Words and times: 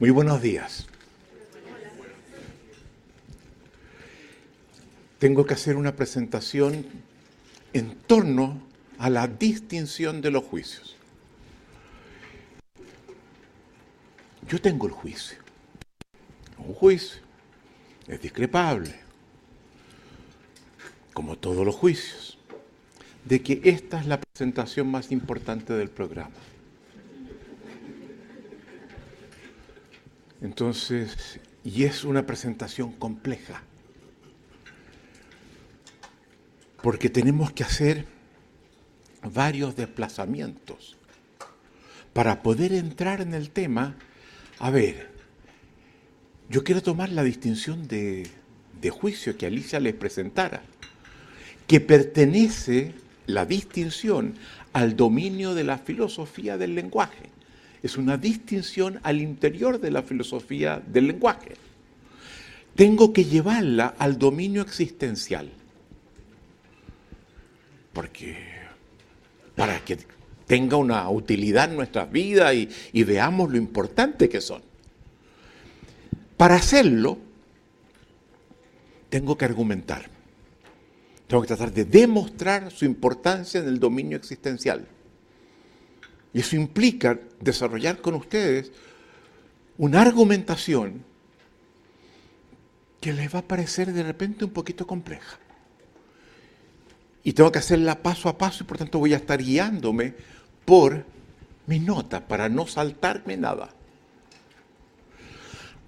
Muy 0.00 0.08
buenos 0.08 0.40
días. 0.40 0.86
Tengo 5.18 5.44
que 5.44 5.52
hacer 5.52 5.76
una 5.76 5.94
presentación 5.94 6.86
en 7.74 7.94
torno 8.06 8.62
a 8.96 9.10
la 9.10 9.28
distinción 9.28 10.22
de 10.22 10.30
los 10.30 10.44
juicios. 10.44 10.96
Yo 14.48 14.58
tengo 14.58 14.86
el 14.86 14.92
juicio. 14.94 15.36
Un 16.56 16.72
juicio 16.72 17.20
es 18.08 18.22
discrepable, 18.22 18.94
como 21.12 21.36
todos 21.36 21.66
los 21.66 21.74
juicios, 21.74 22.38
de 23.26 23.42
que 23.42 23.60
esta 23.64 24.00
es 24.00 24.06
la 24.06 24.18
presentación 24.18 24.90
más 24.90 25.12
importante 25.12 25.74
del 25.74 25.90
programa. 25.90 26.36
Entonces, 30.40 31.38
y 31.64 31.84
es 31.84 32.04
una 32.04 32.24
presentación 32.26 32.92
compleja, 32.92 33.62
porque 36.82 37.10
tenemos 37.10 37.52
que 37.52 37.62
hacer 37.62 38.06
varios 39.22 39.76
desplazamientos 39.76 40.96
para 42.14 42.42
poder 42.42 42.72
entrar 42.72 43.20
en 43.20 43.34
el 43.34 43.50
tema. 43.50 43.96
A 44.58 44.70
ver, 44.70 45.10
yo 46.48 46.64
quiero 46.64 46.82
tomar 46.82 47.10
la 47.10 47.22
distinción 47.22 47.86
de, 47.86 48.26
de 48.80 48.90
juicio 48.90 49.36
que 49.36 49.46
Alicia 49.46 49.78
les 49.78 49.94
presentara, 49.94 50.62
que 51.66 51.80
pertenece 51.80 52.94
la 53.26 53.44
distinción 53.44 54.34
al 54.72 54.96
dominio 54.96 55.54
de 55.54 55.64
la 55.64 55.76
filosofía 55.76 56.56
del 56.56 56.74
lenguaje 56.74 57.30
es 57.82 57.96
una 57.96 58.16
distinción 58.16 59.00
al 59.02 59.20
interior 59.20 59.80
de 59.80 59.90
la 59.90 60.02
filosofía 60.02 60.82
del 60.86 61.06
lenguaje. 61.06 61.54
Tengo 62.74 63.12
que 63.12 63.24
llevarla 63.24 63.94
al 63.98 64.18
dominio 64.18 64.62
existencial. 64.62 65.50
Porque 67.92 68.36
para 69.56 69.84
que 69.84 69.98
tenga 70.46 70.76
una 70.76 71.08
utilidad 71.10 71.70
en 71.70 71.76
nuestras 71.76 72.10
vidas 72.10 72.54
y, 72.54 72.68
y 72.92 73.04
veamos 73.04 73.50
lo 73.50 73.56
importante 73.56 74.28
que 74.28 74.40
son. 74.40 74.62
Para 76.36 76.56
hacerlo, 76.56 77.18
tengo 79.08 79.36
que 79.36 79.44
argumentar. 79.44 80.08
Tengo 81.26 81.42
que 81.42 81.48
tratar 81.48 81.72
de 81.72 81.84
demostrar 81.84 82.70
su 82.70 82.84
importancia 82.84 83.60
en 83.60 83.68
el 83.68 83.78
dominio 83.78 84.16
existencial. 84.16 84.86
Y 86.32 86.40
eso 86.40 86.56
implica 86.56 87.18
desarrollar 87.40 88.00
con 88.00 88.14
ustedes 88.14 88.72
una 89.78 90.02
argumentación 90.02 91.04
que 93.00 93.12
les 93.12 93.34
va 93.34 93.40
a 93.40 93.48
parecer 93.48 93.92
de 93.92 94.02
repente 94.02 94.44
un 94.44 94.50
poquito 94.50 94.86
compleja. 94.86 95.38
Y 97.22 97.32
tengo 97.32 97.50
que 97.50 97.58
hacerla 97.58 98.02
paso 98.02 98.28
a 98.28 98.38
paso 98.38 98.62
y 98.62 98.66
por 98.66 98.78
tanto 98.78 98.98
voy 98.98 99.14
a 99.14 99.18
estar 99.18 99.42
guiándome 99.42 100.14
por 100.64 101.04
mis 101.66 101.82
notas 101.82 102.22
para 102.22 102.48
no 102.48 102.66
saltarme 102.66 103.36
nada. 103.36 103.70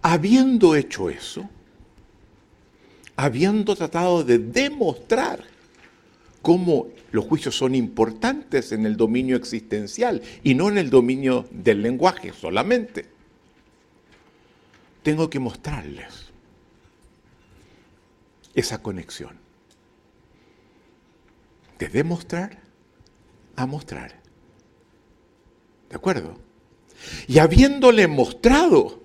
Habiendo 0.03 0.75
hecho 0.75 1.11
eso, 1.11 1.49
habiendo 3.17 3.77
tratado 3.77 4.25
de 4.25 4.39
demostrar 4.39 5.45
cómo 6.41 6.89
los 7.13 7.27
juicios 7.27 7.57
son 7.57 7.75
importantes 7.75 8.73
en 8.73 8.87
el 8.87 8.97
dominio 8.97 9.37
existencial 9.37 10.23
y 10.43 10.55
no 10.55 10.71
en 10.71 10.79
el 10.79 10.91
dominio 10.91 11.47
del 11.51 11.83
lenguaje 11.83 12.33
solamente. 12.33 13.07
Tengo 15.03 15.29
que 15.29 15.39
mostrarles 15.39 16.33
esa 18.55 18.83
conexión. 18.83 19.39
De 21.79 21.89
demostrar 21.89 22.61
a 23.57 23.67
mostrar. 23.67 24.21
¿De 25.91 25.97
acuerdo? 25.97 26.41
Y 27.27 27.39
habiéndole 27.39 28.07
mostrado 28.07 29.03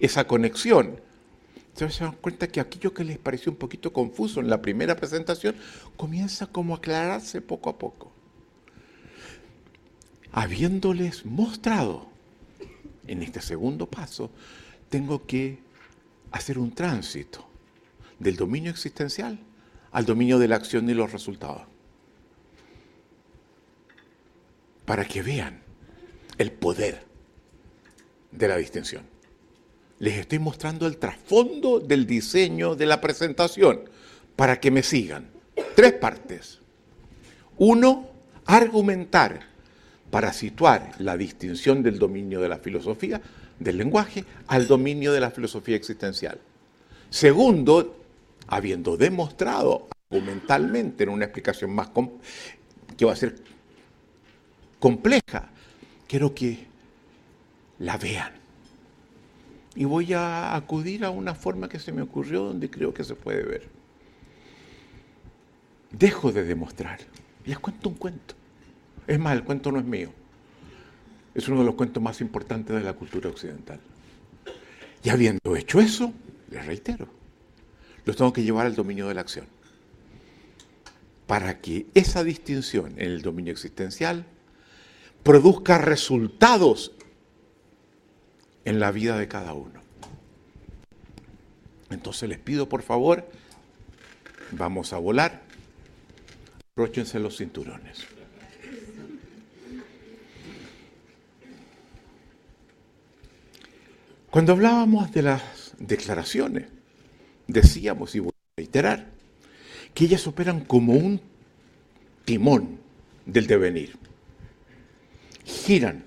esa 0.00 0.26
conexión, 0.26 1.00
Ustedes 1.74 1.96
se 1.96 2.04
dan 2.04 2.12
cuenta 2.12 2.46
que 2.46 2.60
aquello 2.60 2.94
que 2.94 3.02
les 3.02 3.18
pareció 3.18 3.50
un 3.50 3.58
poquito 3.58 3.92
confuso 3.92 4.38
en 4.38 4.48
la 4.48 4.62
primera 4.62 4.94
presentación 4.94 5.56
comienza 5.96 6.46
como 6.46 6.72
a 6.72 6.76
aclararse 6.76 7.40
poco 7.40 7.68
a 7.68 7.78
poco. 7.78 8.12
Habiéndoles 10.30 11.26
mostrado 11.26 12.06
en 13.08 13.24
este 13.24 13.40
segundo 13.40 13.90
paso, 13.90 14.30
tengo 14.88 15.26
que 15.26 15.58
hacer 16.30 16.60
un 16.60 16.72
tránsito 16.72 17.44
del 18.20 18.36
dominio 18.36 18.70
existencial 18.70 19.40
al 19.90 20.06
dominio 20.06 20.38
de 20.38 20.46
la 20.46 20.54
acción 20.54 20.88
y 20.88 20.94
los 20.94 21.10
resultados. 21.10 21.62
Para 24.84 25.04
que 25.06 25.22
vean 25.22 25.60
el 26.38 26.52
poder 26.52 27.04
de 28.30 28.46
la 28.46 28.58
distinción 28.58 29.13
les 30.04 30.18
estoy 30.18 30.38
mostrando 30.38 30.86
el 30.86 30.98
trasfondo 30.98 31.80
del 31.80 32.06
diseño 32.06 32.76
de 32.76 32.84
la 32.84 33.00
presentación 33.00 33.88
para 34.36 34.60
que 34.60 34.70
me 34.70 34.82
sigan. 34.82 35.30
Tres 35.74 35.94
partes. 35.94 36.60
Uno, 37.56 38.10
argumentar 38.44 39.40
para 40.10 40.34
situar 40.34 40.92
la 40.98 41.16
distinción 41.16 41.82
del 41.82 41.98
dominio 41.98 42.42
de 42.42 42.50
la 42.50 42.58
filosofía, 42.58 43.22
del 43.58 43.78
lenguaje, 43.78 44.26
al 44.46 44.66
dominio 44.66 45.10
de 45.10 45.20
la 45.20 45.30
filosofía 45.30 45.76
existencial. 45.76 46.38
Segundo, 47.08 47.96
habiendo 48.48 48.98
demostrado 48.98 49.88
argumentalmente 50.10 51.04
en 51.04 51.08
una 51.08 51.24
explicación 51.24 51.74
más 51.74 51.88
que 52.94 53.06
va 53.06 53.12
a 53.12 53.16
ser 53.16 53.36
compleja, 54.78 55.48
quiero 56.06 56.34
que 56.34 56.66
la 57.78 57.96
vean 57.96 58.43
y 59.76 59.84
voy 59.84 60.12
a 60.12 60.54
acudir 60.54 61.04
a 61.04 61.10
una 61.10 61.34
forma 61.34 61.68
que 61.68 61.78
se 61.78 61.92
me 61.92 62.02
ocurrió 62.02 62.44
donde 62.44 62.70
creo 62.70 62.94
que 62.94 63.04
se 63.04 63.14
puede 63.14 63.42
ver. 63.42 63.68
Dejo 65.90 66.32
de 66.32 66.44
demostrar. 66.44 67.00
Les 67.44 67.58
cuento 67.58 67.88
un 67.88 67.94
cuento. 67.96 68.34
Es 69.06 69.18
más, 69.18 69.34
el 69.34 69.44
cuento 69.44 69.70
no 69.72 69.78
es 69.78 69.84
mío. 69.84 70.10
Es 71.34 71.48
uno 71.48 71.60
de 71.60 71.66
los 71.66 71.74
cuentos 71.74 72.02
más 72.02 72.20
importantes 72.20 72.74
de 72.74 72.82
la 72.82 72.92
cultura 72.92 73.28
occidental. 73.28 73.80
Y 75.02 75.10
habiendo 75.10 75.56
hecho 75.56 75.80
eso, 75.80 76.12
les 76.50 76.64
reitero, 76.64 77.08
los 78.04 78.16
tengo 78.16 78.32
que 78.32 78.42
llevar 78.42 78.66
al 78.66 78.74
dominio 78.74 79.08
de 79.08 79.14
la 79.14 79.20
acción. 79.20 79.46
Para 81.26 81.60
que 81.60 81.86
esa 81.94 82.22
distinción 82.22 82.92
en 82.92 83.10
el 83.10 83.22
dominio 83.22 83.52
existencial 83.52 84.24
produzca 85.22 85.78
resultados 85.78 86.92
en 88.64 88.80
la 88.80 88.90
vida 88.90 89.18
de 89.18 89.28
cada 89.28 89.52
uno. 89.52 89.80
Entonces 91.90 92.28
les 92.28 92.38
pido 92.38 92.68
por 92.68 92.82
favor, 92.82 93.28
vamos 94.50 94.92
a 94.92 94.98
volar, 94.98 95.42
apróchense 96.72 97.18
los 97.18 97.36
cinturones. 97.36 98.06
Cuando 104.30 104.52
hablábamos 104.52 105.12
de 105.12 105.22
las 105.22 105.74
declaraciones, 105.78 106.66
decíamos, 107.46 108.16
y 108.16 108.18
voy 108.18 108.32
a 108.32 108.60
reiterar, 108.60 109.06
que 109.94 110.06
ellas 110.06 110.26
operan 110.26 110.64
como 110.64 110.94
un 110.94 111.20
timón 112.24 112.80
del 113.26 113.46
devenir. 113.46 113.96
Giran 115.44 116.04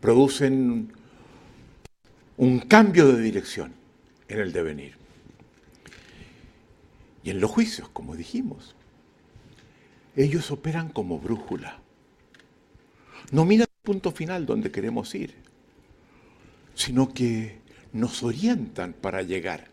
producen 0.00 0.92
un 2.36 2.58
cambio 2.60 3.08
de 3.12 3.20
dirección 3.20 3.74
en 4.28 4.38
el 4.40 4.52
devenir. 4.52 4.94
Y 7.22 7.30
en 7.30 7.40
los 7.40 7.50
juicios, 7.50 7.88
como 7.90 8.16
dijimos, 8.16 8.74
ellos 10.16 10.50
operan 10.50 10.88
como 10.88 11.18
brújula. 11.18 11.80
No 13.30 13.44
miran 13.44 13.68
el 13.70 13.82
punto 13.82 14.10
final 14.10 14.46
donde 14.46 14.70
queremos 14.70 15.14
ir, 15.14 15.34
sino 16.74 17.12
que 17.12 17.60
nos 17.92 18.22
orientan 18.22 18.94
para 18.94 19.22
llegar 19.22 19.68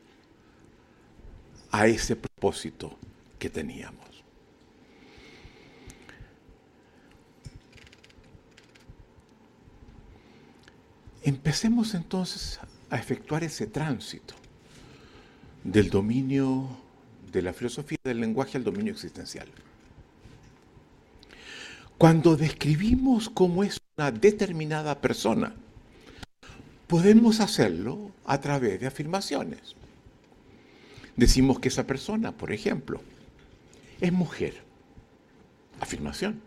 a 1.71 1.87
ese 1.87 2.15
propósito 2.15 2.97
que 3.39 3.49
teníamos. 3.49 4.16
Empecemos 11.27 11.93
entonces 11.93 12.59
a 12.89 12.97
efectuar 12.97 13.43
ese 13.43 13.67
tránsito 13.67 14.33
del 15.63 15.89
dominio 15.89 16.69
de 17.31 17.41
la 17.41 17.51
filosofía 17.51 17.97
del 18.03 18.21
lenguaje 18.21 18.57
al 18.57 18.63
dominio 18.63 18.93
existencial. 18.93 19.47
Cuando 21.97 22.37
describimos 22.37 23.29
cómo 23.29 23.63
es 23.63 23.79
una 23.97 24.11
determinada 24.11 25.01
persona, 25.01 25.53
Podemos 26.87 27.41
hacerlo 27.41 28.11
a 28.25 28.39
través 28.39 28.79
de 28.79 28.87
afirmaciones. 28.87 29.75
Decimos 31.17 31.59
que 31.59 31.67
esa 31.67 31.85
persona, 31.85 32.31
por 32.31 32.53
ejemplo, 32.53 33.01
es 33.99 34.13
mujer. 34.13 34.63
Afirmación. 35.81 36.41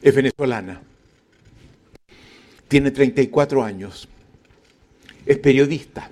Es 0.00 0.14
venezolana. 0.14 0.80
Tiene 2.72 2.90
34 2.90 3.62
años. 3.62 4.08
Es 5.26 5.36
periodista. 5.36 6.10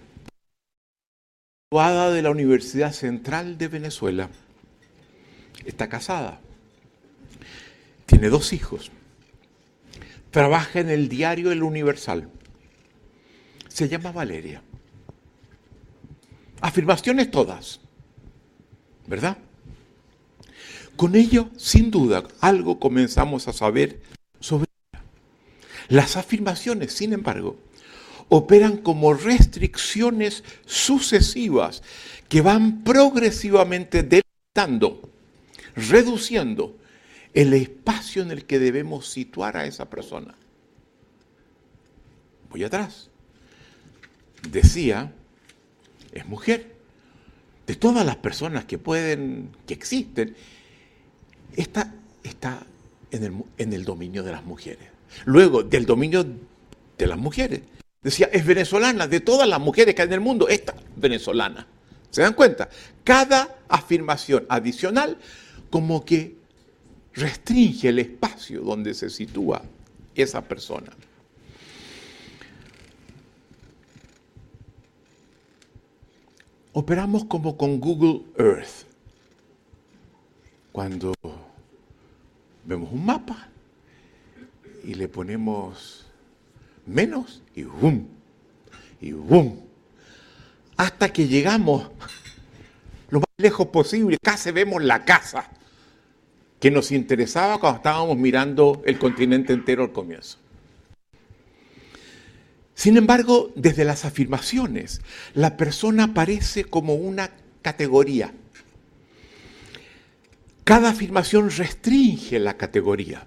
Graduada 1.71 2.13
de 2.13 2.21
la 2.21 2.29
Universidad 2.29 2.93
Central 2.93 3.57
de 3.57 3.69
Venezuela. 3.69 4.29
Está 5.65 5.89
casada. 5.89 6.39
Tiene 8.05 8.29
dos 8.29 8.53
hijos. 8.53 8.91
Trabaja 10.31 10.81
en 10.81 10.91
el 10.91 11.09
diario 11.09 11.51
El 11.51 11.63
Universal. 11.63 12.29
Se 13.69 13.89
llama 13.89 14.13
Valeria. 14.13 14.61
Afirmaciones 16.61 17.31
todas. 17.31 17.81
¿Verdad? 19.07 19.39
Con 20.95 21.17
ello, 21.17 21.49
sin 21.57 21.91
duda, 21.91 22.25
algo 22.43 22.79
comenzamos 22.79 23.49
a 23.49 23.55
saber. 23.55 24.03
Las 25.91 26.17
afirmaciones, 26.17 26.93
sin 26.93 27.13
embargo, 27.13 27.59
operan 28.29 28.77
como 28.77 29.13
restricciones 29.13 30.45
sucesivas 30.65 31.83
que 32.29 32.43
van 32.43 32.85
progresivamente 32.85 34.05
delimitando, 34.05 35.11
reduciendo 35.75 36.77
el 37.35 37.53
espacio 37.55 38.23
en 38.23 38.31
el 38.31 38.45
que 38.45 38.61
debemos 38.61 39.09
situar 39.09 39.57
a 39.57 39.67
esa 39.67 39.91
persona. 39.91 40.33
Voy 42.51 42.63
atrás. 42.63 43.11
Decía, 44.49 45.13
es 46.13 46.27
mujer. 46.27 46.77
De 47.67 47.75
todas 47.75 48.07
las 48.07 48.17
personas 48.17 48.65
que 48.65 48.79
pueden, 48.79 49.51
que 49.67 49.75
existen, 49.75 50.37
esta 51.57 51.95
está 52.23 52.65
en 53.11 53.73
el 53.73 53.85
dominio 53.85 54.23
de 54.23 54.33
las 54.33 54.45
mujeres. 54.45 54.90
Luego, 55.25 55.63
del 55.63 55.87
dominio 55.87 56.25
de 56.99 57.07
las 57.07 57.19
mujeres. 57.19 57.61
Decía, 58.03 58.31
es 58.33 58.47
venezolana, 58.47 59.07
de 59.07 59.21
todas 59.21 59.49
las 59.49 59.61
mujeres 59.61 59.95
que 59.95 60.03
hay 60.03 60.09
en 60.09 60.15
el 60.15 60.21
mundo, 60.21 60.49
esta 60.49 60.75
venezolana. 60.97 61.67
¿Se 62.11 62.23
dan 62.23 62.35
cuenta? 62.35 62.69
Cada 63.05 63.57
afirmación 63.69 64.47
adicional 64.49 65.19
como 65.71 66.05
que 66.05 66.37
restringe 67.15 67.89
el 67.89 67.99
espacio 67.99 68.63
donde 68.63 68.95
se 68.95 69.11
sitúa 69.11 69.63
esa 70.15 70.43
persona. 70.43 70.91
Operamos 76.73 77.25
como 77.25 77.57
con 77.57 77.81
Google 77.81 78.23
Earth. 78.39 78.87
Cuando 80.73 81.13
vemos 82.65 82.93
un 82.93 83.05
mapa 83.05 83.50
y 84.85 84.95
le 84.95 85.09
ponemos 85.09 86.07
menos 86.87 87.43
y 87.55 87.65
boom, 87.65 88.09
y 89.01 89.13
boom, 89.13 89.61
hasta 90.77 91.13
que 91.13 91.29
llegamos 91.29 91.91
lo 93.11 93.21
más 93.21 93.29
lejos 93.37 93.67
posible, 93.69 94.19
casi 94.23 94.51
vemos 94.51 94.83
la 94.83 95.05
casa 95.05 95.51
que 96.59 96.71
nos 96.71 96.93
interesaba 96.93 97.59
cuando 97.59 97.79
estábamos 97.79 98.17
mirando 98.17 98.83
el 98.85 98.99
continente 98.99 99.53
entero 99.53 99.83
al 99.83 99.93
comienzo. 99.93 100.39
Sin 102.75 102.97
embargo, 102.97 103.51
desde 103.57 103.85
las 103.85 104.05
afirmaciones, 104.05 105.03
la 105.35 105.57
persona 105.57 106.05
aparece 106.05 106.65
como 106.65 106.95
una 106.95 107.31
categoría. 107.63 108.33
Cada 110.65 110.91
afirmación 110.91 111.51
restringe 111.51 112.39
la 112.39 112.57
categoría, 112.57 113.27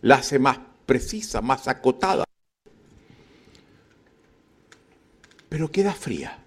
la 0.00 0.16
hace 0.16 0.38
más 0.38 0.58
precisa, 0.88 1.42
más 1.42 1.68
acotada, 1.68 2.24
pero 5.50 5.70
queda 5.70 5.92
fría. 5.92 6.38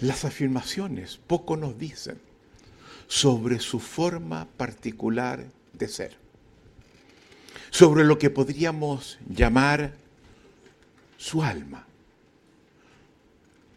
Las 0.00 0.26
afirmaciones 0.26 1.18
poco 1.26 1.56
nos 1.56 1.78
dicen 1.78 2.20
sobre 3.08 3.60
su 3.60 3.80
forma 3.80 4.46
particular 4.58 5.46
de 5.72 5.88
ser, 5.88 6.18
sobre 7.70 8.04
lo 8.04 8.18
que 8.18 8.28
podríamos 8.28 9.18
llamar 9.26 9.94
su 11.16 11.42
alma, 11.42 11.86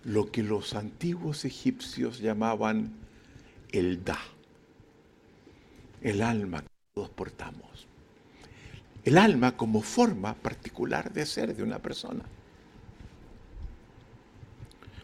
lo 0.03 0.29
que 0.29 0.43
los 0.43 0.73
antiguos 0.73 1.45
egipcios 1.45 2.19
llamaban 2.19 2.91
el 3.71 4.03
da, 4.03 4.19
el 6.01 6.21
alma 6.21 6.61
que 6.61 6.67
todos 6.93 7.09
portamos, 7.09 7.87
el 9.03 9.17
alma 9.17 9.55
como 9.55 9.81
forma 9.81 10.33
particular 10.33 11.13
de 11.13 11.25
ser 11.25 11.55
de 11.55 11.63
una 11.63 11.79
persona. 11.79 12.23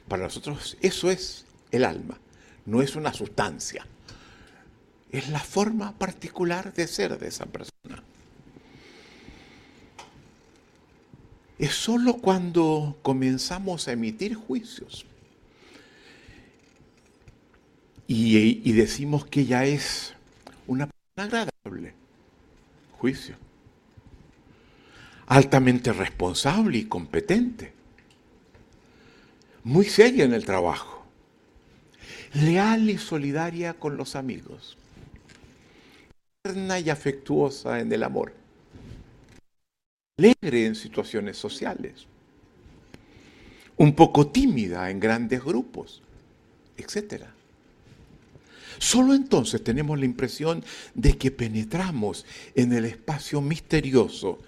Para 0.07 0.24
nosotros 0.24 0.78
eso 0.81 1.10
es 1.10 1.45
el 1.72 1.86
alma, 1.86 2.19
no 2.66 2.81
es 2.81 2.95
una 2.95 3.13
sustancia. 3.13 3.88
Es 5.12 5.30
la 5.30 5.40
forma 5.40 5.98
particular 5.98 6.74
de 6.74 6.88
ser 6.88 7.18
de 7.19 7.28
esa 7.28 7.46
persona. 7.46 8.04
Es 11.60 11.74
sólo 11.75 12.16
cuando 12.18 12.98
comenzamos 13.04 13.88
a 13.88 13.92
emitir 13.92 14.34
juicios 14.34 15.06
y, 18.07 18.69
y 18.69 18.72
decimos 18.74 19.25
que 19.25 19.42
ella 19.42 19.66
es 19.66 20.12
agradable, 21.15 21.94
juicio, 22.98 23.36
altamente 25.27 25.94
responsable 25.94 26.80
y 26.80 26.86
competente. 26.86 27.74
Muy 29.63 29.86
seria 29.86 30.25
en 30.25 30.33
el 30.33 30.45
trabajo, 30.45 31.06
leal 32.33 32.89
y 32.89 32.98
solidaria 32.98 33.75
con 33.75 33.95
los 33.95 34.15
amigos, 34.15 34.77
tierna 36.42 36.80
y 36.80 36.89
afectuosa 36.89 37.80
en 37.80 37.92
el 37.92 38.04
amor, 38.04 38.34
alegre 40.17 40.65
en 40.65 40.75
situaciones 40.75 41.38
sociales, 41.38 42.08
un 43.77 43.96
poco 43.96 44.27
tímida 44.27 44.89
en 44.89 45.00
grandes 45.00 45.43
grupos, 45.43 46.01
etc. 46.77 47.24
Solo 48.84 49.13
entonces 49.13 49.63
tenemos 49.63 49.98
la 49.98 50.04
impresión 50.04 50.62
de 50.94 51.18
que 51.18 51.32
penetramos 51.32 52.25
en 52.54 52.74
el 52.74 52.84
espacio 52.84 53.40
misterioso 53.40 54.40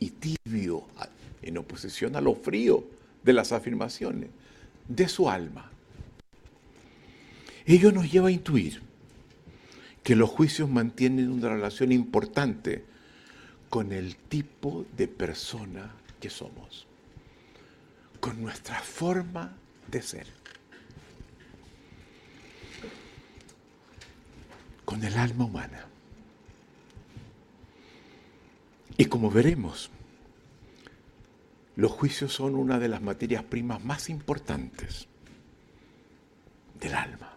y 0.00 0.10
tibio, 0.10 0.88
en 1.40 1.56
oposición 1.56 2.16
a 2.16 2.20
lo 2.20 2.34
frío 2.34 2.84
de 3.22 3.32
las 3.32 3.52
afirmaciones 3.52 4.28
de 4.88 5.08
su 5.08 5.30
alma. 5.30 5.70
Ello 7.64 7.92
nos 7.92 8.10
lleva 8.10 8.26
a 8.26 8.32
intuir 8.32 8.82
que 10.02 10.16
los 10.16 10.30
juicios 10.30 10.68
mantienen 10.68 11.30
una 11.30 11.50
relación 11.50 11.92
importante 11.92 12.82
con 13.68 13.92
el 13.92 14.16
tipo 14.16 14.84
de 14.96 15.06
persona 15.06 15.94
que 16.18 16.28
somos, 16.28 16.88
con 18.18 18.42
nuestra 18.42 18.80
forma 18.80 19.54
de 19.88 20.02
ser, 20.02 20.39
con 24.90 25.04
el 25.04 25.16
alma 25.16 25.44
humana. 25.44 25.86
Y 28.96 29.04
como 29.04 29.30
veremos, 29.30 29.88
los 31.76 31.92
juicios 31.92 32.34
son 32.34 32.56
una 32.56 32.80
de 32.80 32.88
las 32.88 33.00
materias 33.00 33.44
primas 33.44 33.84
más 33.84 34.10
importantes 34.10 35.06
del 36.80 36.94
alma. 36.94 37.36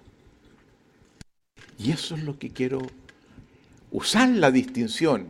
Y 1.77 1.91
eso 1.91 2.15
es 2.15 2.23
lo 2.23 2.39
que 2.39 2.49
quiero 2.49 2.81
usar 3.91 4.29
la 4.29 4.49
distinción 4.49 5.27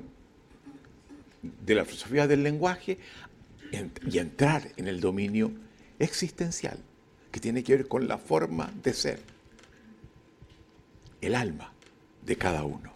de 1.41 1.75
la 1.75 1.83
filosofía 1.83 2.25
del 2.25 2.41
lenguaje 2.41 2.99
y 4.09 4.17
entrar 4.17 4.71
en 4.77 4.87
el 4.87 5.01
dominio 5.01 5.51
existencial, 5.99 6.79
que 7.33 7.41
tiene 7.41 7.65
que 7.65 7.75
ver 7.75 7.87
con 7.89 8.07
la 8.07 8.17
forma 8.17 8.71
de 8.81 8.93
ser, 8.93 9.19
el 11.19 11.35
alma 11.35 11.72
de 12.25 12.37
cada 12.37 12.63
uno. 12.63 12.93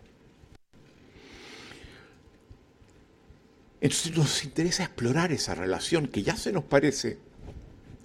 Entonces 3.80 4.18
nos 4.18 4.44
interesa 4.44 4.84
explorar 4.84 5.32
esa 5.32 5.54
relación 5.54 6.08
que 6.08 6.24
ya 6.24 6.36
se 6.36 6.52
nos 6.52 6.64
parece 6.64 7.20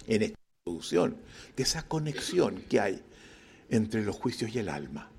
en 0.07 0.21
esta 0.21 0.39
introducción, 0.59 1.17
de 1.55 1.63
esa 1.63 1.83
conexión 1.83 2.63
que 2.69 2.79
hay 2.79 3.01
entre 3.69 4.03
los 4.03 4.15
juicios 4.15 4.53
y 4.53 4.59
el 4.59 4.69
alma. 4.69 5.09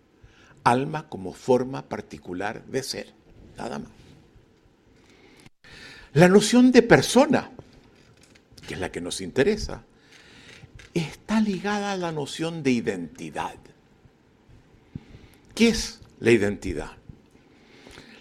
Alma 0.62 1.08
como 1.08 1.32
forma 1.32 1.88
particular 1.88 2.64
de 2.66 2.82
ser, 2.82 3.14
nada 3.56 3.80
más. 3.80 3.90
La 6.12 6.28
noción 6.28 6.70
de 6.70 6.82
persona, 6.82 7.50
que 8.66 8.74
es 8.74 8.80
la 8.80 8.92
que 8.92 9.00
nos 9.00 9.20
interesa, 9.20 9.84
está 10.94 11.40
ligada 11.40 11.90
a 11.90 11.96
la 11.96 12.12
noción 12.12 12.62
de 12.62 12.70
identidad. 12.70 13.56
¿Qué 15.54 15.68
es 15.68 16.00
la 16.20 16.32
identidad? 16.32 16.92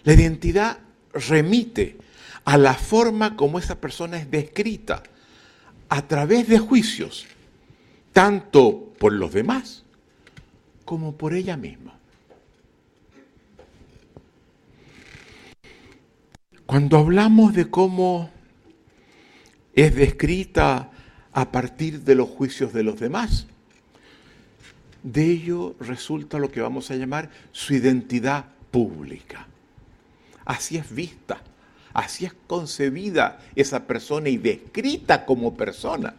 La 0.04 0.12
identidad 0.12 0.78
remite 1.12 1.96
a 2.44 2.58
la 2.58 2.74
forma 2.74 3.36
como 3.36 3.58
esa 3.58 3.80
persona 3.80 4.18
es 4.18 4.30
descrita 4.30 5.02
a 5.88 6.06
través 6.06 6.48
de 6.48 6.58
juicios, 6.58 7.26
tanto 8.12 8.92
por 8.98 9.12
los 9.12 9.32
demás 9.32 9.84
como 10.84 11.16
por 11.16 11.34
ella 11.34 11.56
misma. 11.56 11.98
Cuando 16.66 16.98
hablamos 16.98 17.54
de 17.54 17.70
cómo 17.70 18.30
es 19.74 19.94
descrita 19.94 20.90
a 21.32 21.50
partir 21.50 22.02
de 22.02 22.14
los 22.14 22.28
juicios 22.28 22.72
de 22.72 22.82
los 22.82 22.98
demás, 23.00 23.46
de 25.04 25.30
ello 25.30 25.76
resulta 25.78 26.38
lo 26.38 26.50
que 26.50 26.62
vamos 26.62 26.90
a 26.90 26.96
llamar 26.96 27.30
su 27.52 27.74
identidad 27.74 28.46
pública. 28.70 29.46
Así 30.46 30.78
es 30.78 30.92
vista, 30.92 31.42
así 31.92 32.24
es 32.24 32.34
concebida 32.46 33.38
esa 33.54 33.86
persona 33.86 34.30
y 34.30 34.38
descrita 34.38 35.26
como 35.26 35.54
persona 35.54 36.14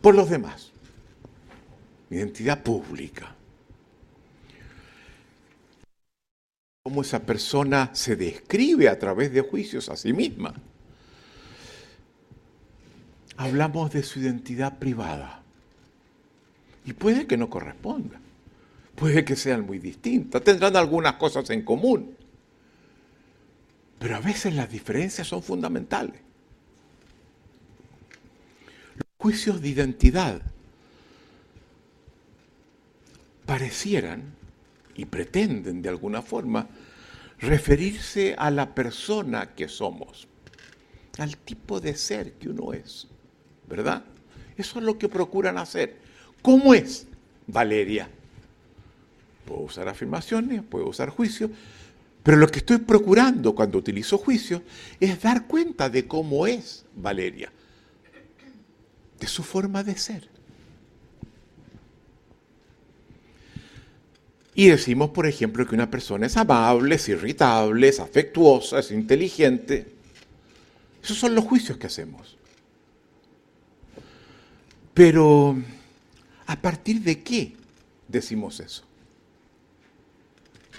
por 0.00 0.14
los 0.14 0.30
demás. 0.30 0.70
Identidad 2.08 2.62
pública. 2.62 3.34
Cómo 6.84 7.02
esa 7.02 7.20
persona 7.20 7.90
se 7.94 8.14
describe 8.14 8.88
a 8.88 8.98
través 8.98 9.32
de 9.32 9.40
juicios 9.40 9.88
a 9.88 9.96
sí 9.96 10.12
misma. 10.12 10.54
Hablamos 13.36 13.90
de 13.90 14.04
su 14.04 14.20
identidad 14.20 14.78
privada. 14.78 15.43
Y 16.84 16.92
puede 16.92 17.26
que 17.26 17.36
no 17.36 17.48
corresponda. 17.48 18.20
Puede 18.94 19.24
que 19.24 19.36
sean 19.36 19.66
muy 19.66 19.78
distintas. 19.78 20.42
Tendrán 20.42 20.76
algunas 20.76 21.14
cosas 21.14 21.48
en 21.50 21.62
común. 21.62 22.16
Pero 23.98 24.16
a 24.16 24.20
veces 24.20 24.54
las 24.54 24.70
diferencias 24.70 25.26
son 25.26 25.42
fundamentales. 25.42 26.20
Los 28.96 29.06
juicios 29.16 29.60
de 29.60 29.68
identidad 29.68 30.42
parecieran 33.46 34.34
y 34.94 35.06
pretenden 35.06 35.82
de 35.82 35.88
alguna 35.88 36.22
forma 36.22 36.68
referirse 37.40 38.34
a 38.38 38.50
la 38.50 38.74
persona 38.74 39.54
que 39.54 39.68
somos, 39.68 40.28
al 41.18 41.36
tipo 41.36 41.80
de 41.80 41.96
ser 41.96 42.34
que 42.34 42.48
uno 42.48 42.72
es, 42.72 43.08
¿verdad? 43.68 44.04
Eso 44.56 44.78
es 44.78 44.84
lo 44.84 44.98
que 44.98 45.08
procuran 45.08 45.58
hacer. 45.58 46.03
¿Cómo 46.44 46.74
es 46.74 47.06
Valeria? 47.46 48.06
Puedo 49.46 49.62
usar 49.62 49.88
afirmaciones, 49.88 50.62
puedo 50.62 50.86
usar 50.86 51.08
juicios, 51.08 51.50
pero 52.22 52.36
lo 52.36 52.48
que 52.48 52.58
estoy 52.58 52.76
procurando 52.76 53.54
cuando 53.54 53.78
utilizo 53.78 54.18
juicio 54.18 54.62
es 55.00 55.22
dar 55.22 55.46
cuenta 55.46 55.88
de 55.88 56.06
cómo 56.06 56.46
es 56.46 56.84
Valeria, 56.96 57.50
de 59.18 59.26
su 59.26 59.42
forma 59.42 59.82
de 59.82 59.96
ser. 59.96 60.28
Y 64.54 64.68
decimos, 64.68 65.12
por 65.12 65.26
ejemplo, 65.26 65.66
que 65.66 65.74
una 65.74 65.90
persona 65.90 66.26
es 66.26 66.36
amable, 66.36 66.96
es 66.96 67.08
irritable, 67.08 67.88
es 67.88 68.00
afectuosa, 68.00 68.80
es 68.80 68.90
inteligente. 68.90 69.86
Esos 71.02 71.16
son 71.16 71.34
los 71.34 71.44
juicios 71.44 71.78
que 71.78 71.86
hacemos. 71.86 72.36
Pero, 74.92 75.56
¿a 76.46 76.60
partir 76.60 77.00
de 77.02 77.22
qué 77.22 77.54
decimos 78.08 78.60
eso? 78.60 78.84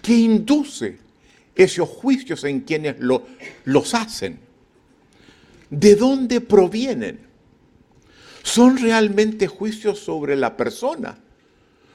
¿Qué 0.01 0.13
induce 0.13 1.00
esos 1.55 1.89
juicios 1.89 2.43
en 2.43 2.62
quienes 2.62 2.98
los 3.00 3.93
hacen? 3.93 4.39
¿De 5.69 5.95
dónde 5.95 6.41
provienen? 6.41 7.19
¿Son 8.43 8.77
realmente 8.77 9.48
juicios 9.48 10.00
sobre 10.00 10.36
la 10.36 10.55
persona? 10.55 11.17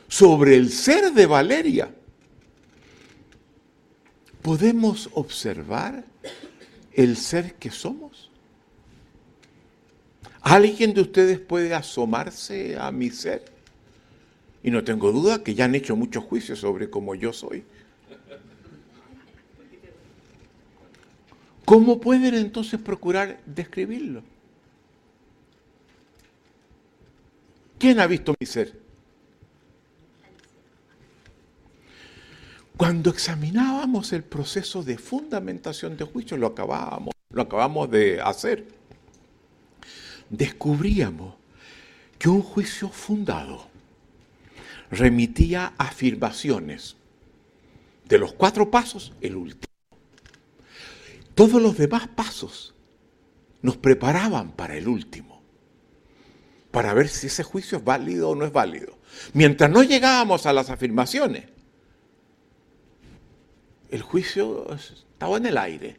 ¿Sobre 0.09 0.57
el 0.57 0.73
ser 0.73 1.13
de 1.13 1.27
Valeria? 1.27 1.95
¿Podemos 4.43 5.09
observar 5.13 6.05
el 6.93 7.17
ser 7.17 7.55
que 7.55 7.71
somos? 7.71 8.31
¿Alguien 10.41 10.95
de 10.95 11.03
ustedes 11.03 11.39
puede 11.39 11.75
asomarse 11.75 12.77
a 12.77 12.91
mi 12.91 13.11
ser? 13.11 13.45
Y 14.63 14.71
no 14.71 14.85
tengo 14.85 15.11
duda 15.13 15.43
que 15.43 15.55
ya 15.55 15.65
han 15.65 15.75
hecho 15.75 15.97
muchos 15.97 16.25
juicios 16.25 16.59
sobre 16.59 16.91
cómo 16.91 17.15
yo 17.15 17.33
soy. 17.33 17.65
¿Cómo 21.65 22.01
pueden 22.01 22.35
entonces 22.35 22.81
procurar 22.81 23.41
describirlo? 23.47 24.23
¿Quién 27.79 28.01
ha 28.01 28.07
visto 28.07 28.35
mi 28.39 28.45
ser? 28.45 28.79
Cuando 32.77 33.11
examinábamos 33.11 34.13
el 34.13 34.25
proceso 34.25 34.83
de 34.83 34.99
fundamentación 34.99 35.97
de 35.97 36.05
juicio, 36.05 36.37
lo 36.37 36.55
lo 37.31 37.43
acabamos 37.43 37.91
de 37.91 38.21
hacer, 38.21 38.67
descubríamos 40.29 41.35
que 42.19 42.29
un 42.29 42.43
juicio 42.43 42.89
fundado 42.89 43.70
remitía 44.91 45.73
afirmaciones. 45.79 46.97
De 48.09 48.19
los 48.19 48.33
cuatro 48.33 48.71
pasos, 48.71 49.13
el 49.21 49.37
último. 49.37 49.73
Todos 51.35 51.63
los 51.63 51.79
demás 51.79 52.09
pasos 52.09 52.75
nos 53.63 53.77
preparaban 53.77 54.53
para 54.53 54.77
el 54.77 54.89
último, 54.89 55.43
para 56.71 56.93
ver 56.93 57.09
si 57.09 57.29
ese 57.29 57.45
juicio 57.45 57.79
es 57.79 57.85
válido 57.85 58.31
o 58.31 58.35
no 58.35 58.45
es 58.45 58.53
válido. 58.53 58.99
Mientras 59.33 59.71
no 59.71 59.83
llegábamos 59.83 60.47
a 60.47 60.53
las 60.53 60.71
afirmaciones, 60.71 61.45
el 63.91 64.03
juicio 64.03 64.73
estaba 64.75 65.37
en 65.37 65.47
el 65.47 65.59
aire. 65.59 65.97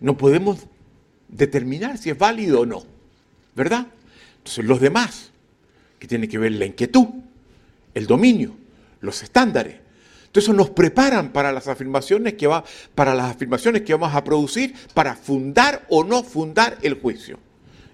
No 0.00 0.16
podemos 0.16 0.66
determinar 1.28 1.98
si 1.98 2.10
es 2.10 2.18
válido 2.18 2.60
o 2.60 2.66
no, 2.66 2.84
¿verdad? 3.54 3.86
Entonces 4.38 4.64
los 4.64 4.80
demás, 4.80 5.30
que 5.98 6.06
tienen 6.06 6.28
que 6.28 6.38
ver 6.38 6.52
la 6.52 6.66
inquietud, 6.66 7.06
el 7.94 8.06
dominio, 8.06 8.56
los 9.00 9.22
estándares, 9.22 9.84
entonces 10.34 10.52
nos 10.52 10.70
preparan 10.70 11.32
para 11.32 11.52
las 11.52 11.68
afirmaciones 11.68 12.34
que 12.34 12.48
va, 12.48 12.64
para 12.96 13.14
las 13.14 13.30
afirmaciones 13.30 13.82
que 13.82 13.94
vamos 13.94 14.16
a 14.16 14.24
producir 14.24 14.74
para 14.92 15.14
fundar 15.14 15.86
o 15.88 16.02
no 16.02 16.24
fundar 16.24 16.76
el 16.82 16.94
juicio. 16.94 17.38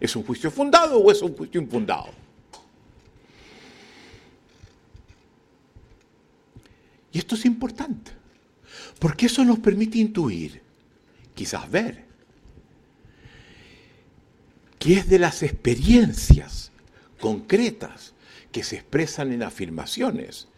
¿Es 0.00 0.16
un 0.16 0.23
juicio 0.23 0.50
fundado 0.50 0.99
o 0.99 1.12
es 1.12 1.21
un 1.21 1.37
juicio 1.37 1.61
infundado? 1.61 2.09
Y 7.12 7.19
esto 7.19 7.35
es 7.35 7.45
importante, 7.45 8.11
porque 8.99 9.26
eso 9.26 9.45
nos 9.45 9.59
permite 9.59 9.99
intuir, 9.99 10.62
quizás 11.35 11.71
ver, 11.71 12.04
que 14.78 14.95
es 14.95 15.11
de 15.11 15.19
las 15.19 15.42
experiencias 15.42 16.73
concretas 17.21 18.14
que 18.52 18.64
se 18.64 18.76
expresan 18.76 19.33
en 19.33 19.42
afirmaciones 19.42 20.49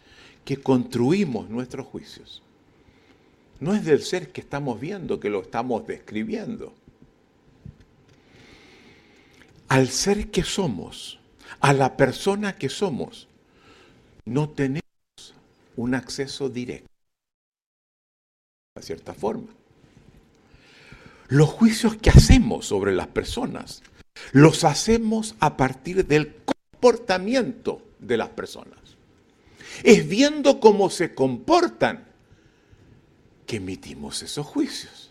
que 0.45 0.57
construimos 0.57 1.49
nuestros 1.49 1.87
juicios. 1.87 2.41
No 3.59 3.73
es 3.73 3.85
del 3.85 4.01
ser 4.01 4.31
que 4.31 4.41
estamos 4.41 4.79
viendo, 4.79 5.19
que 5.19 5.29
lo 5.29 5.41
estamos 5.41 5.87
describiendo. 5.87 6.73
Al 9.69 9.87
ser 9.89 10.31
que 10.31 10.43
somos, 10.43 11.19
a 11.61 11.73
la 11.73 11.95
persona 11.95 12.55
que 12.55 12.69
somos, 12.69 13.27
no 14.25 14.49
tenemos 14.49 14.83
un 15.75 15.95
acceso 15.95 16.49
directo, 16.49 16.87
de 18.75 18.83
cierta 18.83 19.13
forma. 19.13 19.47
Los 21.27 21.49
juicios 21.49 21.95
que 21.95 22.09
hacemos 22.09 22.65
sobre 22.65 22.93
las 22.93 23.07
personas, 23.07 23.81
los 24.33 24.63
hacemos 24.63 25.35
a 25.39 25.57
partir 25.57 26.05
del 26.05 26.35
comportamiento 26.83 27.81
de 27.97 28.17
las 28.17 28.29
personas. 28.29 28.77
Es 29.83 30.05
viendo 30.05 30.59
cómo 30.59 30.89
se 30.89 31.15
comportan 31.15 32.05
que 33.47 33.55
emitimos 33.55 34.21
esos 34.21 34.45
juicios. 34.45 35.09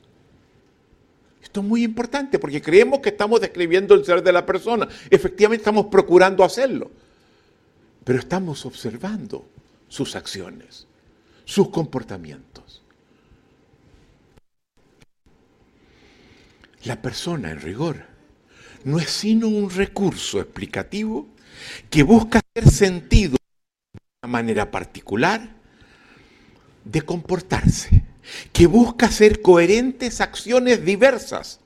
Esto 1.43 1.61
es 1.61 1.67
muy 1.67 1.83
importante 1.83 2.39
porque 2.39 2.61
creemos 2.61 3.01
que 3.01 3.09
estamos 3.09 3.41
describiendo 3.41 3.95
el 3.95 4.05
ser 4.05 4.23
de 4.23 4.33
la 4.33 4.45
persona. 4.45 4.87
Efectivamente 5.09 5.63
estamos 5.63 5.87
procurando 5.87 6.45
hacerlo. 6.45 6.91
Pero 8.05 8.19
estamos 8.19 8.67
observando 8.67 9.47
sus 9.89 10.15
acciones, 10.15 10.87
sus 11.47 11.71
comportamientos. 11.71 12.83
La 16.85 17.01
persona, 17.01 17.51
en 17.51 17.61
rigor, 17.61 18.05
no 18.85 18.99
es 18.99 19.09
sino 19.09 19.49
un 19.49 19.71
recurso 19.71 20.39
explicativo 20.41 21.29
que 21.91 22.03
busca 22.03 22.41
hacer 22.41 22.71
sentido 22.71 23.37
de 23.93 24.01
una 24.23 24.33
manera 24.33 24.71
particular 24.71 25.51
de 26.85 27.03
comportarse, 27.03 28.03
que 28.53 28.67
busca 28.67 29.07
hacer 29.07 29.43
coherentes 29.43 30.21
acciones 30.21 30.85
diversas 30.85 31.61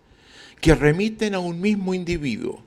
que 0.61 0.75
remiten 0.75 1.35
a 1.35 1.39
un 1.39 1.61
mismo 1.61 1.95
individuo. 1.95 2.63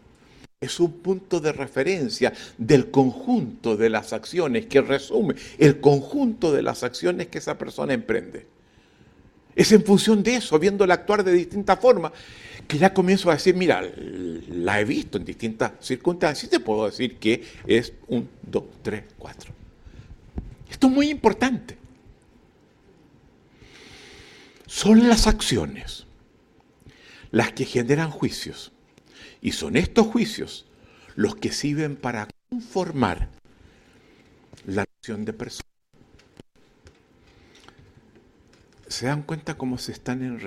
Es 0.62 0.80
un 0.80 0.92
punto 0.92 1.40
de 1.40 1.54
referencia 1.54 2.34
del 2.58 2.92
conjunto 2.92 3.78
de 3.78 3.90
las 3.90 4.12
acciones 4.12 4.66
que 4.66 4.82
resume 4.82 5.36
el 5.58 5.80
conjunto 5.80 6.52
de 6.52 6.62
las 6.62 6.84
acciones 6.84 7.28
que 7.28 7.38
esa 7.38 7.58
persona 7.58 7.94
emprende. 7.94 8.46
Es 9.60 9.74
en 9.74 9.84
función 9.84 10.24
de 10.24 10.36
eso, 10.36 10.58
viéndola 10.58 10.94
actuar 10.94 11.22
de 11.22 11.34
distintas 11.34 11.78
formas, 11.82 12.14
que 12.66 12.78
ya 12.78 12.94
comienzo 12.94 13.30
a 13.30 13.34
decir, 13.34 13.56
mira, 13.56 13.84
la 14.48 14.80
he 14.80 14.86
visto 14.86 15.18
en 15.18 15.26
distintas 15.26 15.74
circunstancias 15.82 16.46
y 16.46 16.50
te 16.50 16.62
puedo 16.62 16.86
decir 16.86 17.18
que 17.18 17.44
es 17.68 17.92
un, 18.08 18.30
dos, 18.42 18.64
tres, 18.82 19.04
cuatro. 19.18 19.52
Esto 20.72 20.88
es 20.88 20.94
muy 20.94 21.10
importante. 21.10 21.78
Son 24.66 25.10
las 25.10 25.28
acciones 25.28 26.06
las 27.30 27.52
que 27.52 27.66
generan 27.66 28.12
juicios. 28.12 28.72
Y 29.42 29.52
son 29.52 29.76
estos 29.76 30.08
juicios 30.08 30.68
los 31.18 31.36
que 31.36 31.52
sirven 31.52 31.98
para 31.98 32.30
conformar 32.50 33.28
la 34.66 34.84
acción 34.84 35.26
de 35.26 35.34
persona. 35.34 35.69
¿Se 38.90 39.06
dan 39.06 39.22
cuenta 39.22 39.56
cómo 39.56 39.78
se 39.78 39.92
están 39.92 40.42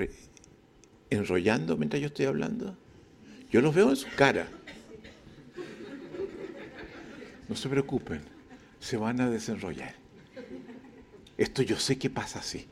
enrollando 1.11 1.77
mientras 1.77 2.03
yo 2.03 2.09
estoy 2.09 2.27
hablando? 2.27 2.77
Yo 3.51 3.61
los 3.61 3.73
veo 3.73 3.91
en 3.91 3.97
su 3.97 4.09
cara. 4.17 4.49
No 7.49 7.55
se 7.55 7.69
preocupen, 7.69 8.21
se 8.81 8.97
van 8.97 9.21
a 9.21 9.31
desenrollar. 9.31 9.95
Esto 11.39 11.63
yo 11.63 11.79
sé 11.79 11.99
que 11.99 12.11
pasa 12.11 12.41
así. 12.41 12.67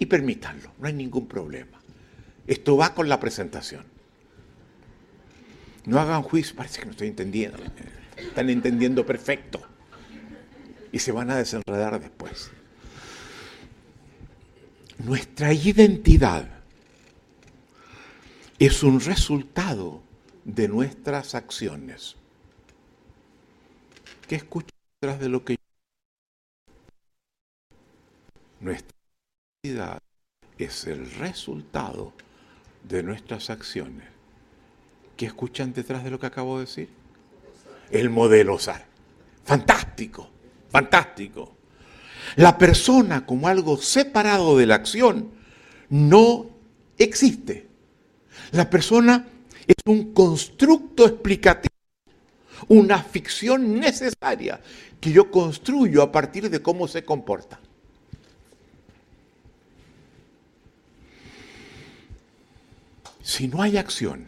Y 0.00 0.06
permítanlo, 0.06 0.72
no 0.80 0.88
hay 0.88 0.92
ningún 0.92 1.28
problema. 1.28 1.80
Esto 2.48 2.76
va 2.76 2.94
con 2.94 3.08
la 3.08 3.20
presentación. 3.20 3.84
No 5.86 6.00
hagan 6.00 6.22
juicio, 6.22 6.56
parece 6.56 6.80
que 6.80 6.86
no 6.86 6.90
estoy 6.90 7.08
entendiendo. 7.08 7.58
Están 8.16 8.50
entendiendo 8.50 9.06
perfecto. 9.06 9.62
Y 10.90 10.98
se 10.98 11.12
van 11.12 11.30
a 11.30 11.36
desenredar 11.36 12.00
después. 12.00 12.50
Nuestra 15.04 15.54
identidad 15.54 16.46
es 18.58 18.82
un 18.82 19.00
resultado 19.00 20.02
de 20.44 20.68
nuestras 20.68 21.34
acciones. 21.34 22.16
¿Qué 24.28 24.34
escuchas 24.34 24.76
detrás 25.00 25.18
de 25.20 25.28
lo 25.30 25.42
que 25.42 25.56
Nuestra 28.60 28.94
identidad 29.64 30.02
es 30.58 30.86
el 30.86 31.10
resultado 31.12 32.12
de 32.84 33.02
nuestras 33.02 33.48
acciones. 33.48 34.06
¿Qué 35.16 35.24
escuchan 35.24 35.72
detrás 35.72 36.04
de 36.04 36.10
lo 36.10 36.20
que 36.20 36.26
acabo 36.26 36.58
de 36.58 36.66
decir? 36.66 36.90
El 37.90 38.10
modelo 38.10 38.58
SAR. 38.58 38.84
Fantástico, 39.44 40.28
fantástico. 40.68 41.59
La 42.36 42.58
persona 42.58 43.26
como 43.26 43.48
algo 43.48 43.76
separado 43.76 44.56
de 44.56 44.66
la 44.66 44.76
acción 44.76 45.30
no 45.88 46.50
existe. 46.98 47.66
La 48.52 48.68
persona 48.70 49.26
es 49.66 49.76
un 49.86 50.12
constructo 50.12 51.06
explicativo, 51.06 51.74
una 52.68 53.02
ficción 53.02 53.78
necesaria 53.78 54.60
que 55.00 55.12
yo 55.12 55.30
construyo 55.30 56.02
a 56.02 56.12
partir 56.12 56.50
de 56.50 56.60
cómo 56.60 56.88
se 56.88 57.04
comporta. 57.04 57.60
Si 63.22 63.48
no 63.48 63.62
hay 63.62 63.76
acción, 63.76 64.26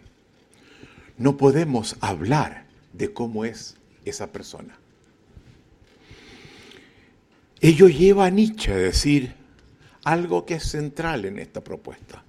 no 1.19 1.37
podemos 1.37 1.97
hablar 2.01 2.67
de 2.93 3.13
cómo 3.13 3.45
es 3.45 3.77
esa 4.05 4.33
persona. 4.33 4.79
Ello 7.65 7.89
lleva 7.89 8.27
a 8.27 8.31
Nietzsche 8.31 8.73
a 8.73 8.77
decir 8.77 9.35
algo 10.03 10.45
que 10.45 10.55
es 10.55 10.65
central 10.65 11.25
en 11.27 11.39
esta 11.39 11.63
propuesta. 11.63 12.25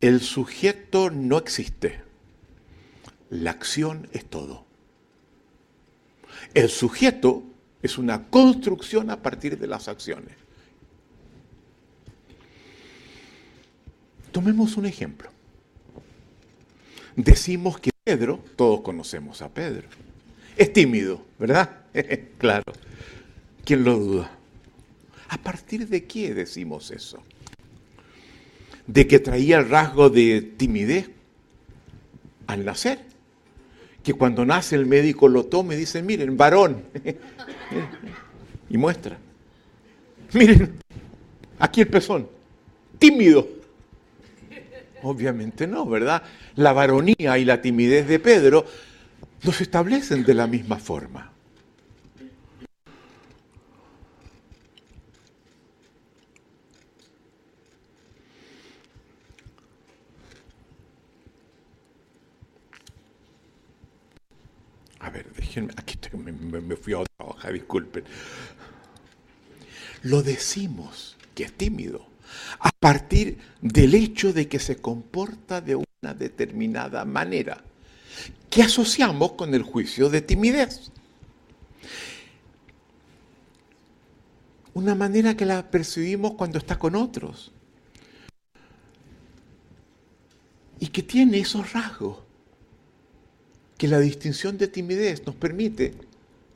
El 0.00 0.20
sujeto 0.20 1.08
no 1.08 1.38
existe, 1.38 2.02
la 3.30 3.52
acción 3.52 4.06
es 4.12 4.26
todo. 4.26 4.66
El 6.52 6.68
sujeto 6.68 7.42
es 7.82 7.96
una 7.96 8.28
construcción 8.28 9.08
a 9.08 9.22
partir 9.22 9.58
de 9.58 9.66
las 9.66 9.88
acciones. 9.88 10.36
Tomemos 14.30 14.76
un 14.76 14.84
ejemplo. 14.84 15.30
Decimos 17.16 17.80
que 17.80 17.92
Pedro, 18.04 18.44
todos 18.56 18.82
conocemos 18.82 19.40
a 19.40 19.48
Pedro, 19.48 19.88
es 20.54 20.70
tímido, 20.70 21.24
¿verdad? 21.38 21.78
claro. 22.38 22.64
¿Quién 23.68 23.84
lo 23.84 23.98
duda? 23.98 24.30
¿A 25.28 25.36
partir 25.36 25.86
de 25.88 26.06
qué 26.06 26.32
decimos 26.32 26.90
eso? 26.90 27.22
¿De 28.86 29.06
que 29.06 29.18
traía 29.18 29.58
el 29.58 29.68
rasgo 29.68 30.08
de 30.08 30.40
timidez 30.40 31.10
al 32.46 32.64
nacer? 32.64 33.00
Que 34.02 34.14
cuando 34.14 34.46
nace 34.46 34.74
el 34.74 34.86
médico 34.86 35.28
lo 35.28 35.44
toma 35.44 35.74
y 35.74 35.76
dice, 35.76 36.02
miren, 36.02 36.34
varón, 36.34 36.82
y 38.70 38.78
muestra. 38.78 39.18
Miren, 40.32 40.78
aquí 41.58 41.82
el 41.82 41.88
pezón, 41.88 42.26
tímido. 42.98 43.46
Obviamente 45.02 45.66
no, 45.66 45.84
¿verdad? 45.84 46.22
La 46.56 46.72
varonía 46.72 47.36
y 47.36 47.44
la 47.44 47.60
timidez 47.60 48.08
de 48.08 48.18
Pedro 48.18 48.64
no 49.42 49.52
se 49.52 49.64
establecen 49.64 50.24
de 50.24 50.32
la 50.32 50.46
misma 50.46 50.78
forma. 50.78 51.32
A 65.00 65.10
ver, 65.10 65.26
aquí 65.76 65.98
me, 66.16 66.76
fui 66.76 66.92
a 66.92 67.00
otra 67.00 67.14
hoja, 67.18 67.50
disculpen. 67.50 68.04
Lo 70.02 70.22
decimos 70.22 71.16
que 71.34 71.44
es 71.44 71.52
tímido 71.52 72.06
a 72.60 72.70
partir 72.70 73.38
del 73.60 73.94
hecho 73.94 74.32
de 74.32 74.48
que 74.48 74.58
se 74.58 74.76
comporta 74.76 75.60
de 75.60 75.76
una 75.76 76.14
determinada 76.14 77.04
manera, 77.04 77.62
que 78.50 78.62
asociamos 78.62 79.32
con 79.32 79.54
el 79.54 79.62
juicio 79.62 80.10
de 80.10 80.20
timidez. 80.20 80.90
Una 84.74 84.94
manera 84.94 85.36
que 85.36 85.46
la 85.46 85.70
percibimos 85.70 86.34
cuando 86.34 86.58
está 86.58 86.78
con 86.78 86.94
otros. 86.94 87.50
Y 90.78 90.88
que 90.88 91.02
tiene 91.02 91.40
esos 91.40 91.72
rasgos 91.72 92.27
que 93.78 93.88
la 93.88 94.00
distinción 94.00 94.58
de 94.58 94.68
timidez 94.68 95.24
nos 95.24 95.36
permite 95.36 95.94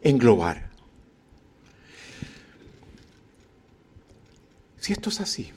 englobar. 0.03 0.71
Si 4.81 4.93
esto 4.93 5.11
es 5.11 5.21
así, 5.21 5.51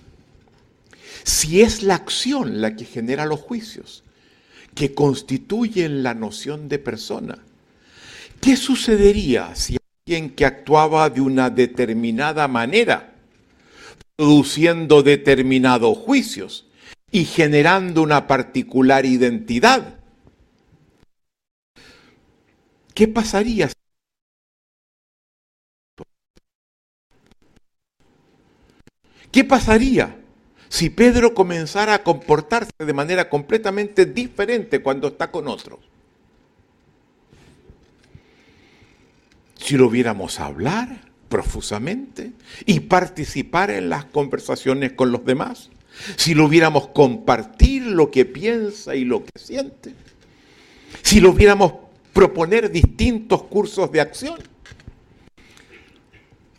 si 1.23 1.61
es 1.61 1.81
la 1.81 1.95
acción 1.95 2.61
la 2.61 2.75
que 2.75 2.85
genera 2.85 3.25
los 3.25 3.39
juicios, 3.39 4.03
que 4.75 4.93
constituyen 4.93 6.03
la 6.03 6.13
noción 6.13 6.69
de 6.69 6.77
persona, 6.77 7.39
¿qué 8.39 8.55
sucedería 8.55 9.55
si 9.55 9.77
alguien 10.05 10.29
que 10.29 10.45
actuaba 10.45 11.09
de 11.09 11.21
una 11.21 11.49
determinada 11.49 12.47
manera, 12.47 13.15
produciendo 14.15 15.01
determinados 15.01 15.97
juicios 15.97 16.67
y 17.09 17.25
generando 17.25 18.03
una 18.03 18.27
particular 18.27 19.07
identidad, 19.07 19.94
¿Qué 22.95 23.09
pasaría? 23.09 23.69
¿Qué 29.31 29.43
pasaría 29.43 30.15
si 30.69 30.89
Pedro 30.89 31.33
comenzara 31.33 31.93
a 31.93 32.03
comportarse 32.03 32.71
de 32.79 32.93
manera 32.93 33.29
completamente 33.29 34.05
diferente 34.05 34.81
cuando 34.81 35.09
está 35.09 35.29
con 35.29 35.49
otros? 35.49 35.79
Si 39.57 39.75
lo 39.75 39.89
viéramos 39.89 40.39
hablar 40.39 41.01
profusamente 41.27 42.31
y 42.65 42.79
participar 42.79 43.71
en 43.71 43.89
las 43.89 44.05
conversaciones 44.05 44.93
con 44.93 45.11
los 45.11 45.25
demás, 45.25 45.69
si 46.15 46.33
lo 46.33 46.47
viéramos 46.47 46.87
compartir 46.87 47.87
lo 47.87 48.09
que 48.09 48.23
piensa 48.23 48.95
y 48.95 49.03
lo 49.03 49.25
que 49.25 49.37
siente, 49.37 49.93
si 51.03 51.19
lo 51.19 51.33
viéramos 51.33 51.84
proponer 52.15 52.71
distintos 52.71 53.43
cursos 53.43 53.91
de 53.91 53.99
acción. 53.99 54.39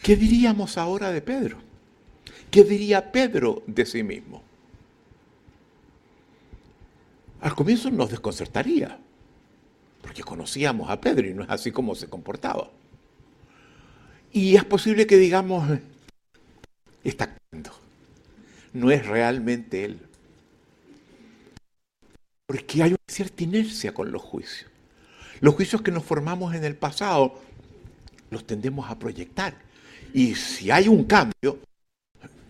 ¿Qué 0.03 0.14
diríamos 0.14 0.77
ahora 0.77 1.11
de 1.11 1.23
Pedro? 1.23 1.57
¿Qué 2.51 2.62
diría 2.62 3.11
Pedro 3.11 3.62
de 3.66 3.87
sí 3.87 4.03
mismo? 4.03 4.42
Al 7.40 7.55
comienzo 7.55 7.90
nos 7.90 8.11
desconcertaría, 8.11 8.99
porque 10.03 10.23
conocíamos 10.23 10.90
a 10.90 11.01
Pedro 11.01 11.27
y 11.27 11.33
no 11.33 11.42
es 11.42 11.49
así 11.49 11.73
como 11.73 11.95
se 11.95 12.07
comportaba. 12.07 12.71
Y 14.33 14.57
es 14.57 14.64
posible 14.64 15.07
que 15.07 15.16
digamos, 15.16 15.66
está 17.03 17.25
actuando, 17.25 17.73
no 18.75 18.90
es 18.90 19.07
realmente 19.07 19.87
él. 19.87 20.01
Porque 22.45 22.83
hay 22.83 22.90
una 22.90 22.99
cierta 23.09 23.42
inercia 23.42 23.95
con 23.95 24.12
los 24.12 24.21
juicios. 24.21 24.75
Los 25.40 25.55
juicios 25.55 25.83
que 25.83 25.90
nos 25.90 26.05
formamos 26.05 26.55
en 26.55 26.64
el 26.64 26.77
pasado 26.77 27.40
los 28.31 28.46
tendemos 28.46 28.90
a 28.90 28.99
proyectar. 28.99 29.55
Y 30.12 30.35
si 30.35 30.70
hay 30.70 30.88
un 30.88 31.05
cambio, 31.05 31.59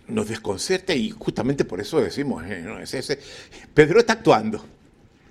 nos 0.09 0.29
desconcerta 0.29 0.94
y 0.94 1.11
justamente 1.11 1.64
por 1.64 1.81
eso 1.81 2.01
decimos, 2.01 2.44
eh, 2.46 3.18
Pedro 3.75 4.01
está 4.01 4.14
actuando. 4.14 4.64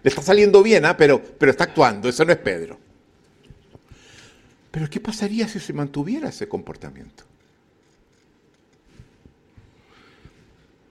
Le 0.04 0.10
está 0.10 0.22
saliendo 0.22 0.62
bien, 0.62 0.86
¿ah? 0.86 0.96
pero, 0.98 1.22
pero 1.22 1.52
está 1.52 1.64
actuando, 1.64 2.10
eso 2.10 2.26
no 2.26 2.32
es 2.32 2.38
Pedro. 2.38 2.78
Pero 4.70 4.90
¿qué 4.90 5.00
pasaría 5.00 5.48
si 5.48 5.60
se 5.60 5.74
mantuviera 5.74 6.30
ese 6.30 6.48
comportamiento? 6.48 7.24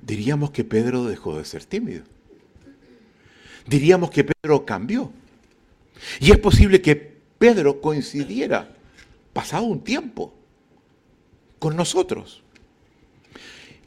Diríamos 0.01 0.51
que 0.51 0.65
Pedro 0.65 1.05
dejó 1.05 1.39
de 1.39 1.45
ser 1.45 1.65
tímido. 1.65 2.05
Diríamos 3.67 4.11
que 4.11 4.25
Pedro 4.25 4.65
cambió. 4.67 5.13
Y 6.21 6.31
es 6.31 6.39
posible 6.39 6.81
que 6.81 6.97
Pedro 7.39 7.81
coincidiera, 7.81 8.75
pasado 9.33 9.65
un 9.65 9.83
tiempo, 9.83 10.35
con 11.59 11.77
nosotros. 11.77 12.43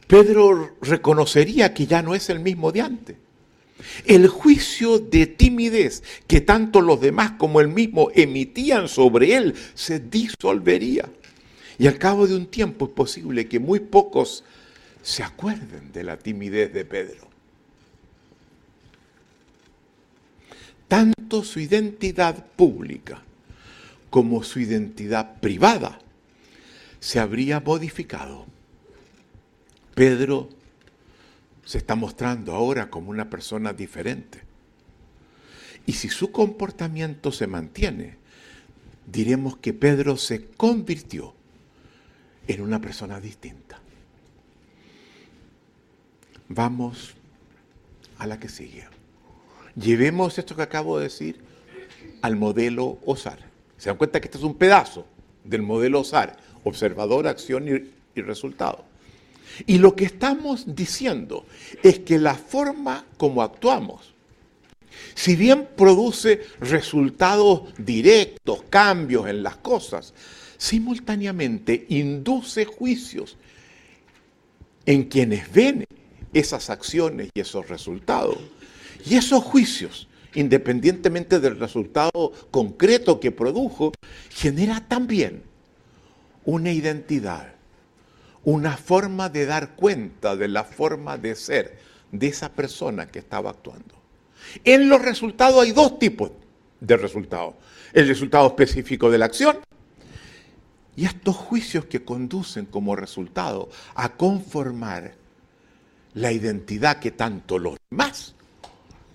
Pedro 0.08 0.78
reconocería 0.82 1.74
que 1.74 1.86
ya 1.86 2.02
no 2.02 2.16
es 2.16 2.30
el 2.30 2.40
mismo 2.40 2.72
de 2.72 2.82
antes. 2.82 3.18
El 4.06 4.28
juicio 4.28 4.98
de 5.00 5.28
timidez 5.28 6.02
que 6.26 6.42
tanto 6.42 6.82
los 6.82 7.00
demás 7.00 7.34
como 7.38 7.62
él 7.62 7.68
mismo 7.68 8.10
emitían 8.16 8.88
sobre 8.88 9.36
él 9.36 9.54
se 9.76 10.00
disolvería. 10.00 11.10
Y 11.78 11.88
al 11.88 12.00
cabo 12.00 12.26
de 12.26 12.36
un 12.36 12.48
tiempo 12.48 12.86
es 12.86 12.92
posible 12.92 13.48
que 13.48 13.60
muy 13.60 13.80
pocos 13.80 14.44
se 15.04 15.24
acuerden 15.24 15.92
de 15.92 16.04
la 16.04 16.18
timidez 16.18 16.74
de 16.74 16.86
Pedro. 16.86 17.28
Tanto 20.88 21.44
su 21.44 21.60
identidad 21.60 22.46
pública 22.56 23.22
como 24.10 24.44
su 24.44 24.60
identidad 24.60 25.40
privada 25.40 26.00
se 27.00 27.20
habría 27.20 27.60
modificado. 27.60 28.46
Pedro 29.94 30.50
se 31.66 31.80
está 31.80 31.96
mostrando 31.96 32.54
ahora 32.54 32.90
como 32.90 33.10
una 33.10 33.30
persona 33.30 33.74
diferente. 33.74 34.42
Y 35.86 35.94
si 35.94 36.10
su 36.10 36.32
comportamiento 36.32 37.32
se 37.32 37.48
mantiene, 37.48 38.16
diremos 39.06 39.58
que 39.58 39.74
Pedro 39.74 40.18
se 40.18 40.46
convirtió 40.46 41.34
en 42.48 42.62
una 42.62 42.80
persona 42.80 43.20
distinta. 43.20 43.80
Vamos 46.50 47.16
a 48.18 48.28
la 48.28 48.40
que 48.40 48.50
sigue. 48.50 48.97
Llevemos 49.80 50.38
esto 50.38 50.56
que 50.56 50.64
acabo 50.64 50.98
de 50.98 51.04
decir 51.04 51.40
al 52.22 52.36
modelo 52.36 52.98
OSAR. 53.06 53.40
Se 53.78 53.90
dan 53.90 53.98
cuenta 53.98 54.20
que 54.20 54.28
este 54.28 54.40
es 54.40 54.44
un 54.44 54.56
pedazo 54.56 55.06
del 55.44 55.62
modelo 55.62 56.00
OSAR, 56.00 56.36
observador, 56.64 57.28
acción 57.28 57.68
y, 57.68 58.20
y 58.20 58.22
resultado. 58.24 58.86
Y 59.66 59.78
lo 59.78 59.96
que 59.96 60.06
estamos 60.06 60.76
diciendo 60.76 61.46
es 61.84 62.00
que 62.00 62.18
la 62.18 62.36
forma 62.36 63.06
como 63.18 63.42
actuamos, 63.42 64.14
si 65.14 65.36
bien 65.36 65.68
produce 65.76 66.42
resultados 66.60 67.74
directos, 67.78 68.64
cambios 68.70 69.28
en 69.28 69.44
las 69.44 69.58
cosas, 69.58 70.14
simultáneamente 70.58 71.86
induce 71.90 72.66
juicios 72.66 73.38
en 74.86 75.04
quienes 75.04 75.52
ven 75.52 75.86
esas 76.34 76.70
acciones 76.70 77.30
y 77.34 77.40
esos 77.40 77.68
resultados. 77.70 78.38
Y 79.08 79.16
esos 79.16 79.44
juicios, 79.44 80.08
independientemente 80.34 81.40
del 81.40 81.60
resultado 81.60 82.34
concreto 82.52 83.20
que 83.20 83.32
produjo, 83.32 83.94
genera 84.30 84.88
también 84.88 85.44
una 86.44 86.72
identidad 86.72 87.58
una 88.48 88.78
forma 88.78 89.28
de 89.28 89.46
dar 89.46 89.76
cuenta 89.76 90.38
de 90.38 90.48
la 90.48 90.64
forma 90.64 91.18
de 91.18 91.36
ser 91.36 91.78
de 92.14 92.28
esa 92.28 92.54
persona 92.54 93.06
que 93.06 93.20
estaba 93.20 93.50
actuando. 93.50 93.96
En 94.64 94.88
los 94.88 95.02
resultados 95.02 95.62
hay 95.62 95.74
dos 95.74 96.00
tipos 96.00 96.32
de 96.80 96.96
resultados. 96.96 97.56
El 97.92 98.08
resultado 98.08 98.48
específico 98.48 99.12
de 99.12 99.18
la 99.18 99.26
acción 99.26 99.58
y 100.96 101.04
estos 101.04 101.36
juicios 101.36 101.88
que 101.88 102.06
conducen 102.06 102.66
como 102.68 102.96
resultado 102.96 103.68
a 103.96 104.16
conformar 104.16 105.16
la 106.14 106.32
identidad 106.32 107.00
que 107.00 107.12
tanto 107.12 107.60
los 107.60 107.76
demás 107.92 108.34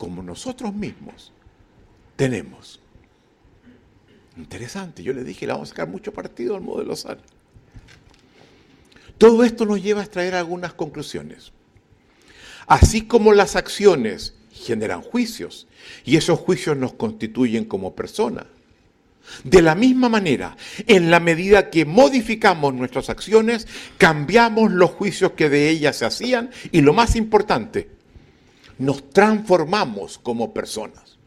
como 0.02 0.20
nosotros 0.20 0.74
mismos 0.74 1.30
tenemos. 2.16 2.80
Interesante, 4.36 5.04
yo 5.04 5.12
le 5.12 5.22
dije, 5.22 5.46
le 5.46 5.52
vamos 5.52 5.68
a 5.68 5.70
sacar 5.70 5.86
mucho 5.86 6.12
partido 6.12 6.56
al 6.56 6.60
modelo 6.60 6.96
SAR. 6.96 7.18
Todo 9.16 9.44
esto 9.44 9.64
nos 9.64 9.80
lleva 9.80 10.00
a 10.00 10.02
extraer 10.02 10.34
algunas 10.34 10.74
conclusiones. 10.74 11.52
Así 12.66 13.02
como 13.02 13.32
las 13.32 13.54
acciones 13.54 14.34
generan 14.50 15.02
juicios 15.02 15.68
y 16.04 16.16
esos 16.16 16.40
juicios 16.40 16.76
nos 16.76 16.94
constituyen 16.94 17.64
como 17.64 17.94
personas. 17.94 18.46
De 19.44 19.62
la 19.62 19.76
misma 19.76 20.08
manera, 20.08 20.56
en 20.88 21.12
la 21.12 21.20
medida 21.20 21.70
que 21.70 21.84
modificamos 21.84 22.74
nuestras 22.74 23.08
acciones, 23.08 23.68
cambiamos 23.98 24.72
los 24.72 24.90
juicios 24.90 25.34
que 25.36 25.48
de 25.48 25.68
ellas 25.68 25.94
se 25.94 26.06
hacían 26.06 26.50
y 26.72 26.80
lo 26.80 26.92
más 26.92 27.14
importante, 27.14 28.01
nos 28.82 29.10
transformamos 29.10 30.18
como 30.18 30.52
personas. 30.52 31.18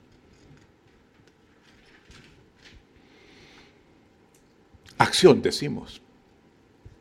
Acción, 4.97 5.41
decimos, 5.41 6.01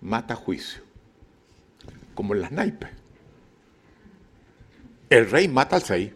mata 0.00 0.34
juicio 0.34 0.82
como 2.14 2.34
en 2.34 2.40
las 2.42 2.52
naipes. 2.52 2.90
El 5.10 5.28
rey 5.28 5.48
mata 5.48 5.76
al 5.76 5.82
seis. 5.82 6.12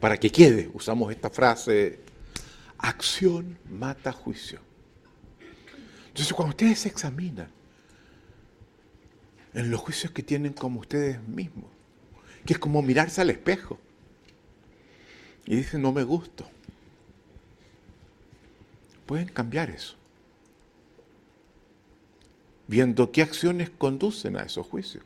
Para 0.00 0.16
que 0.16 0.30
quede, 0.30 0.70
usamos 0.72 1.10
esta 1.10 1.30
frase, 1.30 1.98
acción 2.78 3.58
mata 3.68 4.12
juicio. 4.12 4.60
Entonces 6.08 6.32
cuando 6.32 6.50
ustedes 6.50 6.78
se 6.80 6.88
examinan 6.88 7.48
en 9.54 9.70
los 9.70 9.80
juicios 9.80 10.12
que 10.12 10.22
tienen 10.22 10.52
como 10.52 10.80
ustedes 10.80 11.20
mismos, 11.26 11.73
que 12.44 12.54
es 12.54 12.58
como 12.58 12.82
mirarse 12.82 13.20
al 13.20 13.30
espejo. 13.30 13.78
Y 15.46 15.56
dicen 15.56 15.82
no 15.82 15.92
me 15.92 16.04
gusto, 16.04 16.48
pueden 19.06 19.28
cambiar 19.28 19.70
eso. 19.70 19.96
Viendo 22.66 23.12
qué 23.12 23.22
acciones 23.22 23.70
conducen 23.70 24.36
a 24.36 24.42
esos 24.42 24.66
juicios. 24.66 25.04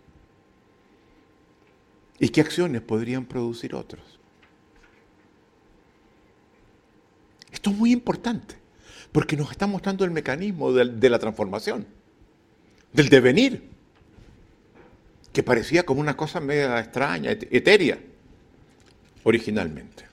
Y 2.21 2.29
qué 2.31 2.41
acciones 2.41 2.83
podrían 2.83 3.25
producir 3.25 3.75
otros. 3.75 4.19
Esto 7.53 7.71
es 7.71 7.77
muy 7.77 7.93
importante, 7.93 8.57
porque 9.11 9.37
nos 9.37 9.51
está 9.51 9.67
mostrando 9.67 10.05
el 10.05 10.11
mecanismo 10.11 10.73
de, 10.73 11.11
la 11.11 11.19
transformación, 11.19 11.87
del 12.93 13.09
devenir, 13.09 13.69
que 15.33 15.43
parecía 15.43 15.85
como 15.85 16.01
una 16.01 16.17
cosa 16.17 16.41
media 16.41 16.79
extraña, 16.79 17.31
etérea, 17.31 17.99
originalmente. 19.25 20.07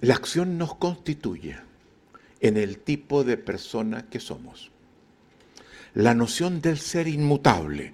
La 0.00 0.14
acción 0.14 0.58
nos 0.58 0.74
constituye 0.74 1.56
en 2.40 2.56
el 2.56 2.78
tipo 2.78 3.24
de 3.24 3.36
persona 3.36 4.06
que 4.10 4.20
somos 4.20 4.70
la 5.94 6.14
noción 6.14 6.60
del 6.60 6.78
ser 6.78 7.06
inmutable, 7.06 7.92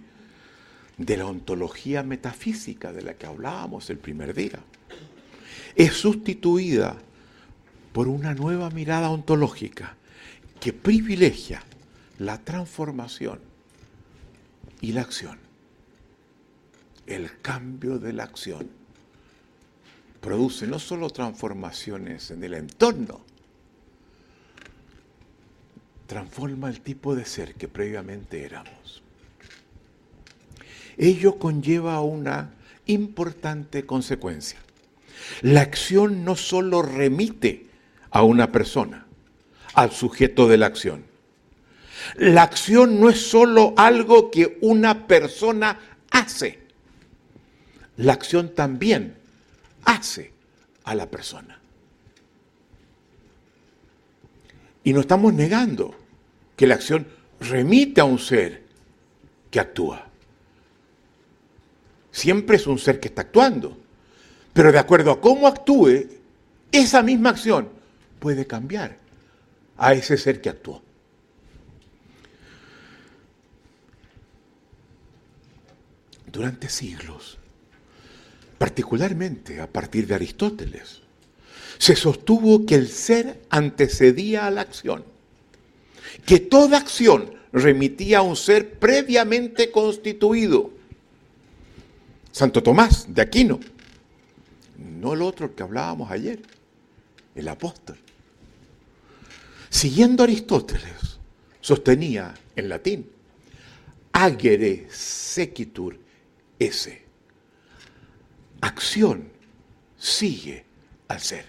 de 0.96 1.16
la 1.16 1.26
ontología 1.26 2.02
metafísica 2.02 2.92
de 2.92 3.02
la 3.02 3.14
que 3.14 3.26
hablábamos 3.26 3.90
el 3.90 3.98
primer 3.98 4.34
día, 4.34 4.60
es 5.74 5.94
sustituida 5.94 6.96
por 7.92 8.08
una 8.08 8.34
nueva 8.34 8.70
mirada 8.70 9.10
ontológica 9.10 9.96
que 10.60 10.72
privilegia 10.72 11.62
la 12.18 12.38
transformación 12.38 13.47
y 14.80 14.92
la 14.92 15.02
acción. 15.02 15.38
El 17.06 17.40
cambio 17.40 17.98
de 17.98 18.12
la 18.12 18.24
acción 18.24 18.68
produce 20.20 20.66
no 20.66 20.78
solo 20.78 21.10
transformaciones 21.10 22.30
en 22.30 22.44
el 22.44 22.54
entorno, 22.54 23.20
transforma 26.06 26.68
el 26.68 26.80
tipo 26.80 27.14
de 27.14 27.24
ser 27.24 27.54
que 27.54 27.68
previamente 27.68 28.44
éramos. 28.44 29.02
Ello 30.96 31.38
conlleva 31.38 32.00
una 32.00 32.54
importante 32.86 33.86
consecuencia. 33.86 34.58
La 35.42 35.60
acción 35.60 36.24
no 36.24 36.34
solo 36.34 36.82
remite 36.82 37.66
a 38.10 38.22
una 38.22 38.50
persona, 38.50 39.06
al 39.74 39.92
sujeto 39.92 40.48
de 40.48 40.56
la 40.56 40.66
acción. 40.66 41.07
La 42.16 42.42
acción 42.42 43.00
no 43.00 43.08
es 43.08 43.20
solo 43.20 43.74
algo 43.76 44.30
que 44.30 44.58
una 44.60 45.06
persona 45.06 45.78
hace. 46.10 46.60
La 47.96 48.12
acción 48.12 48.54
también 48.54 49.16
hace 49.84 50.32
a 50.84 50.94
la 50.94 51.10
persona. 51.10 51.60
Y 54.84 54.92
no 54.92 55.00
estamos 55.00 55.34
negando 55.34 55.94
que 56.56 56.66
la 56.66 56.76
acción 56.76 57.06
remite 57.40 58.00
a 58.00 58.04
un 58.04 58.18
ser 58.18 58.62
que 59.50 59.60
actúa. 59.60 60.06
Siempre 62.10 62.56
es 62.56 62.66
un 62.66 62.78
ser 62.78 62.98
que 63.00 63.08
está 63.08 63.22
actuando. 63.22 63.76
Pero 64.52 64.72
de 64.72 64.78
acuerdo 64.78 65.12
a 65.12 65.20
cómo 65.20 65.46
actúe, 65.46 66.06
esa 66.72 67.02
misma 67.02 67.30
acción 67.30 67.68
puede 68.18 68.46
cambiar 68.46 68.96
a 69.76 69.92
ese 69.92 70.16
ser 70.16 70.40
que 70.40 70.48
actuó. 70.48 70.82
Durante 76.30 76.68
siglos, 76.68 77.38
particularmente 78.58 79.60
a 79.60 79.66
partir 79.66 80.06
de 80.06 80.14
Aristóteles, 80.14 81.00
se 81.78 81.96
sostuvo 81.96 82.66
que 82.66 82.74
el 82.74 82.88
ser 82.88 83.40
antecedía 83.50 84.46
a 84.46 84.50
la 84.50 84.60
acción, 84.60 85.04
que 86.26 86.40
toda 86.40 86.78
acción 86.78 87.32
remitía 87.52 88.18
a 88.18 88.22
un 88.22 88.36
ser 88.36 88.78
previamente 88.78 89.70
constituido. 89.70 90.70
Santo 92.30 92.62
Tomás 92.62 93.06
de 93.08 93.22
Aquino, 93.22 93.58
no 94.76 95.14
el 95.14 95.22
otro 95.22 95.54
que 95.54 95.62
hablábamos 95.62 96.10
ayer, 96.10 96.42
el 97.34 97.48
apóstol. 97.48 97.96
Siguiendo 99.70 100.24
Aristóteles, 100.24 101.18
sostenía 101.60 102.34
en 102.54 102.68
latín, 102.68 103.10
agere 104.12 104.88
sequitur 104.90 106.07
esse. 106.58 107.04
Acción 108.60 109.30
sigue 109.96 110.64
al 111.08 111.20
ser. 111.20 111.46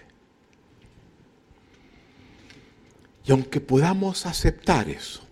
Y 3.24 3.32
aunque 3.32 3.60
podamos 3.60 4.26
aceptar 4.26 4.88
eso, 4.88 5.22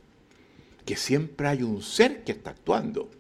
que 0.85 0.97
siempre 0.97 1.49
hay 1.49 1.63
un 1.63 1.83
ser 1.83 2.25
que 2.25 2.33
está 2.33 2.51
actuando, 2.51 3.11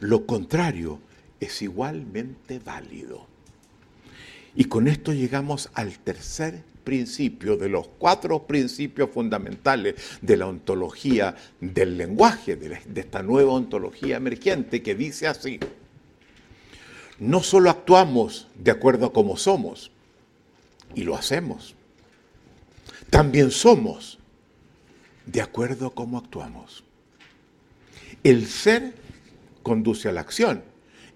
lo 0.00 0.26
contrario 0.26 1.00
es 1.40 1.62
igualmente 1.62 2.58
válido. 2.58 3.26
Y 4.54 4.64
con 4.64 4.88
esto 4.88 5.12
llegamos 5.12 5.70
al 5.74 5.98
tercer 5.98 6.64
principio 6.86 7.56
de 7.56 7.68
los 7.68 7.88
cuatro 7.98 8.46
principios 8.46 9.10
fundamentales 9.10 9.96
de 10.20 10.36
la 10.36 10.46
ontología 10.46 11.34
del 11.60 11.98
lenguaje, 11.98 12.54
de, 12.54 12.80
esta 12.94 13.24
nueva 13.24 13.54
ontología 13.54 14.16
emergente 14.18 14.84
que 14.84 14.94
dice 14.94 15.26
así, 15.26 15.58
no 17.18 17.42
solo 17.42 17.70
actuamos 17.70 18.46
de 18.54 18.70
acuerdo 18.70 19.06
a 19.06 19.12
cómo 19.12 19.36
somos, 19.36 19.90
y 20.94 21.02
lo 21.02 21.16
hacemos, 21.16 21.74
también 23.10 23.50
somos 23.50 24.20
de 25.26 25.42
acuerdo 25.42 25.88
a 25.88 25.94
cómo 25.94 26.18
actuamos. 26.18 26.84
El 28.22 28.46
ser 28.46 28.94
conduce 29.64 30.08
a 30.08 30.12
la 30.12 30.20
acción 30.20 30.62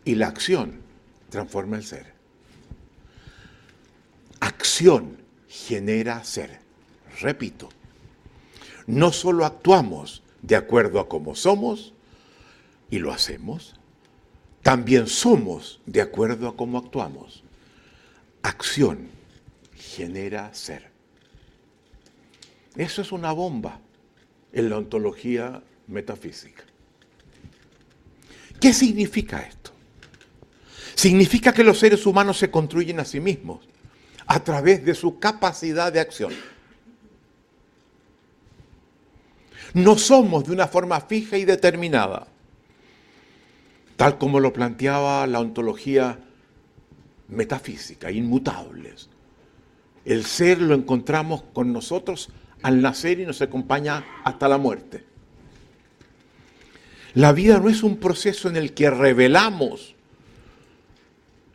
y 0.04 0.16
la 0.16 0.26
acción 0.26 0.80
transforma 1.28 1.76
el 1.76 1.84
ser. 1.84 2.12
Acción 4.40 5.19
genera 5.50 6.22
ser. 6.22 6.60
Repito, 7.20 7.68
no 8.86 9.12
solo 9.12 9.44
actuamos 9.44 10.22
de 10.42 10.54
acuerdo 10.54 11.00
a 11.00 11.08
cómo 11.08 11.34
somos 11.34 11.92
y 12.88 13.00
lo 13.00 13.12
hacemos, 13.12 13.74
también 14.62 15.08
somos 15.08 15.80
de 15.86 16.02
acuerdo 16.02 16.48
a 16.48 16.56
cómo 16.56 16.78
actuamos. 16.78 17.42
Acción 18.42 19.08
genera 19.74 20.54
ser. 20.54 20.88
Eso 22.76 23.02
es 23.02 23.10
una 23.10 23.32
bomba 23.32 23.80
en 24.52 24.70
la 24.70 24.78
ontología 24.78 25.62
metafísica. 25.88 26.62
¿Qué 28.60 28.72
significa 28.72 29.40
esto? 29.40 29.72
Significa 30.94 31.52
que 31.52 31.64
los 31.64 31.78
seres 31.78 32.06
humanos 32.06 32.38
se 32.38 32.50
construyen 32.50 33.00
a 33.00 33.04
sí 33.04 33.18
mismos 33.18 33.69
a 34.30 34.38
través 34.44 34.84
de 34.84 34.94
su 34.94 35.18
capacidad 35.18 35.92
de 35.92 35.98
acción. 35.98 36.32
No 39.74 39.98
somos 39.98 40.44
de 40.44 40.52
una 40.52 40.68
forma 40.68 41.00
fija 41.00 41.36
y 41.36 41.44
determinada, 41.44 42.28
tal 43.96 44.18
como 44.18 44.38
lo 44.38 44.52
planteaba 44.52 45.26
la 45.26 45.40
ontología 45.40 46.16
metafísica, 47.26 48.12
inmutables. 48.12 49.08
El 50.04 50.24
ser 50.24 50.62
lo 50.62 50.76
encontramos 50.76 51.42
con 51.52 51.72
nosotros 51.72 52.28
al 52.62 52.80
nacer 52.80 53.18
y 53.18 53.26
nos 53.26 53.42
acompaña 53.42 54.04
hasta 54.22 54.48
la 54.48 54.58
muerte. 54.58 55.04
La 57.14 57.32
vida 57.32 57.58
no 57.58 57.68
es 57.68 57.82
un 57.82 57.96
proceso 57.96 58.48
en 58.48 58.56
el 58.56 58.74
que 58.74 58.90
revelamos, 58.90 59.96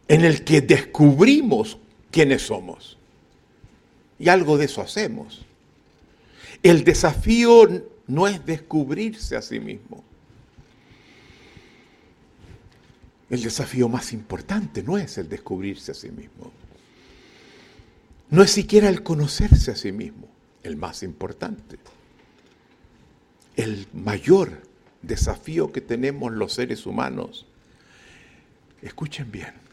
en 0.09 0.25
el 0.25 0.43
que 0.43 0.59
descubrimos 0.59 1.77
quiénes 2.15 2.43
somos. 2.43 2.97
Y 4.17 4.29
algo 4.29 4.57
de 4.57 4.63
eso 4.65 4.81
hacemos. 4.81 5.45
El 6.63 6.85
desafío 6.85 7.67
no 8.07 8.25
es 8.29 8.45
descubrirse 8.45 9.35
a 9.35 9.41
sí 9.41 9.59
mismo. 9.59 10.01
El 13.29 13.43
desafío 13.43 13.89
más 13.89 14.13
importante 14.13 14.81
no 14.81 14.97
es 14.97 15.17
el 15.17 15.27
descubrirse 15.27 15.91
a 15.91 15.93
sí 15.93 16.09
mismo. 16.09 16.53
No 18.29 18.43
es 18.43 18.51
siquiera 18.51 18.87
el 18.87 19.03
conocerse 19.03 19.71
a 19.71 19.75
sí 19.75 19.91
mismo, 19.91 20.29
el 20.63 20.77
más 20.77 21.03
importante. 21.03 21.77
El 23.57 23.87
mayor 23.91 24.61
desafío 25.01 25.73
que 25.73 25.81
tenemos 25.81 26.31
los 26.31 26.53
seres 26.53 26.85
humanos, 26.85 27.45
escuchen 28.81 29.29
bien, 29.33 29.64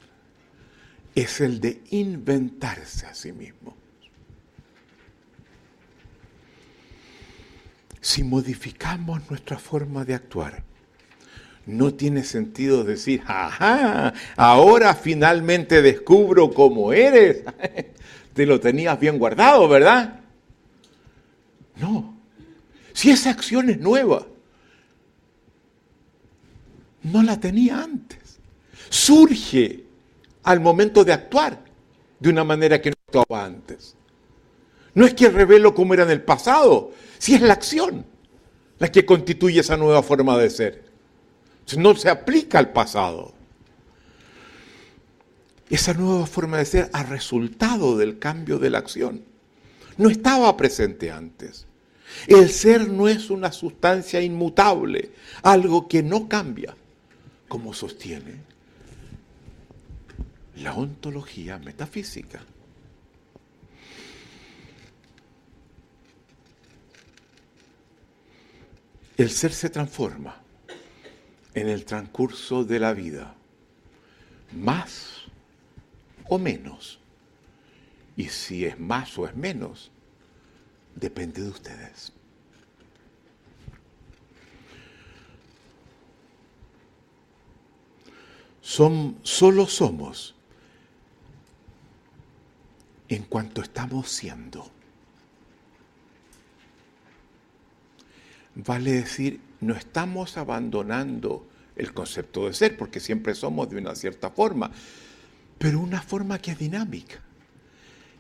es 1.15 1.41
el 1.41 1.61
de 1.61 1.81
inventarse 1.91 3.07
a 3.07 3.15
sí 3.15 3.33
mismo. 3.33 3.77
Si 8.01 8.25
modificamos 8.25 9.31
nuestra 9.31 9.59
forma 9.59 10.05
de 10.05 10.15
actuar, 10.15 10.65
no 11.67 11.95
tiene 11.95 12.25
sentido 12.25 12.83
decir, 12.83 13.23
ajá, 13.27 14.13
ahora 14.37 14.95
finalmente 14.95 15.83
descubro 15.83 16.53
cómo 16.53 16.93
eres. 16.93 17.45
Te 18.35 18.47
lo 18.47 18.59
tenías 18.59 18.99
bien 18.99 19.19
guardado, 19.19 19.69
¿verdad? 19.69 20.21
No. 21.77 22.17
Si 22.93 23.11
esa 23.11 23.31
acción 23.31 23.71
es 23.71 23.79
nueva, 23.79 24.27
no 27.03 27.23
la 27.23 27.39
tenía 27.39 27.83
antes. 27.83 28.39
Surge 28.89 29.82
al 30.43 30.61
momento 30.61 31.05
de 31.05 31.13
actuar 31.13 31.59
de 32.19 32.29
una 32.29 32.45
manera 32.45 32.81
que 32.81 32.91
no 32.91 32.97
actuaba 33.07 33.45
antes. 33.45 33.97
No 34.95 35.07
es 35.07 35.15
que 35.15 35.29
revelo 35.29 35.75
cómo 35.75 35.95
era 35.95 36.03
en 36.03 36.11
el 36.11 36.23
pasado, 36.23 36.93
si 37.19 37.35
es 37.35 37.41
la 37.41 37.55
acción 37.55 38.07
la 38.79 38.91
que 38.91 39.07
constituye 39.07 39.61
esa 39.61 39.77
nueva 39.77 40.03
forma 40.03 40.37
de 40.37 40.51
ser. 40.51 40.85
No 41.77 41.95
se 41.95 42.11
aplica 42.11 42.59
al 42.59 42.73
pasado. 42.73 43.33
Esa 45.71 45.95
nueva 45.95 46.27
forma 46.27 46.59
de 46.59 46.65
ser 46.65 46.91
ha 46.93 47.05
resultado 47.05 47.97
del 47.97 48.19
cambio 48.19 48.59
de 48.59 48.71
la 48.71 48.79
acción. 48.79 49.23
No 49.97 50.11
estaba 50.11 50.57
presente 50.57 51.13
antes. 51.13 51.67
El 52.27 52.51
ser 52.51 52.89
no 52.89 53.09
es 53.09 53.31
una 53.31 53.53
sustancia 53.53 54.21
inmutable, 54.21 55.13
algo 55.43 55.87
que 55.87 56.03
no 56.03 56.29
cambia, 56.29 56.77
como 57.49 57.73
sostiene 57.73 58.52
la 60.63 60.75
ontología 60.75 61.59
metafísica. 61.59 62.41
El 69.17 69.31
ser 69.31 69.53
se 69.53 69.71
transforma 69.71 70.41
en 71.55 71.69
el 71.69 71.85
transcurso 71.85 72.65
de 72.65 72.79
la 72.79 72.95
vida, 72.95 73.35
más 74.53 75.25
o 76.29 76.39
menos. 76.39 76.99
Y 78.17 78.29
si 78.29 78.65
es 78.65 78.79
más 78.79 79.19
o 79.19 79.27
es 79.27 79.35
menos, 79.35 79.91
depende 80.95 81.43
de 81.43 81.49
ustedes. 81.49 82.13
Son, 88.61 89.19
solo 89.23 89.67
somos 89.67 90.35
en 93.15 93.25
cuanto 93.25 93.63
estamos 93.63 94.09
siendo. 94.09 94.71
Vale 98.55 98.93
decir, 98.93 99.41
no 99.61 99.75
estamos 99.75 100.37
abandonando 100.37 101.47
el 101.77 101.93
concepto 101.93 102.47
de 102.47 102.55
ser, 102.55 102.77
porque 102.77 103.01
siempre 103.01 103.35
somos 103.35 103.71
de 103.71 103.79
una 103.79 103.95
cierta 103.95 104.31
forma, 104.31 104.71
pero 105.59 105.81
una 105.81 106.03
forma 106.03 106.39
que 106.39 106.51
es 106.51 106.59
dinámica, 106.59 107.21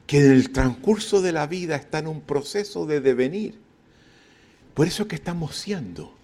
que 0.06 0.18
en 0.18 0.32
el 0.32 0.50
transcurso 0.50 1.20
de 1.20 1.32
la 1.32 1.46
vida 1.46 1.76
está 1.76 1.98
en 1.98 2.08
un 2.08 2.22
proceso 2.22 2.86
de 2.86 3.00
devenir. 3.00 3.58
Por 4.74 4.86
eso 4.86 5.06
que 5.06 5.16
estamos 5.16 5.56
siendo. 5.56 6.14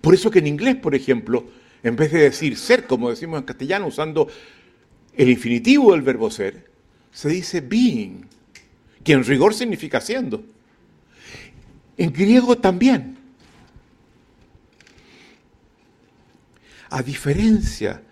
Por 0.00 0.14
eso 0.14 0.30
que 0.30 0.40
en 0.40 0.48
inglés, 0.48 0.76
por 0.76 0.94
ejemplo, 0.94 1.46
en 1.84 1.94
vez 1.94 2.10
de 2.10 2.22
decir 2.22 2.56
ser, 2.56 2.86
como 2.86 3.10
decimos 3.10 3.38
en 3.38 3.46
castellano, 3.46 3.86
usando 3.86 4.28
el 5.14 5.28
infinitivo 5.28 5.92
del 5.92 6.02
verbo 6.02 6.30
ser, 6.30 6.71
se 7.12 7.28
dice 7.28 7.60
being, 7.60 8.26
que 9.04 9.12
en 9.12 9.24
rigor 9.24 9.54
significa 9.54 10.00
siendo. 10.00 10.42
En 11.96 12.12
griego 12.12 12.56
también. 12.56 13.18
A 16.88 17.02
diferencia 17.02 18.02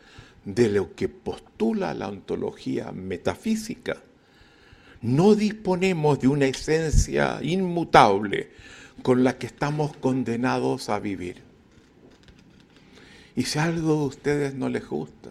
de 0.44 0.68
lo 0.68 0.94
que 0.94 1.08
postula 1.08 1.94
la 1.94 2.08
ontología 2.08 2.92
metafísica, 2.92 3.96
no 5.02 5.34
disponemos 5.34 6.20
de 6.20 6.28
una 6.28 6.46
esencia 6.46 7.40
inmutable 7.42 8.50
con 9.02 9.24
la 9.24 9.38
que 9.38 9.46
estamos 9.46 9.96
condenados 9.96 10.88
a 10.90 10.98
vivir. 10.98 11.42
Y 13.34 13.44
si 13.44 13.58
algo 13.58 13.92
a 13.92 14.04
ustedes 14.04 14.54
no 14.54 14.68
les 14.68 14.86
gusta, 14.86 15.30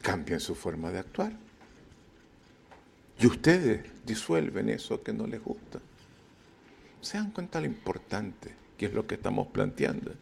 cambien 0.00 0.40
su 0.40 0.54
forma 0.54 0.90
de 0.90 0.98
actuar. 0.98 1.32
Y 3.20 3.26
ustedes 3.26 3.84
disuelven 4.04 4.68
eso 4.68 5.02
que 5.02 5.12
no 5.12 5.26
les 5.26 5.42
gusta. 5.42 5.80
Se 7.00 7.18
dan 7.18 7.30
cuenta 7.30 7.60
lo 7.60 7.66
importante 7.66 8.54
que 8.76 8.86
es 8.86 8.94
lo 8.94 9.06
que 9.06 9.16
estamos 9.16 9.48
planteando. 9.48 10.12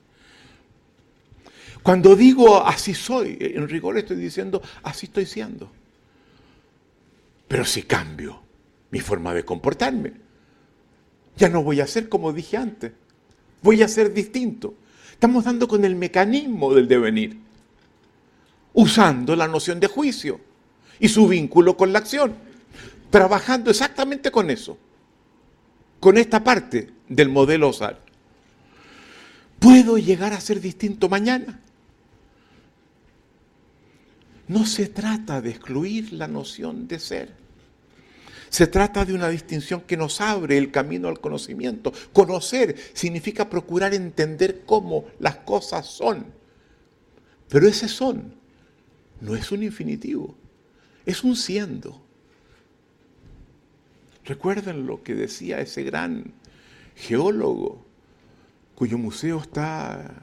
Cuando 1.82 2.16
digo 2.16 2.66
así 2.66 2.94
soy, 2.94 3.36
en 3.38 3.68
rigor 3.68 3.98
estoy 3.98 4.16
diciendo 4.16 4.62
así 4.82 5.06
estoy 5.06 5.26
siendo. 5.26 5.70
Pero 7.46 7.64
si 7.64 7.82
cambio 7.82 8.40
mi 8.90 9.00
forma 9.00 9.34
de 9.34 9.44
comportarme, 9.44 10.12
ya 11.36 11.48
no 11.48 11.62
voy 11.62 11.80
a 11.80 11.86
ser 11.86 12.08
como 12.08 12.32
dije 12.32 12.56
antes, 12.56 12.92
voy 13.62 13.82
a 13.82 13.88
ser 13.88 14.12
distinto. 14.12 14.74
Estamos 15.12 15.44
dando 15.44 15.68
con 15.68 15.84
el 15.84 15.96
mecanismo 15.96 16.74
del 16.74 16.88
devenir 16.88 17.45
usando 18.76 19.34
la 19.34 19.48
noción 19.48 19.80
de 19.80 19.86
juicio 19.86 20.38
y 21.00 21.08
su 21.08 21.26
vínculo 21.26 21.76
con 21.76 21.92
la 21.92 21.98
acción, 21.98 22.34
trabajando 23.10 23.70
exactamente 23.70 24.30
con 24.30 24.50
eso, 24.50 24.78
con 25.98 26.18
esta 26.18 26.44
parte 26.44 26.90
del 27.08 27.30
modelo 27.30 27.70
OSAR. 27.70 27.98
¿Puedo 29.58 29.96
llegar 29.96 30.34
a 30.34 30.40
ser 30.40 30.60
distinto 30.60 31.08
mañana? 31.08 31.58
No 34.46 34.66
se 34.66 34.88
trata 34.88 35.40
de 35.40 35.50
excluir 35.50 36.12
la 36.12 36.28
noción 36.28 36.86
de 36.86 36.98
ser. 36.98 37.32
Se 38.50 38.66
trata 38.66 39.06
de 39.06 39.14
una 39.14 39.30
distinción 39.30 39.80
que 39.80 39.96
nos 39.96 40.20
abre 40.20 40.58
el 40.58 40.70
camino 40.70 41.08
al 41.08 41.20
conocimiento. 41.20 41.92
Conocer 42.12 42.76
significa 42.92 43.48
procurar 43.48 43.94
entender 43.94 44.64
cómo 44.66 45.06
las 45.18 45.36
cosas 45.36 45.86
son. 45.86 46.26
Pero 47.48 47.66
ese 47.66 47.88
son 47.88 48.36
no 49.20 49.34
es 49.34 49.50
un 49.52 49.62
infinitivo, 49.62 50.34
es 51.04 51.24
un 51.24 51.36
siendo. 51.36 52.02
Recuerden 54.24 54.86
lo 54.86 55.02
que 55.02 55.14
decía 55.14 55.60
ese 55.60 55.84
gran 55.84 56.32
geólogo 56.96 57.84
cuyo 58.74 58.98
museo 58.98 59.40
está 59.40 60.22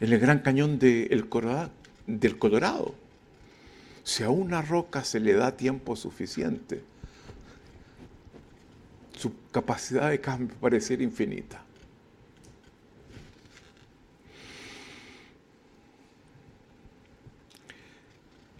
en 0.00 0.12
el 0.12 0.18
Gran 0.18 0.40
Cañón 0.40 0.78
del 0.78 1.28
Colorado. 1.28 2.94
Si 4.04 4.22
a 4.22 4.30
una 4.30 4.62
roca 4.62 5.04
se 5.04 5.20
le 5.20 5.32
da 5.32 5.56
tiempo 5.56 5.96
suficiente, 5.96 6.82
su 9.16 9.32
capacidad 9.52 10.10
de 10.10 10.20
cambio 10.20 10.56
pareciera 10.60 11.02
infinita. 11.02 11.64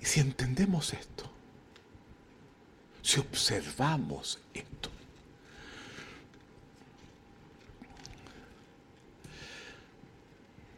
Y 0.02 0.04
si 0.04 0.18
entendemos 0.18 0.92
esto, 0.94 1.30
si 3.02 3.20
observamos 3.20 4.40
esto, 4.52 4.90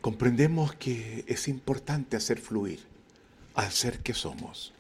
comprendemos 0.03 0.75
que 0.75 1.25
es 1.27 1.49
importante 1.49 2.19
hacer 2.19 2.39
fluir 2.39 2.85
al 3.55 3.73
ser 3.73 4.01
que 4.01 4.13
somos. 4.13 4.75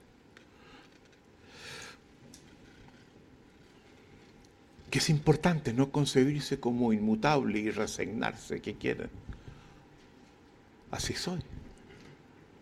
Que 4.90 4.98
es 4.98 5.09
importante 5.09 5.72
no 5.72 5.90
concebirse 5.90 6.61
como 6.61 6.92
inmutable 6.92 7.61
y 7.61 7.70
resignarse 7.70 8.61
que 8.61 8.74
quieren. 8.74 9.09
Así 10.90 11.14
soy. 11.14 11.40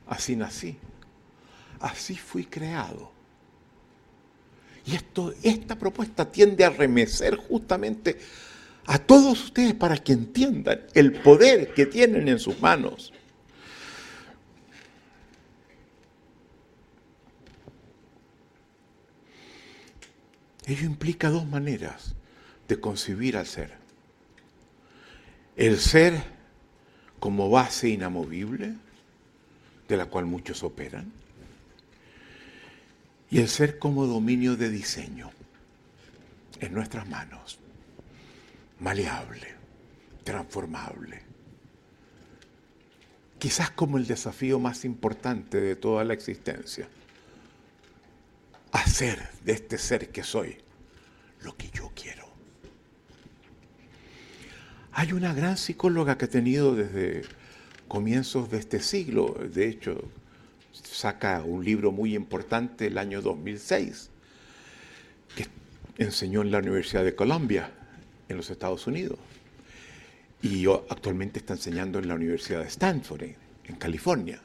Así 0.06 0.36
nací 0.36 0.78
así 1.82 2.16
fui 2.16 2.44
creado. 2.44 3.10
Y 4.86 4.94
esto, 4.94 5.34
esta 5.42 5.78
propuesta 5.78 6.30
tiende 6.30 6.64
a 6.64 6.70
remecer 6.70 7.36
justamente 7.36 8.18
a 8.86 8.98
todos 8.98 9.44
ustedes 9.44 9.74
para 9.74 9.96
que 9.96 10.12
entiendan 10.12 10.80
el 10.94 11.12
poder 11.12 11.72
que 11.74 11.86
tienen 11.86 12.28
en 12.28 12.38
sus 12.38 12.60
manos. 12.60 13.12
Ello 20.66 20.86
implica 20.86 21.28
dos 21.28 21.46
maneras 21.46 22.14
de 22.68 22.80
concebir 22.80 23.36
al 23.36 23.46
ser. 23.46 23.72
El 25.56 25.78
ser 25.78 26.22
como 27.18 27.50
base 27.50 27.88
inamovible, 27.88 28.74
de 29.88 29.96
la 29.96 30.06
cual 30.06 30.26
muchos 30.26 30.62
operan, 30.62 31.12
y 33.32 33.40
el 33.40 33.48
ser 33.48 33.78
como 33.78 34.06
dominio 34.06 34.56
de 34.56 34.68
diseño 34.68 35.30
en 36.60 36.74
nuestras 36.74 37.08
manos, 37.08 37.58
maleable, 38.78 39.54
transformable. 40.22 41.22
Quizás 43.38 43.70
como 43.70 43.96
el 43.96 44.06
desafío 44.06 44.58
más 44.58 44.84
importante 44.84 45.62
de 45.62 45.76
toda 45.76 46.04
la 46.04 46.12
existencia. 46.12 46.86
Hacer 48.70 49.30
de 49.42 49.52
este 49.52 49.78
ser 49.78 50.10
que 50.10 50.22
soy 50.22 50.58
lo 51.40 51.56
que 51.56 51.70
yo 51.70 51.90
quiero. 51.94 52.26
Hay 54.92 55.14
una 55.14 55.32
gran 55.32 55.56
psicóloga 55.56 56.18
que 56.18 56.26
ha 56.26 56.28
tenido 56.28 56.74
desde 56.74 57.22
comienzos 57.88 58.50
de 58.50 58.58
este 58.58 58.80
siglo, 58.80 59.34
de 59.54 59.68
hecho, 59.68 60.04
saca 60.92 61.42
un 61.42 61.64
libro 61.64 61.90
muy 61.90 62.14
importante 62.14 62.86
el 62.86 62.98
año 62.98 63.22
2006, 63.22 64.10
que 65.34 65.46
enseñó 65.98 66.42
en 66.42 66.50
la 66.50 66.58
Universidad 66.58 67.04
de 67.04 67.14
Columbia, 67.14 67.70
en 68.28 68.36
los 68.36 68.50
Estados 68.50 68.86
Unidos. 68.86 69.18
Y 70.42 70.66
actualmente 70.66 71.38
está 71.38 71.54
enseñando 71.54 71.98
en 71.98 72.08
la 72.08 72.14
Universidad 72.14 72.60
de 72.60 72.68
Stanford, 72.68 73.22
en, 73.22 73.76
California. 73.76 74.40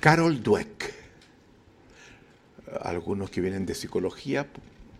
Carol 0.00 0.42
Dweck. 0.42 0.94
Algunos 2.82 3.30
que 3.30 3.40
vienen 3.40 3.66
de 3.66 3.74
psicología 3.74 4.46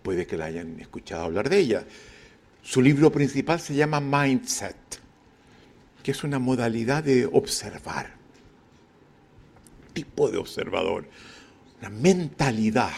puede 0.01 0.25
que 0.25 0.37
la 0.37 0.45
hayan 0.45 0.79
escuchado 0.79 1.23
hablar 1.23 1.49
de 1.49 1.59
ella. 1.59 1.85
Su 2.61 2.81
libro 2.81 3.11
principal 3.11 3.59
se 3.59 3.75
llama 3.75 3.99
Mindset, 3.99 4.75
que 6.03 6.11
es 6.11 6.23
una 6.23 6.39
modalidad 6.39 7.03
de 7.03 7.25
observar 7.25 8.18
tipo 9.99 10.29
de 10.29 10.37
observador, 10.37 11.05
una 11.79 11.89
mentalidad, 11.89 12.91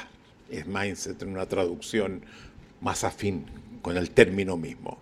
es 0.51 0.67
mindset 0.67 1.19
en 1.23 1.29
una 1.29 1.47
traducción 1.47 2.21
más 2.79 3.03
afín 3.03 3.45
con 3.81 3.97
el 3.97 4.11
término 4.11 4.55
mismo. 4.55 4.99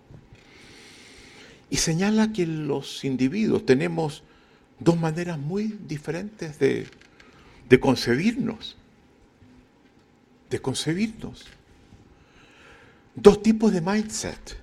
Y 1.68 1.76
señala 1.76 2.32
que 2.32 2.46
los 2.46 3.04
individuos 3.04 3.66
tenemos 3.66 4.22
dos 4.78 4.98
maneras 4.98 5.38
muy 5.38 5.78
diferentes 5.86 6.58
de, 6.58 6.86
concebirnos. 7.80 8.76
De 10.48 10.58
concebirnos. 10.60 11.46
Dos 13.14 13.42
tipos 13.42 13.72
de 13.72 13.82
mindset 13.82 14.56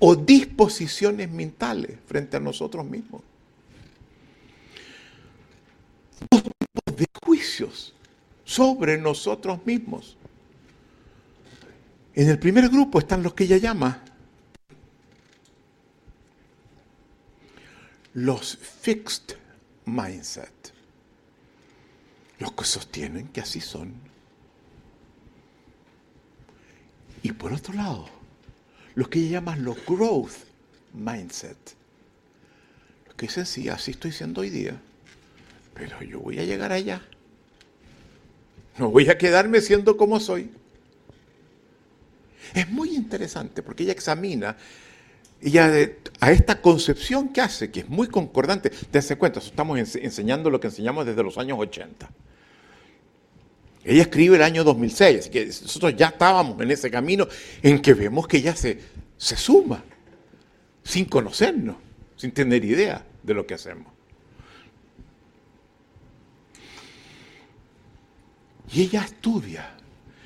o 0.00 0.16
disposiciones 0.16 1.30
mentales 1.30 1.98
frente 2.06 2.36
a 2.36 2.40
nosotros 2.40 2.84
mismos. 2.84 3.22
De 6.96 7.06
juicios 7.24 7.94
sobre 8.44 8.98
nosotros 8.98 9.64
mismos. 9.66 10.16
En 12.14 12.30
el 12.30 12.38
primer 12.38 12.68
grupo 12.68 12.98
están 12.98 13.22
los 13.22 13.34
que 13.34 13.44
ella 13.44 13.58
llama 13.58 14.02
los 18.14 18.56
fixed 18.56 19.36
mindset, 19.84 20.72
los 22.38 22.52
que 22.52 22.64
sostienen 22.64 23.28
que 23.28 23.42
así 23.42 23.60
son. 23.60 23.92
Y 27.22 27.32
por 27.32 27.52
otro 27.52 27.74
lado, 27.74 28.08
los 28.94 29.08
que 29.08 29.18
ella 29.18 29.32
llama 29.32 29.56
los 29.56 29.84
growth 29.84 30.32
mindset, 30.94 31.58
los 33.06 33.14
que 33.16 33.26
dicen, 33.26 33.44
sí, 33.44 33.68
así 33.68 33.90
estoy 33.90 34.12
siendo 34.12 34.40
hoy 34.40 34.48
día, 34.48 34.80
pero 35.76 36.02
yo 36.02 36.20
voy 36.20 36.38
a 36.38 36.44
llegar 36.44 36.72
allá. 36.72 37.02
No 38.78 38.90
voy 38.90 39.08
a 39.08 39.18
quedarme 39.18 39.60
siendo 39.60 39.96
como 39.96 40.18
soy. 40.18 40.50
Es 42.54 42.68
muy 42.68 42.94
interesante 42.94 43.62
porque 43.62 43.84
ella 43.84 43.92
examina 43.92 44.56
ella 45.40 45.70
a 46.20 46.32
esta 46.32 46.60
concepción 46.60 47.28
que 47.28 47.40
hace, 47.40 47.70
que 47.70 47.80
es 47.80 47.88
muy 47.88 48.08
concordante, 48.08 48.70
te 48.70 48.98
hace 48.98 49.16
cuenta, 49.16 49.40
estamos 49.40 49.78
enseñando 49.78 50.50
lo 50.50 50.58
que 50.58 50.68
enseñamos 50.68 51.04
desde 51.04 51.22
los 51.22 51.36
años 51.36 51.58
80. 51.58 52.08
Ella 53.84 54.02
escribe 54.02 54.36
el 54.36 54.42
año 54.42 54.64
2006, 54.64 55.18
así 55.20 55.30
que 55.30 55.46
nosotros 55.46 55.94
ya 55.94 56.08
estábamos 56.08 56.60
en 56.60 56.70
ese 56.70 56.90
camino 56.90 57.28
en 57.62 57.80
que 57.80 57.94
vemos 57.94 58.26
que 58.26 58.38
ella 58.38 58.56
se 58.56 58.80
suma, 59.16 59.84
sin 60.82 61.04
conocernos, 61.04 61.76
sin 62.16 62.32
tener 62.32 62.64
idea 62.64 63.04
de 63.22 63.34
lo 63.34 63.46
que 63.46 63.54
hacemos. 63.54 63.95
Y 68.72 68.82
ella 68.82 69.04
estudia 69.04 69.70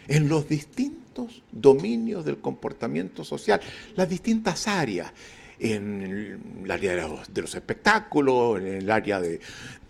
en 0.08 0.28
los 0.28 0.48
distintos 0.48 1.42
dominios 1.52 2.24
del 2.24 2.38
comportamiento 2.38 3.24
social, 3.24 3.60
las 3.96 4.08
distintas 4.08 4.66
áreas, 4.66 5.12
en 5.60 6.40
el 6.64 6.70
área 6.70 6.94
de 6.94 7.42
los, 7.42 7.54
espectáculos, 7.54 8.60
en 8.60 8.66
el 8.66 8.90
área 8.90 9.20
de, 9.20 9.40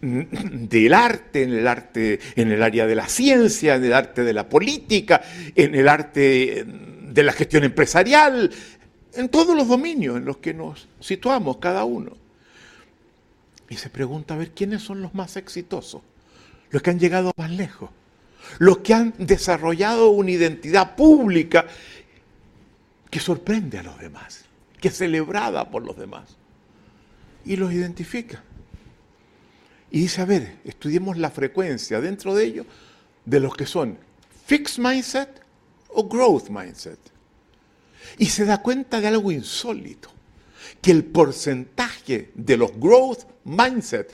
del 0.00 0.94
arte, 0.94 1.44
en 1.44 1.52
el 1.52 1.66
arte, 1.68 2.18
en 2.34 2.50
el 2.50 2.62
área 2.62 2.86
de 2.86 2.94
la 2.96 3.06
ciencia, 3.06 3.76
en 3.76 3.84
el 3.84 3.92
arte 3.92 4.24
de 4.24 4.32
la 4.32 4.48
política, 4.48 5.22
en 5.54 5.74
el 5.76 5.88
arte 5.88 6.64
de 6.66 7.22
la 7.22 7.32
gestión 7.32 7.62
empresarial, 7.62 8.50
en 9.14 9.28
todos 9.28 9.56
los 9.56 9.68
dominios 9.68 10.16
en 10.16 10.24
los 10.24 10.38
que 10.38 10.54
nos 10.54 10.88
situamos 10.98 11.58
cada 11.58 11.84
uno. 11.84 12.16
Y 13.68 13.76
se 13.76 13.90
pregunta 13.90 14.34
a 14.34 14.38
ver 14.38 14.50
quiénes 14.50 14.82
son 14.82 15.00
los 15.00 15.14
más 15.14 15.36
exitosos, 15.36 16.02
los 16.70 16.82
que 16.82 16.90
han 16.90 16.98
llegado 16.98 17.32
más 17.36 17.50
lejos 17.50 17.90
los 18.58 18.78
que 18.78 18.94
han 18.94 19.14
desarrollado 19.18 20.10
una 20.10 20.30
identidad 20.30 20.96
pública 20.96 21.66
que 23.10 23.20
sorprende 23.20 23.78
a 23.78 23.82
los 23.82 23.98
demás, 23.98 24.44
que 24.80 24.88
es 24.88 24.96
celebrada 24.96 25.70
por 25.70 25.84
los 25.84 25.96
demás. 25.96 26.36
Y 27.44 27.56
los 27.56 27.72
identifica. 27.72 28.42
Y 29.90 30.00
dice, 30.00 30.20
a 30.22 30.24
ver, 30.24 30.58
estudiemos 30.64 31.16
la 31.16 31.30
frecuencia 31.30 32.00
dentro 32.00 32.34
de 32.34 32.44
ellos 32.44 32.66
de 33.24 33.40
los 33.40 33.54
que 33.56 33.66
son 33.66 33.98
fixed 34.46 34.82
mindset 34.82 35.28
o 35.88 36.08
growth 36.08 36.48
mindset. 36.48 36.98
Y 38.18 38.26
se 38.26 38.44
da 38.44 38.62
cuenta 38.62 39.00
de 39.00 39.08
algo 39.08 39.32
insólito, 39.32 40.10
que 40.80 40.90
el 40.90 41.04
porcentaje 41.04 42.30
de 42.34 42.56
los 42.56 42.72
growth 42.78 43.24
mindset 43.44 44.12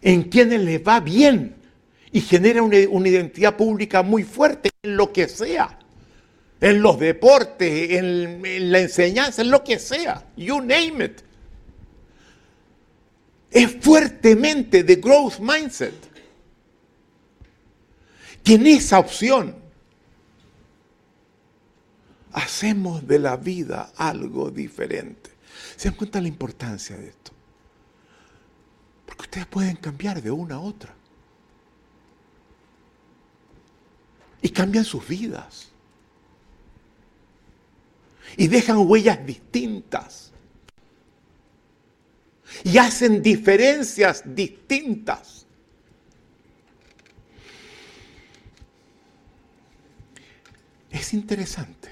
en 0.00 0.24
quienes 0.24 0.60
les 0.60 0.86
va 0.86 1.00
bien 1.00 1.56
y 2.14 2.20
genera 2.20 2.62
una, 2.62 3.08
identidad 3.08 3.56
pública 3.56 4.04
muy 4.04 4.22
fuerte 4.22 4.70
en 4.84 4.96
lo 4.96 5.12
que 5.12 5.26
sea. 5.26 5.76
En 6.60 6.80
los 6.80 6.96
deportes, 7.00 7.90
en, 7.90 8.46
en 8.46 8.70
la 8.70 8.78
enseñanza, 8.78 9.42
en 9.42 9.50
lo 9.50 9.64
que 9.64 9.80
sea. 9.80 10.24
You 10.36 10.60
name 10.60 11.04
it. 11.04 11.22
Es 13.50 13.76
fuertemente 13.80 14.84
de 14.84 14.94
growth 14.94 15.40
mindset. 15.40 15.92
Tiene 18.44 18.74
esa 18.74 19.00
opción 19.00 19.56
hacemos 22.30 23.04
de 23.08 23.18
la 23.18 23.36
vida 23.36 23.90
algo 23.96 24.52
diferente. 24.52 25.30
¿Se 25.76 25.88
dan 25.88 25.96
cuenta 25.96 26.20
la 26.20 26.28
importancia 26.28 26.96
de 26.96 27.08
esto? 27.08 27.32
Porque 29.04 29.22
ustedes 29.22 29.46
pueden 29.46 29.76
cambiar 29.76 30.22
de 30.22 30.30
una 30.30 30.54
a 30.54 30.60
otra. 30.60 30.94
Y 34.44 34.50
cambian 34.50 34.84
sus 34.84 35.08
vidas. 35.08 35.68
Y 38.36 38.46
dejan 38.46 38.76
huellas 38.76 39.24
distintas. 39.24 40.32
Y 42.62 42.76
hacen 42.76 43.22
diferencias 43.22 44.22
distintas. 44.26 45.46
Es 50.90 51.14
interesante, 51.14 51.88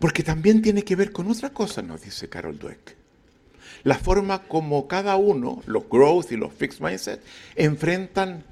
porque 0.00 0.24
también 0.24 0.62
tiene 0.62 0.82
que 0.82 0.96
ver 0.96 1.12
con 1.12 1.30
otra 1.30 1.50
cosa, 1.50 1.80
nos 1.80 2.02
dice 2.02 2.28
Carol 2.28 2.58
Dweck. 2.58 2.96
La 3.84 3.98
forma 3.98 4.48
como 4.48 4.88
cada 4.88 5.14
uno, 5.14 5.62
los 5.66 5.88
growth 5.88 6.32
y 6.32 6.36
los 6.36 6.52
fixed 6.52 6.80
mindset, 6.80 7.22
enfrentan 7.54 8.44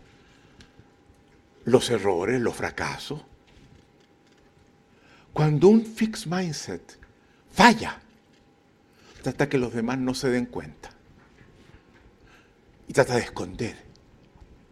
los 1.71 1.91
errores, 1.91 2.41
los 2.41 2.57
fracasos. 2.57 3.23
Cuando 5.33 5.69
un 5.69 5.87
fixed 5.87 6.27
mindset 6.31 6.99
falla, 7.53 8.01
trata 9.23 9.49
que 9.49 9.59
los 9.59 9.73
demás 9.73 9.99
no 9.99 10.15
se 10.15 10.29
den 10.29 10.47
cuenta. 10.47 10.91
Y 12.89 12.93
trata 12.93 13.15
de 13.15 13.21
esconder 13.21 13.77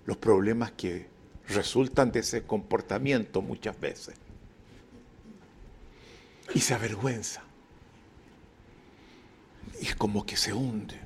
los 0.07 0.17
problemas 0.17 0.73
que 0.73 1.07
resultan 1.49 2.11
de 2.11 2.21
ese 2.21 2.43
comportamiento 2.43 3.43
muchas 3.43 3.79
veces. 3.79 4.17
Y 6.55 6.61
se 6.61 6.75
avergüenza. 6.75 7.43
Y 9.81 9.87
es 9.87 9.95
como 9.95 10.27
que 10.27 10.37
se 10.37 10.53
hunde. 10.53 10.99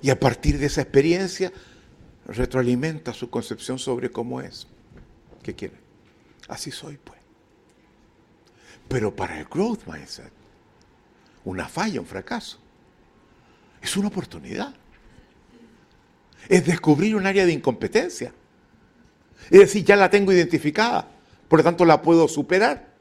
Y 0.00 0.08
a 0.08 0.18
partir 0.18 0.58
de 0.58 0.66
esa 0.66 0.80
experiencia 0.80 1.52
retroalimenta 2.26 3.12
su 3.12 3.30
concepción 3.30 3.78
sobre 3.78 4.10
cómo 4.10 4.40
es. 4.40 4.66
¿Qué 5.42 5.54
quiere? 5.54 5.76
Así 6.48 6.70
soy, 6.70 6.96
pues. 6.96 7.20
Pero 8.88 9.14
para 9.14 9.38
el 9.38 9.46
growth 9.46 9.86
mindset, 9.86 10.32
una 11.44 11.68
falla, 11.68 12.00
un 12.00 12.06
fracaso, 12.06 12.58
es 13.80 13.96
una 13.96 14.08
oportunidad. 14.08 14.74
Es 16.48 16.64
descubrir 16.64 17.16
un 17.16 17.26
área 17.26 17.44
de 17.44 17.52
incompetencia. 17.52 18.32
Es 19.50 19.60
decir, 19.60 19.84
ya 19.84 19.96
la 19.96 20.10
tengo 20.10 20.32
identificada, 20.32 21.08
por 21.48 21.60
lo 21.60 21.64
tanto 21.64 21.84
la 21.84 22.02
puedo 22.02 22.28
superar. 22.28 22.94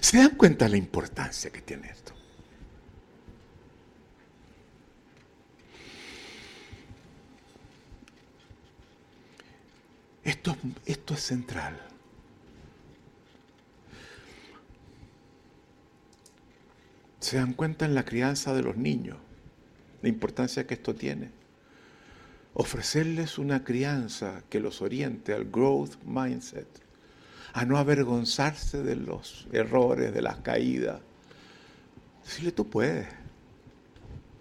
¿Se 0.00 0.18
dan 0.18 0.36
cuenta 0.36 0.64
de 0.64 0.72
la 0.72 0.76
importancia 0.76 1.50
que 1.50 1.60
tiene 1.60 1.88
esto? 1.88 2.12
Esto, 10.86 11.14
es 11.14 11.20
central. 11.20 11.78
Se 17.20 17.36
dan 17.36 17.52
cuenta 17.52 17.84
en 17.84 17.94
la 17.94 18.04
crianza 18.04 18.52
de 18.52 18.62
los 18.62 18.76
niños 18.76 19.18
la 20.02 20.08
importancia 20.08 20.66
que 20.66 20.74
esto 20.74 20.96
tiene. 20.96 21.30
Ofrecerles 22.54 23.38
una 23.38 23.62
crianza 23.62 24.42
que 24.50 24.58
los 24.58 24.82
oriente 24.82 25.32
al 25.32 25.44
growth 25.44 25.94
mindset, 26.04 26.66
a 27.52 27.64
no 27.64 27.78
avergonzarse 27.78 28.82
de 28.82 28.96
los 28.96 29.46
errores, 29.52 30.12
de 30.12 30.22
las 30.22 30.38
caídas. 30.38 31.00
Decirle, 32.24 32.50
tú 32.50 32.68
puedes. 32.68 33.06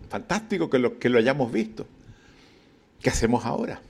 Fantástico 0.10 0.68
que 0.68 0.80
lo, 0.80 0.97
que 0.97 1.10
lo 1.10 1.20
hayamos 1.20 1.52
visto. 1.52 1.86
¿Qué 2.99 3.12
hacemos 3.12 3.45
ahora? 3.45 3.82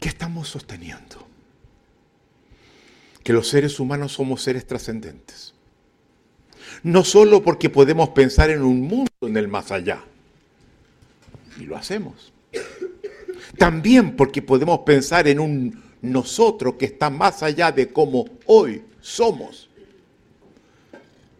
¿Qué 0.00 0.08
estamos 0.08 0.48
sosteniendo? 0.48 1.30
que 3.22 3.32
los 3.32 3.48
seres 3.48 3.78
humanos 3.80 4.12
somos 4.12 4.42
seres 4.42 4.66
trascendentes. 4.66 5.54
No 6.82 7.04
solo 7.04 7.42
porque 7.42 7.68
podemos 7.68 8.10
pensar 8.10 8.50
en 8.50 8.62
un 8.62 8.82
mundo 8.82 9.10
en 9.22 9.36
el 9.36 9.48
más 9.48 9.70
allá, 9.70 10.02
y 11.58 11.64
lo 11.64 11.76
hacemos. 11.76 12.32
También 13.58 14.16
porque 14.16 14.40
podemos 14.40 14.80
pensar 14.80 15.28
en 15.28 15.40
un 15.40 15.82
nosotros 16.00 16.74
que 16.74 16.86
está 16.86 17.10
más 17.10 17.42
allá 17.42 17.72
de 17.72 17.92
cómo 17.92 18.24
hoy 18.46 18.82
somos. 19.00 19.68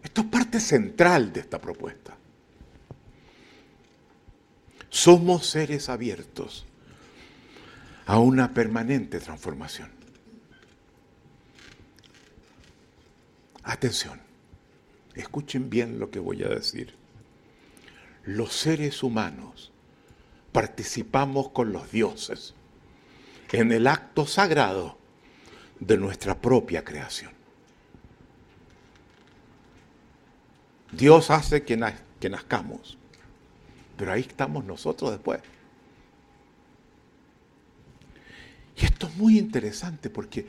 Esto 0.03 0.21
es 0.21 0.27
parte 0.27 0.59
central 0.59 1.33
de 1.33 1.39
esta 1.39 1.59
propuesta. 1.59 2.15
Somos 4.89 5.47
seres 5.47 5.89
abiertos 5.89 6.65
a 8.05 8.19
una 8.19 8.53
permanente 8.53 9.19
transformación. 9.19 9.89
Atención, 13.63 14.19
escuchen 15.15 15.69
bien 15.69 15.99
lo 15.99 16.09
que 16.09 16.19
voy 16.19 16.43
a 16.43 16.49
decir. 16.49 16.95
Los 18.23 18.53
seres 18.53 19.03
humanos 19.03 19.71
participamos 20.51 21.49
con 21.49 21.71
los 21.71 21.91
dioses 21.91 22.53
en 23.51 23.71
el 23.71 23.87
acto 23.87 24.25
sagrado 24.25 24.97
de 25.79 25.97
nuestra 25.97 26.39
propia 26.39 26.83
creación. 26.83 27.31
Dios 30.91 31.31
hace 31.31 31.63
que, 31.63 31.77
nazcamos, 32.29 32.97
pero 33.97 34.11
ahí 34.11 34.21
estamos 34.21 34.65
nosotros 34.65 35.11
después. 35.11 35.41
Esto 38.81 39.07
es 39.07 39.15
muy 39.15 39.37
interesante 39.37 40.09
porque 40.09 40.45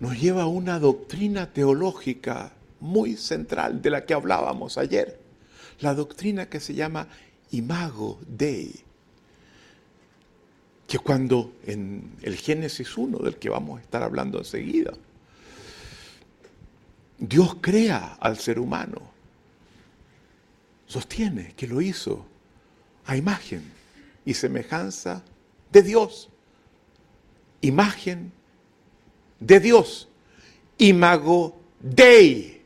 nos 0.00 0.20
lleva 0.20 0.42
a 0.42 0.46
una 0.46 0.78
doctrina 0.78 1.52
teológica 1.52 2.52
muy 2.80 3.16
central 3.16 3.80
de 3.80 3.90
la 3.90 4.04
que 4.04 4.14
hablábamos 4.14 4.76
ayer, 4.76 5.18
la 5.80 5.94
doctrina 5.94 6.48
que 6.48 6.60
se 6.60 6.74
llama 6.74 7.08
Imago 7.52 8.20
Dei, 8.26 8.72
que 10.86 10.98
cuando 10.98 11.54
en 11.64 12.16
el 12.20 12.36
Génesis 12.36 12.98
1, 12.98 13.18
del 13.18 13.36
que 13.36 13.48
vamos 13.48 13.78
a 13.78 13.82
estar 13.82 14.02
hablando 14.02 14.38
enseguida, 14.38 14.92
Dios 17.18 17.56
crea 17.60 18.18
al 18.20 18.36
ser 18.36 18.58
humano, 18.58 19.00
sostiene 20.86 21.54
que 21.56 21.66
lo 21.66 21.80
hizo 21.80 22.26
a 23.06 23.16
imagen 23.16 23.62
y 24.26 24.34
semejanza 24.34 25.22
de 25.70 25.82
Dios 25.82 26.28
imagen 27.62 28.32
de 29.40 29.60
Dios, 29.60 30.08
imago 30.78 31.60
Dei. 31.80 32.60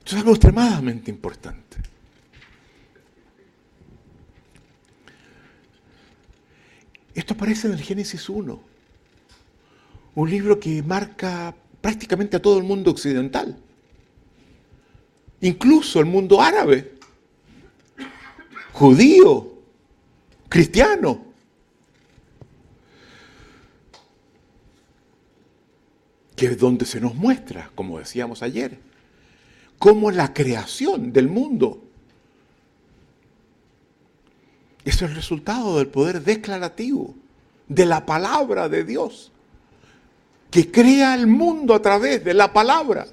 Esto 0.00 0.16
es 0.16 0.20
algo 0.20 0.32
extremadamente 0.32 1.10
importante. 1.10 1.78
Esto 7.14 7.34
aparece 7.34 7.68
en 7.68 7.74
el 7.74 7.80
Génesis 7.80 8.28
1, 8.28 8.60
un 10.16 10.30
libro 10.30 10.58
que 10.58 10.82
marca 10.82 11.54
prácticamente 11.80 12.36
a 12.36 12.42
todo 12.42 12.58
el 12.58 12.64
mundo 12.64 12.90
occidental, 12.90 13.56
incluso 15.40 16.00
el 16.00 16.06
mundo 16.06 16.42
árabe 16.42 16.93
judío, 18.74 19.52
cristiano. 20.48 21.24
Que 26.36 26.46
es 26.46 26.58
donde 26.58 26.84
se 26.84 27.00
nos 27.00 27.14
muestra, 27.14 27.70
como 27.76 28.00
decíamos 28.00 28.42
ayer, 28.42 28.78
cómo 29.78 30.10
la 30.10 30.34
creación 30.34 31.12
del 31.12 31.28
mundo 31.28 31.84
es 34.84 35.00
el 35.00 35.14
resultado 35.14 35.78
del 35.78 35.86
poder 35.86 36.22
declarativo 36.22 37.14
de 37.68 37.86
la 37.86 38.04
palabra 38.04 38.68
de 38.68 38.84
Dios, 38.84 39.30
que 40.50 40.70
crea 40.70 41.14
el 41.14 41.28
mundo 41.28 41.74
a 41.74 41.80
través 41.80 42.24
de 42.24 42.34
la 42.34 42.52
palabra. 42.52 43.06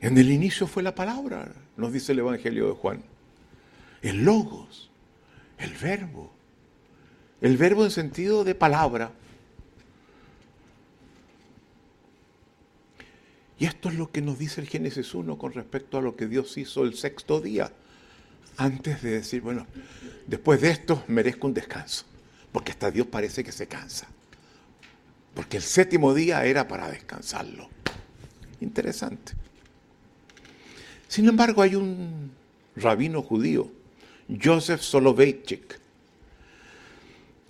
En 0.00 0.16
el 0.16 0.30
inicio 0.30 0.66
fue 0.66 0.82
la 0.82 0.94
palabra, 0.94 1.52
nos 1.76 1.92
dice 1.92 2.12
el 2.12 2.20
Evangelio 2.20 2.68
de 2.68 2.74
Juan. 2.74 3.02
El 4.00 4.24
logos, 4.24 4.90
el 5.58 5.72
verbo. 5.74 6.32
El 7.40 7.56
verbo 7.56 7.84
en 7.84 7.90
sentido 7.90 8.44
de 8.44 8.54
palabra. 8.54 9.12
Y 13.58 13.66
esto 13.66 13.88
es 13.88 13.96
lo 13.96 14.10
que 14.12 14.22
nos 14.22 14.38
dice 14.38 14.60
el 14.60 14.68
Génesis 14.68 15.14
1 15.14 15.36
con 15.36 15.52
respecto 15.52 15.98
a 15.98 16.02
lo 16.02 16.14
que 16.14 16.28
Dios 16.28 16.56
hizo 16.58 16.84
el 16.84 16.94
sexto 16.94 17.40
día. 17.40 17.72
Antes 18.56 19.02
de 19.02 19.10
decir, 19.10 19.40
bueno, 19.40 19.66
después 20.26 20.60
de 20.60 20.70
esto 20.70 21.02
merezco 21.08 21.48
un 21.48 21.54
descanso. 21.54 22.04
Porque 22.52 22.70
hasta 22.70 22.90
Dios 22.92 23.08
parece 23.08 23.42
que 23.42 23.52
se 23.52 23.66
cansa. 23.66 24.06
Porque 25.34 25.56
el 25.56 25.62
séptimo 25.62 26.14
día 26.14 26.44
era 26.44 26.68
para 26.68 26.88
descansarlo. 26.88 27.68
Interesante. 28.60 29.32
Sin 31.08 31.26
embargo, 31.26 31.62
hay 31.62 31.74
un 31.74 32.30
rabino 32.76 33.22
judío, 33.22 33.72
Joseph 34.28 34.82
Soloveitchik, 34.82 35.80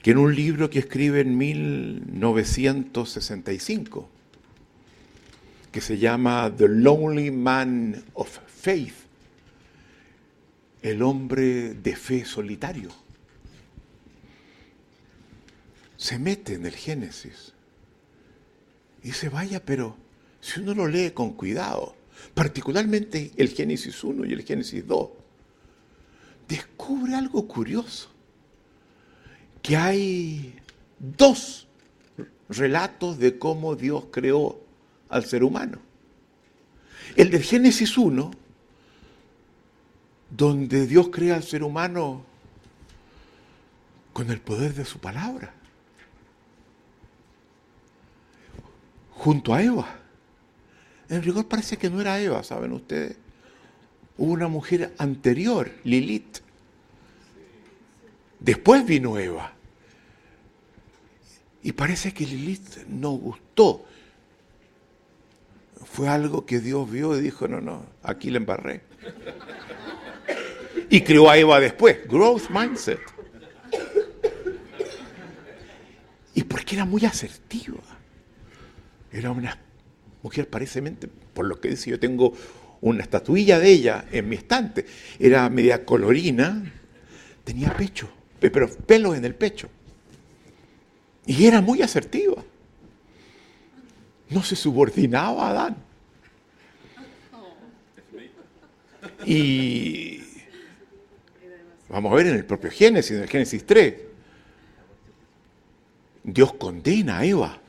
que 0.00 0.12
en 0.12 0.18
un 0.18 0.32
libro 0.34 0.70
que 0.70 0.78
escribe 0.78 1.20
en 1.20 1.36
1965, 1.36 4.08
que 5.72 5.80
se 5.80 5.98
llama 5.98 6.52
The 6.56 6.68
Lonely 6.68 7.32
Man 7.32 8.04
of 8.14 8.38
Faith, 8.46 8.94
el 10.80 11.02
hombre 11.02 11.74
de 11.74 11.96
fe 11.96 12.24
solitario, 12.24 12.90
se 15.96 16.20
mete 16.20 16.54
en 16.54 16.64
el 16.64 16.76
Génesis 16.76 17.54
y 19.02 19.10
se 19.10 19.28
vaya, 19.28 19.64
pero 19.64 19.96
si 20.40 20.60
uno 20.60 20.74
lo 20.74 20.86
lee 20.86 21.10
con 21.10 21.32
cuidado, 21.32 21.97
particularmente 22.34 23.32
el 23.36 23.48
Génesis 23.48 24.02
1 24.04 24.24
y 24.26 24.32
el 24.32 24.42
Génesis 24.42 24.86
2, 24.86 25.08
descubre 26.48 27.14
algo 27.14 27.46
curioso, 27.46 28.10
que 29.62 29.76
hay 29.76 30.54
dos 30.98 31.66
relatos 32.48 33.18
de 33.18 33.38
cómo 33.38 33.76
Dios 33.76 34.06
creó 34.10 34.60
al 35.08 35.24
ser 35.24 35.44
humano. 35.44 35.78
El 37.16 37.30
del 37.30 37.42
Génesis 37.42 37.96
1, 37.96 38.30
donde 40.30 40.86
Dios 40.86 41.08
crea 41.08 41.36
al 41.36 41.42
ser 41.42 41.62
humano 41.62 42.22
con 44.12 44.30
el 44.30 44.40
poder 44.40 44.74
de 44.74 44.84
su 44.84 44.98
palabra, 44.98 45.54
junto 49.10 49.54
a 49.54 49.62
Eva. 49.62 50.07
En 51.08 51.22
rigor 51.22 51.46
parece 51.46 51.76
que 51.76 51.88
no 51.88 52.00
era 52.00 52.20
Eva, 52.20 52.42
¿saben 52.42 52.72
ustedes? 52.72 53.16
Hubo 54.18 54.32
una 54.32 54.48
mujer 54.48 54.92
anterior, 54.98 55.70
Lilith. 55.84 56.38
Después 58.40 58.84
vino 58.84 59.18
Eva. 59.18 59.52
Y 61.62 61.72
parece 61.72 62.12
que 62.12 62.26
Lilith 62.26 62.86
no 62.88 63.12
gustó. 63.12 63.84
Fue 65.84 66.08
algo 66.08 66.44
que 66.44 66.60
Dios 66.60 66.90
vio 66.90 67.16
y 67.16 67.20
dijo, 67.20 67.48
no, 67.48 67.60
no, 67.60 67.86
aquí 68.02 68.30
le 68.30 68.38
embarré. 68.38 68.82
Y 70.90 71.02
creó 71.02 71.30
a 71.30 71.38
Eva 71.38 71.60
después, 71.60 72.06
growth 72.06 72.50
mindset. 72.50 73.00
Y 76.34 76.44
porque 76.44 76.76
era 76.76 76.84
muy 76.84 77.04
asertiva. 77.04 77.82
Era 79.10 79.30
una 79.30 79.58
mujer 80.22 80.48
parecemente, 80.48 81.08
por 81.08 81.46
lo 81.46 81.60
que 81.60 81.68
dice, 81.68 81.90
yo 81.90 82.00
tengo 82.00 82.32
una 82.80 83.02
estatuilla 83.02 83.58
de 83.58 83.70
ella 83.70 84.04
en 84.10 84.28
mi 84.28 84.36
estante. 84.36 84.86
Era 85.18 85.48
media 85.48 85.84
colorina, 85.84 86.72
tenía 87.44 87.76
pecho, 87.76 88.08
pero 88.40 88.68
pelos 88.68 89.16
en 89.16 89.24
el 89.24 89.34
pecho. 89.34 89.68
Y 91.26 91.46
era 91.46 91.60
muy 91.60 91.82
asertiva. 91.82 92.42
No 94.30 94.42
se 94.42 94.56
subordinaba 94.56 95.46
a 95.46 95.50
Adán. 95.50 95.76
Y 99.24 100.20
vamos 101.88 102.12
a 102.12 102.16
ver 102.16 102.28
en 102.28 102.36
el 102.36 102.44
propio 102.44 102.70
Génesis, 102.70 103.12
en 103.12 103.22
el 103.22 103.28
Génesis 103.28 103.64
3, 103.66 103.94
Dios 106.24 106.52
condena 106.54 107.18
a 107.18 107.24
Eva 107.24 107.60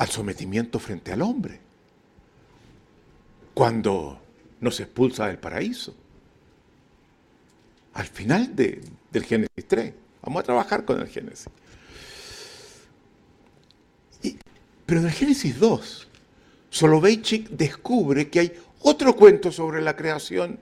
al 0.00 0.08
sometimiento 0.08 0.78
frente 0.78 1.12
al 1.12 1.20
hombre. 1.20 1.60
Cuando 3.52 4.18
nos 4.58 4.80
expulsa 4.80 5.26
del 5.26 5.36
paraíso. 5.36 5.94
Al 7.92 8.06
final 8.06 8.56
de, 8.56 8.80
del 9.10 9.24
Génesis 9.24 9.68
3. 9.68 9.92
Vamos 10.22 10.40
a 10.40 10.44
trabajar 10.44 10.86
con 10.86 11.00
el 11.00 11.06
Génesis. 11.06 11.50
pero 14.86 15.00
en 15.02 15.06
el 15.06 15.12
Génesis 15.12 15.60
2, 15.60 16.08
Soloveitchik 16.70 17.50
descubre 17.50 18.30
que 18.30 18.40
hay 18.40 18.52
otro 18.80 19.14
cuento 19.14 19.52
sobre 19.52 19.82
la 19.82 19.94
creación 19.94 20.58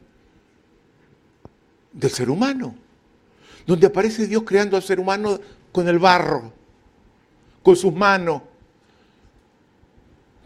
del 1.92 2.10
ser 2.10 2.28
humano, 2.28 2.74
donde 3.66 3.86
aparece 3.86 4.26
Dios 4.26 4.42
creando 4.44 4.76
al 4.76 4.82
ser 4.82 4.98
humano 4.98 5.38
con 5.72 5.88
el 5.88 5.98
barro, 5.98 6.52
con 7.62 7.74
sus 7.76 7.94
manos, 7.94 8.42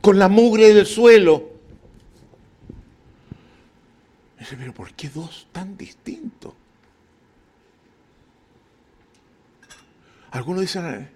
con 0.02 0.18
la 0.18 0.28
mugre 0.28 0.74
del 0.74 0.84
suelo. 0.84 1.48
Dice, 4.38 4.56
pero 4.58 4.74
¿por 4.74 4.92
qué 4.92 5.08
dos 5.08 5.46
tan 5.52 5.78
distintos? 5.78 6.52
Algunos 10.32 10.62
dicen, 10.62 11.08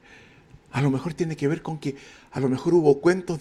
a 0.71 0.81
lo 0.81 0.91
mejor 0.91 1.15
tiene 1.15 1.37
que 1.37 1.49
ver 1.49 1.63
con 1.63 1.79
que 1.79 1.97
a 2.31 2.41
lo 2.41 2.49
mejor 2.49 2.75
hubo 2.75 3.01
cuentos 3.01 3.41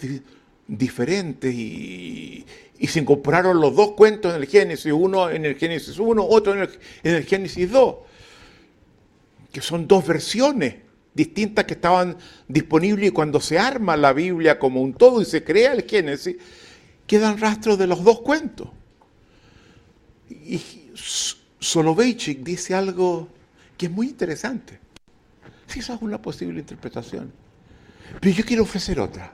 diferentes 0.66 1.54
y, 1.54 2.44
se 2.88 3.00
incorporaron 3.00 3.60
los 3.60 3.74
dos 3.74 3.92
cuentos 3.92 4.34
en 4.34 4.42
el 4.42 4.48
Génesis, 4.48 4.92
uno 4.92 5.30
en 5.30 5.44
el 5.44 5.56
Génesis 5.56 5.98
1, 5.98 6.26
otro 6.26 6.54
en 6.54 6.62
el, 6.62 6.70
en 7.04 7.14
el 7.14 7.24
Génesis 7.24 7.70
2, 7.70 7.96
que 9.52 9.60
son 9.60 9.86
dos 9.86 10.06
versiones 10.06 10.85
distintas 11.16 11.64
que 11.64 11.74
estaban 11.74 12.18
disponibles 12.46 13.08
y 13.08 13.10
cuando 13.10 13.40
se 13.40 13.58
arma 13.58 13.96
la 13.96 14.12
Biblia 14.12 14.58
como 14.58 14.82
un 14.82 14.92
todo 14.92 15.22
y 15.22 15.24
se 15.24 15.42
crea 15.42 15.72
el 15.72 15.84
Génesis, 15.84 16.36
quedan 17.06 17.38
rastros 17.38 17.78
de 17.78 17.86
los 17.86 18.04
dos 18.04 18.20
cuentos. 18.20 18.68
Y 20.28 20.60
Soloveitchik 21.58 22.40
dice 22.40 22.74
algo 22.74 23.28
que 23.78 23.86
es 23.86 23.92
muy 23.92 24.08
interesante. 24.08 24.78
Esa 25.74 25.94
es 25.94 26.02
una 26.02 26.20
posible 26.20 26.60
interpretación. 26.60 27.32
Pero 28.20 28.36
yo 28.36 28.44
quiero 28.44 28.62
ofrecer 28.62 29.00
otra. 29.00 29.32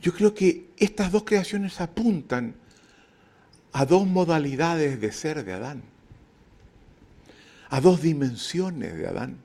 Yo 0.00 0.14
creo 0.14 0.32
que 0.32 0.68
estas 0.76 1.10
dos 1.10 1.24
creaciones 1.24 1.80
apuntan 1.80 2.54
a 3.72 3.84
dos 3.84 4.06
modalidades 4.06 5.00
de 5.00 5.12
ser 5.12 5.44
de 5.44 5.52
Adán 5.52 5.97
a 7.70 7.80
dos 7.80 8.02
dimensiones 8.02 8.96
de 8.96 9.06
Adán, 9.06 9.38